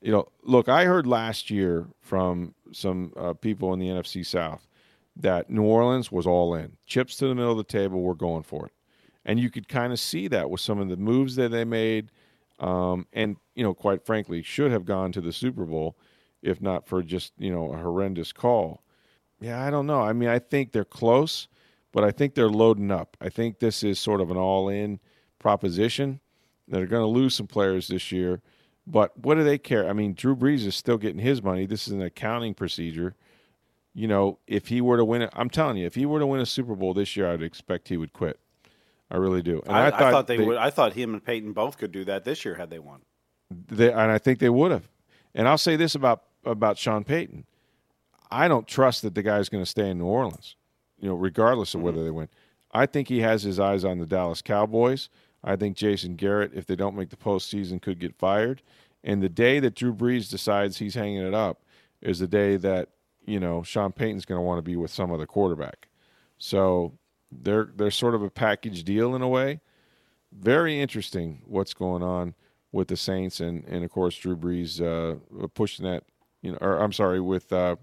you 0.01 0.11
know, 0.11 0.29
look, 0.43 0.69
I 0.69 0.85
heard 0.85 1.05
last 1.05 1.49
year 1.49 1.87
from 2.01 2.53
some 2.71 3.13
uh, 3.17 3.33
people 3.33 3.73
in 3.73 3.79
the 3.79 3.87
NFC 3.87 4.25
South 4.25 4.65
that 5.15 5.49
New 5.49 5.63
Orleans 5.63 6.11
was 6.11 6.25
all 6.25 6.53
in, 6.55 6.77
chips 6.85 7.15
to 7.17 7.27
the 7.27 7.35
middle 7.35 7.51
of 7.51 7.57
the 7.57 7.63
table, 7.63 8.01
we're 8.01 8.13
going 8.13 8.43
for 8.43 8.65
it, 8.65 8.73
and 9.25 9.39
you 9.39 9.49
could 9.49 9.67
kind 9.67 9.91
of 9.91 9.99
see 9.99 10.27
that 10.27 10.49
with 10.49 10.61
some 10.61 10.79
of 10.79 10.89
the 10.89 10.97
moves 10.97 11.35
that 11.35 11.49
they 11.49 11.65
made, 11.65 12.11
um, 12.59 13.05
and 13.13 13.37
you 13.55 13.63
know, 13.63 13.73
quite 13.73 14.05
frankly, 14.05 14.41
should 14.41 14.71
have 14.71 14.85
gone 14.85 15.11
to 15.11 15.21
the 15.21 15.33
Super 15.33 15.65
Bowl 15.65 15.97
if 16.41 16.61
not 16.61 16.87
for 16.87 17.01
just 17.01 17.33
you 17.37 17.51
know 17.51 17.73
a 17.73 17.77
horrendous 17.77 18.31
call. 18.31 18.83
Yeah, 19.41 19.63
I 19.63 19.69
don't 19.69 19.87
know. 19.87 20.01
I 20.01 20.13
mean, 20.13 20.29
I 20.29 20.39
think 20.39 20.71
they're 20.71 20.85
close, 20.85 21.47
but 21.91 22.03
I 22.03 22.11
think 22.11 22.35
they're 22.35 22.49
loading 22.49 22.91
up. 22.91 23.15
I 23.21 23.29
think 23.29 23.59
this 23.59 23.83
is 23.83 23.97
sort 23.97 24.19
of 24.21 24.31
an 24.31 24.37
all-in 24.37 24.99
proposition. 25.39 26.19
They're 26.67 26.85
going 26.85 27.03
to 27.03 27.07
lose 27.07 27.35
some 27.35 27.47
players 27.47 27.87
this 27.87 28.11
year, 28.11 28.41
but 28.85 29.17
what 29.17 29.35
do 29.35 29.43
they 29.43 29.57
care? 29.57 29.87
I 29.87 29.93
mean, 29.93 30.13
Drew 30.13 30.35
Brees 30.35 30.65
is 30.65 30.75
still 30.75 30.97
getting 30.97 31.19
his 31.19 31.41
money. 31.41 31.65
This 31.65 31.87
is 31.87 31.93
an 31.93 32.01
accounting 32.01 32.53
procedure. 32.53 33.15
You 33.93 34.07
know, 34.07 34.39
if 34.47 34.67
he 34.67 34.81
were 34.81 34.97
to 34.97 35.05
win 35.05 35.23
it, 35.23 35.29
I'm 35.33 35.49
telling 35.49 35.77
you, 35.77 35.85
if 35.85 35.95
he 35.95 36.05
were 36.05 36.19
to 36.19 36.27
win 36.27 36.39
a 36.39 36.45
Super 36.45 36.75
Bowl 36.75 36.93
this 36.93 37.15
year, 37.17 37.31
I'd 37.31 37.41
expect 37.41 37.89
he 37.89 37.97
would 37.97 38.13
quit. 38.13 38.39
I 39.11 39.17
really 39.17 39.41
do. 39.41 39.61
And 39.65 39.75
I, 39.75 39.87
I, 39.87 39.89
thought, 39.89 40.01
I 40.01 40.11
thought 40.11 40.27
they, 40.27 40.37
they, 40.37 40.45
would. 40.45 40.57
I 40.57 40.69
thought 40.69 40.93
him 40.93 41.13
and 41.13 41.23
Peyton 41.23 41.53
both 41.53 41.77
could 41.77 41.91
do 41.91 42.05
that 42.05 42.23
this 42.23 42.45
year 42.45 42.55
had 42.55 42.69
they 42.69 42.79
won. 42.79 43.01
They, 43.49 43.91
and 43.91 44.11
I 44.11 44.19
think 44.19 44.39
they 44.39 44.49
would 44.49 44.71
have. 44.71 44.87
And 45.33 45.47
I'll 45.47 45.57
say 45.57 45.75
this 45.75 45.95
about 45.95 46.23
about 46.45 46.77
Sean 46.77 47.03
Payton: 47.03 47.45
I 48.29 48.47
don't 48.47 48.67
trust 48.67 49.01
that 49.01 49.15
the 49.15 49.23
guy's 49.23 49.49
going 49.49 49.63
to 49.63 49.69
stay 49.69 49.89
in 49.89 49.97
New 49.97 50.05
Orleans. 50.05 50.55
You 50.99 51.09
know, 51.09 51.15
regardless 51.15 51.73
of 51.73 51.79
mm-hmm. 51.79 51.85
whether 51.85 52.03
they 52.03 52.11
win, 52.11 52.29
I 52.71 52.85
think 52.85 53.07
he 53.07 53.21
has 53.21 53.41
his 53.43 53.59
eyes 53.59 53.83
on 53.83 53.97
the 53.97 54.05
Dallas 54.05 54.41
Cowboys. 54.41 55.09
I 55.43 55.55
think 55.55 55.77
Jason 55.77 56.15
Garrett, 56.15 56.51
if 56.53 56.65
they 56.65 56.75
don't 56.75 56.95
make 56.95 57.09
the 57.09 57.15
postseason, 57.15 57.81
could 57.81 57.99
get 57.99 58.15
fired. 58.15 58.61
And 59.03 59.23
the 59.23 59.29
day 59.29 59.59
that 59.61 59.75
Drew 59.75 59.93
Brees 59.93 60.29
decides 60.29 60.77
he's 60.77 60.95
hanging 60.95 61.25
it 61.25 61.33
up 61.33 61.61
is 62.01 62.19
the 62.19 62.27
day 62.27 62.57
that 62.57 62.89
you 63.29 63.39
know 63.39 63.63
Sean 63.63 63.91
Payton's 63.91 64.25
going 64.25 64.37
to 64.39 64.43
want 64.43 64.57
to 64.57 64.63
be 64.63 64.75
with 64.75 64.91
some 64.91 65.11
other 65.11 65.25
quarterback. 65.25 65.87
So 66.37 66.93
they're 67.31 67.69
they're 67.75 67.91
sort 67.91 68.15
of 68.15 68.23
a 68.23 68.29
package 68.29 68.83
deal 68.83 69.15
in 69.15 69.21
a 69.21 69.27
way. 69.27 69.61
Very 70.31 70.79
interesting 70.79 71.41
what's 71.45 71.73
going 71.73 72.03
on 72.03 72.35
with 72.71 72.87
the 72.87 72.97
Saints 72.97 73.39
and 73.39 73.63
and 73.65 73.83
of 73.83 73.91
course 73.91 74.17
Drew 74.17 74.35
Brees 74.35 74.81
uh, 74.81 75.47
pushing 75.53 75.85
that 75.85 76.03
you 76.41 76.51
know 76.51 76.57
or 76.61 76.79
I'm 76.79 76.93
sorry 76.93 77.19
with 77.19 77.51
uh, 77.53 77.75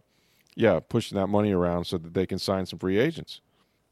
yeah 0.54 0.80
pushing 0.80 1.16
that 1.16 1.28
money 1.28 1.52
around 1.52 1.84
so 1.86 1.98
that 1.98 2.14
they 2.14 2.26
can 2.26 2.38
sign 2.38 2.66
some 2.66 2.78
free 2.78 2.98
agents. 2.98 3.40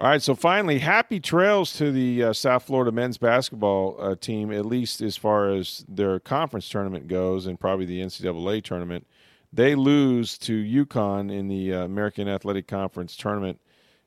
All 0.00 0.08
right, 0.08 0.20
so 0.20 0.34
finally, 0.34 0.80
happy 0.80 1.20
trails 1.20 1.72
to 1.74 1.92
the 1.92 2.24
uh, 2.24 2.32
South 2.32 2.64
Florida 2.64 2.90
men's 2.90 3.16
basketball 3.16 3.96
uh, 4.00 4.16
team, 4.16 4.50
at 4.50 4.66
least 4.66 5.00
as 5.00 5.16
far 5.16 5.50
as 5.50 5.84
their 5.88 6.18
conference 6.18 6.68
tournament 6.68 7.06
goes, 7.06 7.46
and 7.46 7.60
probably 7.60 7.86
the 7.86 8.00
NCAA 8.00 8.64
tournament. 8.64 9.06
They 9.54 9.74
lose 9.74 10.36
to 10.38 10.52
UConn 10.52 11.32
in 11.32 11.48
the 11.48 11.74
uh, 11.74 11.84
American 11.84 12.28
Athletic 12.28 12.66
Conference 12.66 13.16
tournament. 13.16 13.60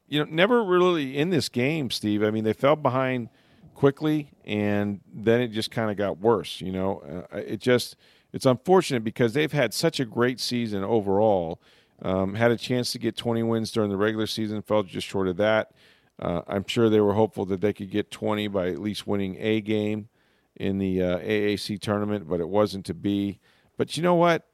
You 0.08 0.20
know, 0.20 0.30
never 0.30 0.64
really 0.64 1.18
in 1.18 1.30
this 1.30 1.48
game, 1.50 1.90
Steve. 1.90 2.24
I 2.24 2.32
mean, 2.32 2.44
they 2.44 2.54
fell 2.54 2.76
behind 2.76 3.30
quickly, 3.74 4.32
and 4.46 5.00
then 5.14 5.42
it 5.42 5.50
just 5.50 5.72
kind 5.72 5.90
of 5.90 5.98
got 5.98 6.20
worse. 6.20 6.60
You 6.60 6.72
know, 6.72 7.26
uh, 7.32 7.38
it 7.38 7.62
just 7.62 7.96
it's 8.34 8.46
unfortunate 8.46 9.04
because 9.04 9.34
they've 9.34 9.52
had 9.52 9.74
such 9.74 10.00
a 10.00 10.06
great 10.06 10.40
season 10.40 10.84
overall 10.84 11.62
um, 12.02 12.36
had 12.36 12.52
a 12.52 12.58
chance 12.58 12.92
to 12.92 13.00
get 13.00 13.16
20 13.16 13.44
wins 13.44 13.72
during 13.72 13.90
the 13.90 13.98
regular 13.98 14.28
season, 14.28 14.62
fell 14.62 14.84
just 14.84 15.08
short 15.08 15.28
of 15.28 15.38
that. 15.38 15.72
Uh, 16.20 16.42
I'm 16.48 16.66
sure 16.68 16.90
they 16.90 17.02
were 17.02 17.14
hopeful 17.14 17.46
that 17.46 17.62
they 17.62 17.74
could 17.74 17.92
get 17.92 18.12
20 18.12 18.48
by 18.48 18.70
at 18.70 18.80
least 18.80 19.08
winning 19.08 19.38
a 19.40 19.62
game 19.62 20.10
in 20.56 20.78
the 20.80 21.02
uh, 21.02 21.20
AAC 21.20 21.80
tournament, 21.80 22.28
but 22.28 22.40
it 22.40 22.50
wasn't 22.50 22.86
to 22.88 22.94
be. 22.94 23.40
But 23.78 23.98
you 23.98 24.04
know 24.04 24.16
what? 24.16 24.48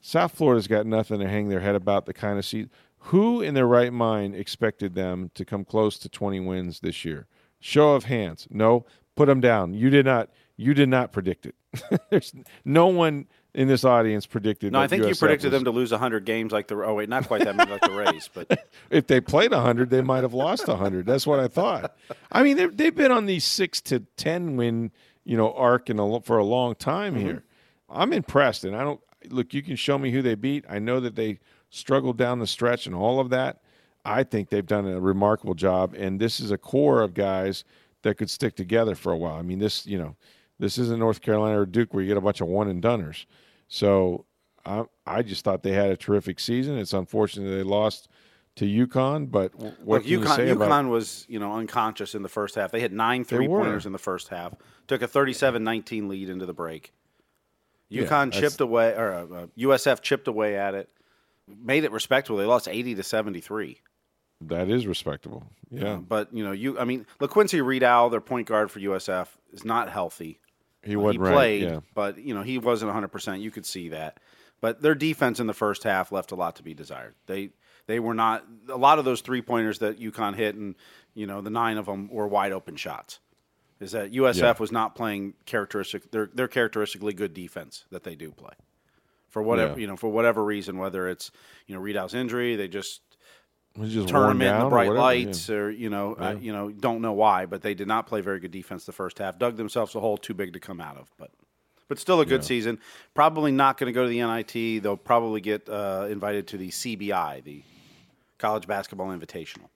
South 0.00 0.32
Florida's 0.32 0.66
got 0.66 0.86
nothing 0.86 1.20
to 1.20 1.28
hang 1.28 1.48
their 1.48 1.60
head 1.60 1.74
about 1.74 2.06
the 2.06 2.14
kind 2.14 2.38
of 2.38 2.44
season. 2.44 2.70
Who 3.04 3.40
in 3.40 3.54
their 3.54 3.66
right 3.66 3.92
mind 3.92 4.34
expected 4.34 4.94
them 4.94 5.30
to 5.34 5.44
come 5.44 5.64
close 5.64 5.98
to 5.98 6.08
20 6.08 6.40
wins 6.40 6.80
this 6.80 7.04
year? 7.04 7.26
Show 7.58 7.92
of 7.92 8.04
hands. 8.04 8.46
No, 8.50 8.84
put 9.16 9.26
them 9.26 9.40
down. 9.40 9.74
You 9.74 9.90
did 9.90 10.06
not. 10.06 10.30
You 10.56 10.74
did 10.74 10.90
not 10.90 11.10
predict 11.10 11.46
it. 11.46 11.54
There's 12.10 12.34
no 12.64 12.88
one 12.88 13.26
in 13.54 13.68
this 13.68 13.84
audience 13.84 14.26
predicted. 14.26 14.72
No, 14.72 14.80
I 14.80 14.86
think 14.86 15.02
USF 15.02 15.08
you 15.08 15.14
predicted 15.16 15.52
was, 15.52 15.58
them 15.58 15.64
to 15.64 15.70
lose 15.70 15.90
100 15.90 16.24
games 16.26 16.52
like 16.52 16.68
the. 16.68 16.84
Oh 16.84 16.94
wait, 16.94 17.08
not 17.08 17.26
quite 17.26 17.44
that 17.44 17.56
many 17.56 17.70
like 17.70 17.80
the 17.80 17.92
Rays, 17.92 18.28
but 18.32 18.66
if 18.90 19.06
they 19.06 19.20
played 19.20 19.52
100, 19.52 19.88
they 19.88 20.02
might 20.02 20.22
have 20.22 20.34
lost 20.34 20.68
100. 20.68 21.06
That's 21.06 21.26
what 21.26 21.40
I 21.40 21.48
thought. 21.48 21.96
I 22.30 22.42
mean, 22.42 22.74
they've 22.74 22.94
been 22.94 23.12
on 23.12 23.26
these 23.26 23.44
six 23.44 23.80
to 23.82 24.00
10 24.16 24.56
win, 24.56 24.90
you 25.24 25.36
know, 25.36 25.52
arc 25.54 25.88
in 25.88 25.98
a, 25.98 26.20
for 26.20 26.38
a 26.38 26.44
long 26.44 26.74
time 26.74 27.14
mm-hmm. 27.14 27.24
here. 27.24 27.44
I'm 27.88 28.12
impressed, 28.12 28.64
and 28.64 28.76
I 28.76 28.82
don't 28.82 29.00
look. 29.28 29.54
You 29.54 29.62
can 29.62 29.76
show 29.76 29.98
me 29.98 30.10
who 30.10 30.22
they 30.22 30.34
beat. 30.34 30.64
I 30.68 30.78
know 30.78 31.00
that 31.00 31.16
they 31.16 31.38
struggled 31.70 32.16
down 32.16 32.38
the 32.38 32.46
stretch 32.46 32.86
and 32.86 32.94
all 32.94 33.20
of 33.20 33.30
that. 33.30 33.62
I 34.04 34.22
think 34.22 34.48
they've 34.48 34.66
done 34.66 34.86
a 34.86 35.00
remarkable 35.00 35.54
job, 35.54 35.94
and 35.94 36.18
this 36.18 36.40
is 36.40 36.50
a 36.50 36.58
core 36.58 37.02
of 37.02 37.14
guys 37.14 37.64
that 38.02 38.16
could 38.16 38.30
stick 38.30 38.56
together 38.56 38.94
for 38.94 39.12
a 39.12 39.16
while. 39.16 39.34
I 39.34 39.42
mean, 39.42 39.58
this, 39.58 39.86
you 39.86 39.98
know 39.98 40.16
this 40.60 40.78
isn't 40.78 40.98
North 40.98 41.22
Carolina 41.22 41.60
or 41.60 41.66
Duke 41.66 41.92
where 41.92 42.02
you 42.02 42.08
get 42.08 42.16
a 42.16 42.20
bunch 42.20 42.40
of 42.40 42.46
one 42.46 42.68
and 42.68 42.82
doners. 42.82 43.24
So 43.68 44.26
I, 44.64 44.84
I 45.06 45.22
just 45.22 45.44
thought 45.44 45.62
they 45.62 45.72
had 45.72 45.90
a 45.90 45.96
terrific 45.96 46.38
season. 46.38 46.78
It's 46.78 46.92
unfortunate 46.92 47.50
they 47.50 47.62
lost 47.62 48.08
to 48.56 48.66
UConn, 48.66 49.30
but 49.30 49.54
what 49.54 50.04
Look, 50.04 50.04
UConn, 50.04 50.54
UConn 50.54 50.90
was 50.90 51.24
you 51.28 51.38
know 51.38 51.54
unconscious 51.54 52.14
in 52.14 52.22
the 52.22 52.28
first 52.28 52.54
half. 52.54 52.70
They 52.70 52.80
had 52.80 52.92
nine 52.92 53.24
three 53.24 53.48
pointers 53.48 53.86
in 53.86 53.92
the 53.92 53.98
first 53.98 54.28
half. 54.28 54.54
Took 54.86 55.02
a 55.02 55.08
37-19 55.08 56.08
lead 56.08 56.28
into 56.28 56.46
the 56.46 56.52
break. 56.52 56.92
UConn 57.92 58.32
yeah, 58.32 58.40
chipped 58.40 58.60
away, 58.60 58.94
or 58.94 59.12
uh, 59.12 59.24
uh, 59.24 59.46
USF 59.58 60.00
chipped 60.00 60.28
away 60.28 60.56
at 60.56 60.74
it, 60.74 60.90
made 61.46 61.84
it 61.84 61.92
respectable. 61.92 62.38
They 62.38 62.44
lost 62.44 62.68
eighty 62.68 62.94
to 62.94 63.02
seventy 63.02 63.40
three. 63.40 63.80
That 64.42 64.70
is 64.70 64.86
respectable. 64.86 65.44
Yeah. 65.70 65.82
yeah. 65.82 65.96
but 65.96 66.32
you 66.32 66.44
know, 66.44 66.52
you 66.52 66.78
I 66.78 66.84
mean, 66.84 67.06
LaQuincy 67.20 67.64
Rideau, 67.64 68.08
their 68.08 68.20
point 68.20 68.46
guard 68.46 68.70
for 68.70 68.80
USF, 68.80 69.28
is 69.52 69.64
not 69.64 69.90
healthy. 69.90 70.40
He 70.82 70.96
wasn't 70.96 71.26
he 71.26 71.32
played, 71.32 71.64
right, 71.64 71.72
yeah. 71.72 71.80
but 71.94 72.18
you 72.18 72.34
know 72.34 72.42
he 72.42 72.58
wasn't 72.58 72.88
100. 72.88 73.08
percent 73.08 73.40
You 73.42 73.50
could 73.50 73.66
see 73.66 73.90
that. 73.90 74.18
But 74.60 74.82
their 74.82 74.94
defense 74.94 75.40
in 75.40 75.46
the 75.46 75.54
first 75.54 75.84
half 75.84 76.12
left 76.12 76.32
a 76.32 76.34
lot 76.34 76.56
to 76.56 76.62
be 76.62 76.74
desired. 76.74 77.14
They 77.26 77.50
they 77.86 77.98
were 77.98 78.14
not 78.14 78.44
a 78.68 78.76
lot 78.76 78.98
of 78.98 79.04
those 79.04 79.20
three 79.20 79.42
pointers 79.42 79.80
that 79.80 80.00
UConn 80.00 80.36
hit, 80.36 80.54
and 80.54 80.74
you 81.14 81.26
know 81.26 81.40
the 81.40 81.50
nine 81.50 81.76
of 81.76 81.86
them 81.86 82.08
were 82.08 82.28
wide 82.28 82.52
open 82.52 82.76
shots. 82.76 83.18
Is 83.80 83.92
that 83.92 84.12
USF 84.12 84.40
yeah. 84.40 84.54
was 84.58 84.70
not 84.70 84.94
playing 84.94 85.34
characteristic 85.46 86.10
their 86.10 86.30
their 86.32 86.48
characteristically 86.48 87.14
good 87.14 87.32
defense 87.32 87.84
that 87.90 88.04
they 88.04 88.14
do 88.14 88.30
play 88.30 88.52
for 89.30 89.42
whatever 89.42 89.72
yeah. 89.72 89.78
you 89.78 89.86
know 89.86 89.96
for 89.96 90.08
whatever 90.08 90.44
reason, 90.44 90.78
whether 90.78 91.08
it's 91.08 91.30
you 91.66 91.74
know 91.74 91.80
Rideau's 91.80 92.14
injury, 92.14 92.56
they 92.56 92.68
just 92.68 93.00
just 93.78 93.96
worn 93.96 94.06
tournament, 94.08 94.50
down 94.50 94.64
the 94.64 94.68
bright 94.70 94.92
lights, 94.92 95.48
yeah. 95.48 95.56
or 95.56 95.70
you 95.70 95.88
know, 95.88 96.14
uh, 96.14 96.36
you 96.38 96.52
know, 96.52 96.70
don't 96.70 97.00
know 97.00 97.12
why, 97.12 97.46
but 97.46 97.62
they 97.62 97.74
did 97.74 97.86
not 97.86 98.06
play 98.06 98.20
very 98.20 98.40
good 98.40 98.50
defense 98.50 98.84
the 98.84 98.92
first 98.92 99.18
half. 99.18 99.38
Dug 99.38 99.56
themselves 99.56 99.94
a 99.94 100.00
hole 100.00 100.18
too 100.18 100.34
big 100.34 100.52
to 100.52 100.60
come 100.60 100.80
out 100.80 100.96
of, 100.96 101.10
but 101.16 101.30
but 101.88 101.98
still 101.98 102.20
a 102.20 102.26
good 102.26 102.44
season. 102.44 102.78
Probably 103.14 103.50
not 103.50 103.78
going 103.78 103.86
to 103.86 103.92
go 103.92 104.04
to 104.04 104.08
the 104.08 104.20
NIT. 104.20 104.82
They'll 104.82 104.96
probably 104.96 105.40
get 105.40 105.68
uh, 105.68 106.06
invited 106.08 106.46
to 106.48 106.56
the 106.56 106.68
CBI, 106.68 107.42
the 107.42 107.62
College 108.38 108.66
Basketball 108.66 109.08
Invitational. 109.08 109.68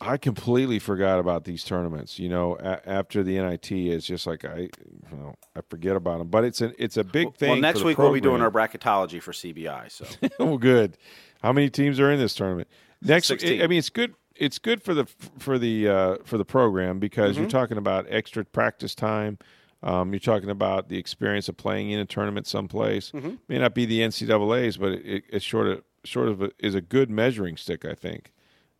I 0.00 0.16
completely 0.16 0.78
forgot 0.78 1.18
about 1.20 1.44
these 1.44 1.62
tournaments. 1.64 2.18
You 2.18 2.28
know, 2.28 2.56
a- 2.58 2.86
after 2.88 3.22
the 3.22 3.38
NIT, 3.38 3.70
it's 3.70 4.06
just 4.06 4.26
like 4.26 4.44
I, 4.44 4.58
you 4.58 5.16
know, 5.16 5.34
I 5.56 5.60
forget 5.70 5.96
about 5.96 6.18
them. 6.18 6.28
But 6.28 6.44
it's 6.44 6.60
an 6.60 6.74
it's 6.78 6.96
a 6.96 7.04
big 7.04 7.34
thing. 7.36 7.50
Well, 7.50 7.60
next 7.60 7.82
week 7.82 7.98
we'll 7.98 8.12
be 8.12 8.20
doing 8.20 8.42
our 8.42 8.50
bracketology 8.50 9.22
for 9.22 9.32
CBI. 9.32 9.90
So 9.90 10.04
oh, 10.40 10.58
good. 10.58 10.98
How 11.42 11.52
many 11.52 11.70
teams 11.70 12.00
are 12.00 12.10
in 12.10 12.18
this 12.18 12.34
tournament? 12.34 12.68
Next, 13.02 13.30
I 13.30 13.34
16. 13.34 13.62
I 13.62 13.66
mean, 13.66 13.78
it's 13.78 13.90
good. 13.90 14.14
It's 14.36 14.58
good 14.58 14.82
for 14.82 14.94
the 14.94 15.06
for 15.38 15.58
the 15.58 15.88
uh, 15.88 16.16
for 16.24 16.38
the 16.38 16.44
program 16.44 16.98
because 16.98 17.36
you're 17.36 17.46
Mhm. 17.46 17.50
talking 17.50 17.76
about 17.78 18.06
extra 18.08 18.44
practice 18.44 18.94
time. 18.94 19.38
Um, 19.82 20.12
you're 20.12 20.18
talking 20.20 20.48
about 20.50 20.88
the 20.88 20.96
experience 20.98 21.48
of 21.48 21.56
playing 21.58 21.90
in 21.90 22.00
a 22.00 22.04
tournament 22.06 22.46
someplace. 22.46 23.10
Mhm. 23.12 23.38
May 23.48 23.58
not 23.58 23.74
be 23.74 23.84
the 23.86 24.00
NCAA's, 24.00 24.76
but 24.78 24.92
it, 24.92 25.06
it, 25.06 25.24
it's 25.28 25.46
sort 25.46 25.66
of 25.68 25.82
sort 26.04 26.28
of 26.28 26.42
a, 26.42 26.50
is 26.58 26.74
a 26.74 26.80
good 26.80 27.10
measuring 27.10 27.56
stick, 27.56 27.84
I 27.84 27.94
think. 27.94 28.32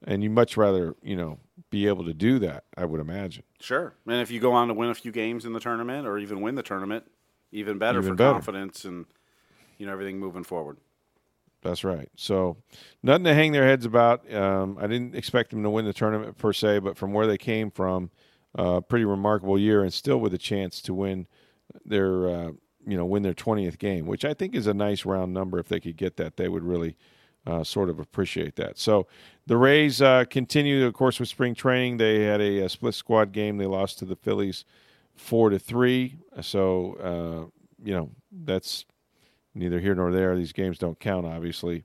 And 0.07 0.23
you 0.23 0.31
much 0.31 0.57
rather 0.57 0.95
you 1.03 1.17
know 1.17 1.39
be 1.71 1.87
able 1.87 2.05
to 2.05 2.15
do 2.15 2.39
that, 2.41 2.65
I 2.77 2.85
would 2.85 3.01
imagine. 3.01 3.43
sure, 3.61 3.95
and 4.07 4.21
if 4.21 4.31
you 4.31 4.41
go 4.41 4.53
on 4.53 4.69
to 4.69 4.75
win 4.75 4.91
a 4.91 4.95
few 4.95 5.13
games 5.13 5.45
in 5.45 5.53
the 5.53 5.61
tournament, 5.61 6.07
or 6.07 6.19
even 6.19 6.41
win 6.41 6.55
the 6.55 6.63
tournament, 6.63 7.05
even 7.53 7.79
better 7.79 7.99
Even 8.01 8.11
for 8.11 8.17
better. 8.17 8.33
confidence 8.33 8.85
and 8.85 9.07
you 9.79 9.87
know 9.87 9.93
everything 9.93 10.19
moving 10.19 10.45
forward. 10.45 10.77
That's 11.63 11.83
right. 11.83 12.11
So, 12.15 12.59
nothing 13.03 13.25
to 13.25 13.33
hang 13.35 13.53
their 13.53 13.65
heads 13.65 13.87
about. 13.87 14.31
Um, 14.33 14.77
I 14.79 14.87
didn't 14.87 15.15
expect 15.15 15.49
them 15.51 15.63
to 15.63 15.71
win 15.71 15.87
the 15.87 15.95
tournament 15.95 16.37
per 16.37 16.53
se, 16.53 16.81
but 16.81 16.99
from 16.99 17.15
where 17.15 17.27
they 17.27 17.39
came 17.39 17.71
from, 17.71 18.11
uh, 18.55 18.83
pretty 18.83 19.07
remarkable 19.07 19.59
year, 19.59 19.83
and 19.83 19.91
still 19.93 20.19
with 20.19 20.35
a 20.35 20.39
chance 20.39 20.83
to 20.83 20.93
win 20.93 21.27
their, 21.87 22.29
uh, 22.29 22.51
you 22.87 22.99
know, 22.99 23.07
win 23.07 23.23
their 23.23 23.33
twentieth 23.33 23.79
game, 23.79 24.05
which 24.07 24.27
I 24.27 24.35
think 24.35 24.55
is 24.55 24.67
a 24.67 24.75
nice 24.75 25.07
round 25.07 25.33
number. 25.33 25.59
If 25.59 25.69
they 25.69 25.81
could 25.81 25.97
get 25.97 26.19
that, 26.19 26.37
they 26.37 26.51
would 26.51 26.63
really 26.63 26.97
uh, 27.47 27.63
sort 27.65 27.91
of 27.91 27.99
appreciate 27.99 28.57
that. 28.57 28.79
So, 28.79 29.07
the 29.47 29.57
Rays 29.57 30.01
uh, 30.01 30.25
continue, 30.31 30.87
of 30.87 30.95
course, 30.95 31.21
with 31.21 31.29
spring 31.29 31.55
training. 31.55 31.99
They 31.99 32.25
had 32.25 32.41
a, 32.41 32.61
a 32.61 32.69
split 32.69 32.95
squad 32.95 33.33
game. 33.33 33.59
They 33.59 33.67
lost 33.67 33.99
to 33.99 34.07
the 34.07 34.17
Phillies 34.17 34.65
four 35.15 35.51
to 35.51 35.59
three. 35.59 36.17
So, 36.41 36.95
uh, 36.95 37.61
you 37.85 37.95
know, 37.95 38.11
that's 38.45 38.85
neither 39.55 39.81
here 39.81 39.95
nor 39.95 40.13
there. 40.13 40.37
These 40.37 40.53
games 40.53 40.79
don't 40.79 40.99
count, 40.99 41.27
obviously. 41.27 41.85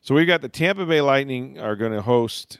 So 0.00 0.14
we've 0.14 0.26
got 0.26 0.42
the 0.42 0.48
Tampa 0.48 0.86
Bay 0.86 1.00
Lightning 1.00 1.58
are 1.58 1.76
going 1.76 1.92
to 1.92 2.02
host, 2.02 2.58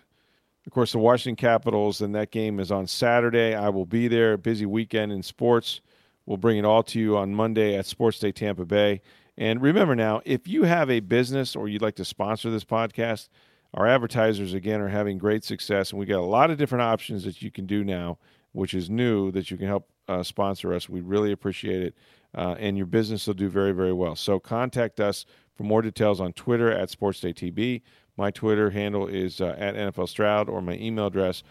of 0.67 0.73
course, 0.73 0.93
the 0.93 0.99
Washington 0.99 1.37
Capitals, 1.37 2.01
and 2.01 2.15
that 2.15 2.31
game 2.31 2.59
is 2.59 2.73
on 2.73 2.87
Saturday. 2.87 3.55
I 3.55 3.69
will 3.69 3.87
be 3.87 4.09
there. 4.09 4.37
Busy 4.37 4.67
weekend 4.67 5.13
in 5.13 5.23
sports. 5.23 5.81
We'll 6.25 6.39
bring 6.39 6.59
it 6.59 6.65
all 6.65 6.83
to 6.85 6.99
you 6.99 7.17
on 7.17 7.33
Monday 7.33 7.77
at 7.77 7.87
Sports 7.87 8.19
Day 8.19 8.33
Tampa 8.33 8.65
Bay. 8.65 9.01
And 9.39 9.61
remember 9.61 9.95
now, 9.95 10.22
if 10.24 10.49
you 10.49 10.64
have 10.64 10.91
a 10.91 11.01
business 11.01 11.55
or 11.55 11.68
you'd 11.68 11.82
like 11.82 11.97
to 11.97 12.05
sponsor 12.05 12.51
this 12.51 12.64
podcast, 12.64 13.28
our 13.74 13.87
advertisers 13.87 14.55
again 14.55 14.80
are 14.80 14.89
having 14.89 15.18
great 15.18 15.45
success, 15.45 15.91
and 15.91 15.99
we 15.99 16.07
got 16.07 16.20
a 16.20 16.22
lot 16.22 16.51
of 16.51 16.57
different 16.57 16.82
options 16.82 17.24
that 17.24 17.43
you 17.43 17.51
can 17.51 17.66
do 17.66 17.84
now, 17.84 18.18
which 18.53 18.72
is 18.72 18.89
new 18.89 19.30
that 19.32 19.51
you 19.51 19.59
can 19.59 19.66
help 19.66 19.91
uh, 20.09 20.22
sponsor 20.22 20.72
us. 20.72 20.89
We 20.89 21.01
really 21.01 21.32
appreciate 21.32 21.82
it, 21.82 21.95
uh, 22.34 22.57
and 22.59 22.76
your 22.76 22.87
business 22.87 23.26
will 23.26 23.34
do 23.34 23.49
very, 23.49 23.72
very 23.72 23.93
well. 23.93 24.16
So 24.16 24.41
contact 24.41 25.01
us 25.01 25.26
for 25.55 25.64
more 25.64 25.82
details 25.82 26.20
on 26.20 26.32
Twitter 26.32 26.70
at 26.70 26.89
SportsDayTB. 26.89 27.82
My 28.16 28.30
Twitter 28.30 28.70
handle 28.70 29.07
is 29.07 29.43
uh, 29.43 29.55
at 29.59 29.74
NFL 29.74 30.09
Stroud, 30.09 30.49
or 30.49 30.62
my 30.62 30.74
email 30.74 31.09
address 31.09 31.43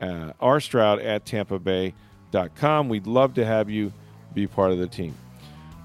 uh, 0.00 0.32
rstroud 0.40 1.04
at 1.04 1.24
tampabay.com. 1.24 2.88
We'd 2.88 3.06
love 3.06 3.34
to 3.34 3.44
have 3.44 3.70
you 3.70 3.92
be 4.34 4.46
part 4.46 4.72
of 4.72 4.78
the 4.78 4.86
team. 4.86 5.14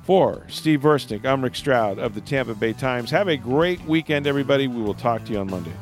For 0.07 0.45
Steve 0.47 0.83
Versnick, 0.83 1.25
I'm 1.25 1.43
Rick 1.43 1.57
Stroud 1.57 1.99
of 1.99 2.15
the 2.15 2.21
Tampa 2.21 2.55
Bay 2.55 2.71
Times. 2.71 3.11
Have 3.11 3.27
a 3.27 3.35
great 3.35 3.83
weekend, 3.83 4.25
everybody. 4.25 4.65
We 4.69 4.81
will 4.81 4.93
talk 4.93 5.25
to 5.25 5.33
you 5.33 5.39
on 5.39 5.51
Monday. 5.51 5.73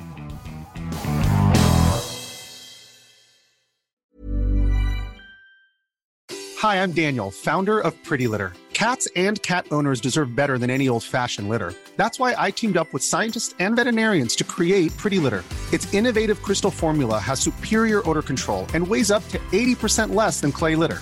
Hi, 6.57 6.81
I'm 6.81 6.91
Daniel, 6.91 7.29
founder 7.29 7.79
of 7.79 8.03
Pretty 8.03 8.27
Litter. 8.27 8.53
Cats 8.73 9.07
and 9.15 9.39
cat 9.43 9.67
owners 9.69 10.01
deserve 10.01 10.35
better 10.35 10.57
than 10.57 10.71
any 10.71 10.89
old 10.89 11.03
fashioned 11.03 11.47
litter. 11.47 11.75
That's 11.95 12.17
why 12.17 12.33
I 12.35 12.49
teamed 12.49 12.77
up 12.77 12.91
with 12.93 13.03
scientists 13.03 13.53
and 13.59 13.75
veterinarians 13.75 14.35
to 14.37 14.43
create 14.43 14.97
Pretty 14.97 15.19
Litter. 15.19 15.43
Its 15.71 15.93
innovative 15.93 16.41
crystal 16.41 16.71
formula 16.71 17.19
has 17.19 17.39
superior 17.39 18.01
odor 18.09 18.23
control 18.23 18.65
and 18.73 18.87
weighs 18.87 19.11
up 19.11 19.23
to 19.29 19.37
80% 19.51 20.15
less 20.15 20.41
than 20.41 20.51
clay 20.51 20.75
litter. 20.75 21.01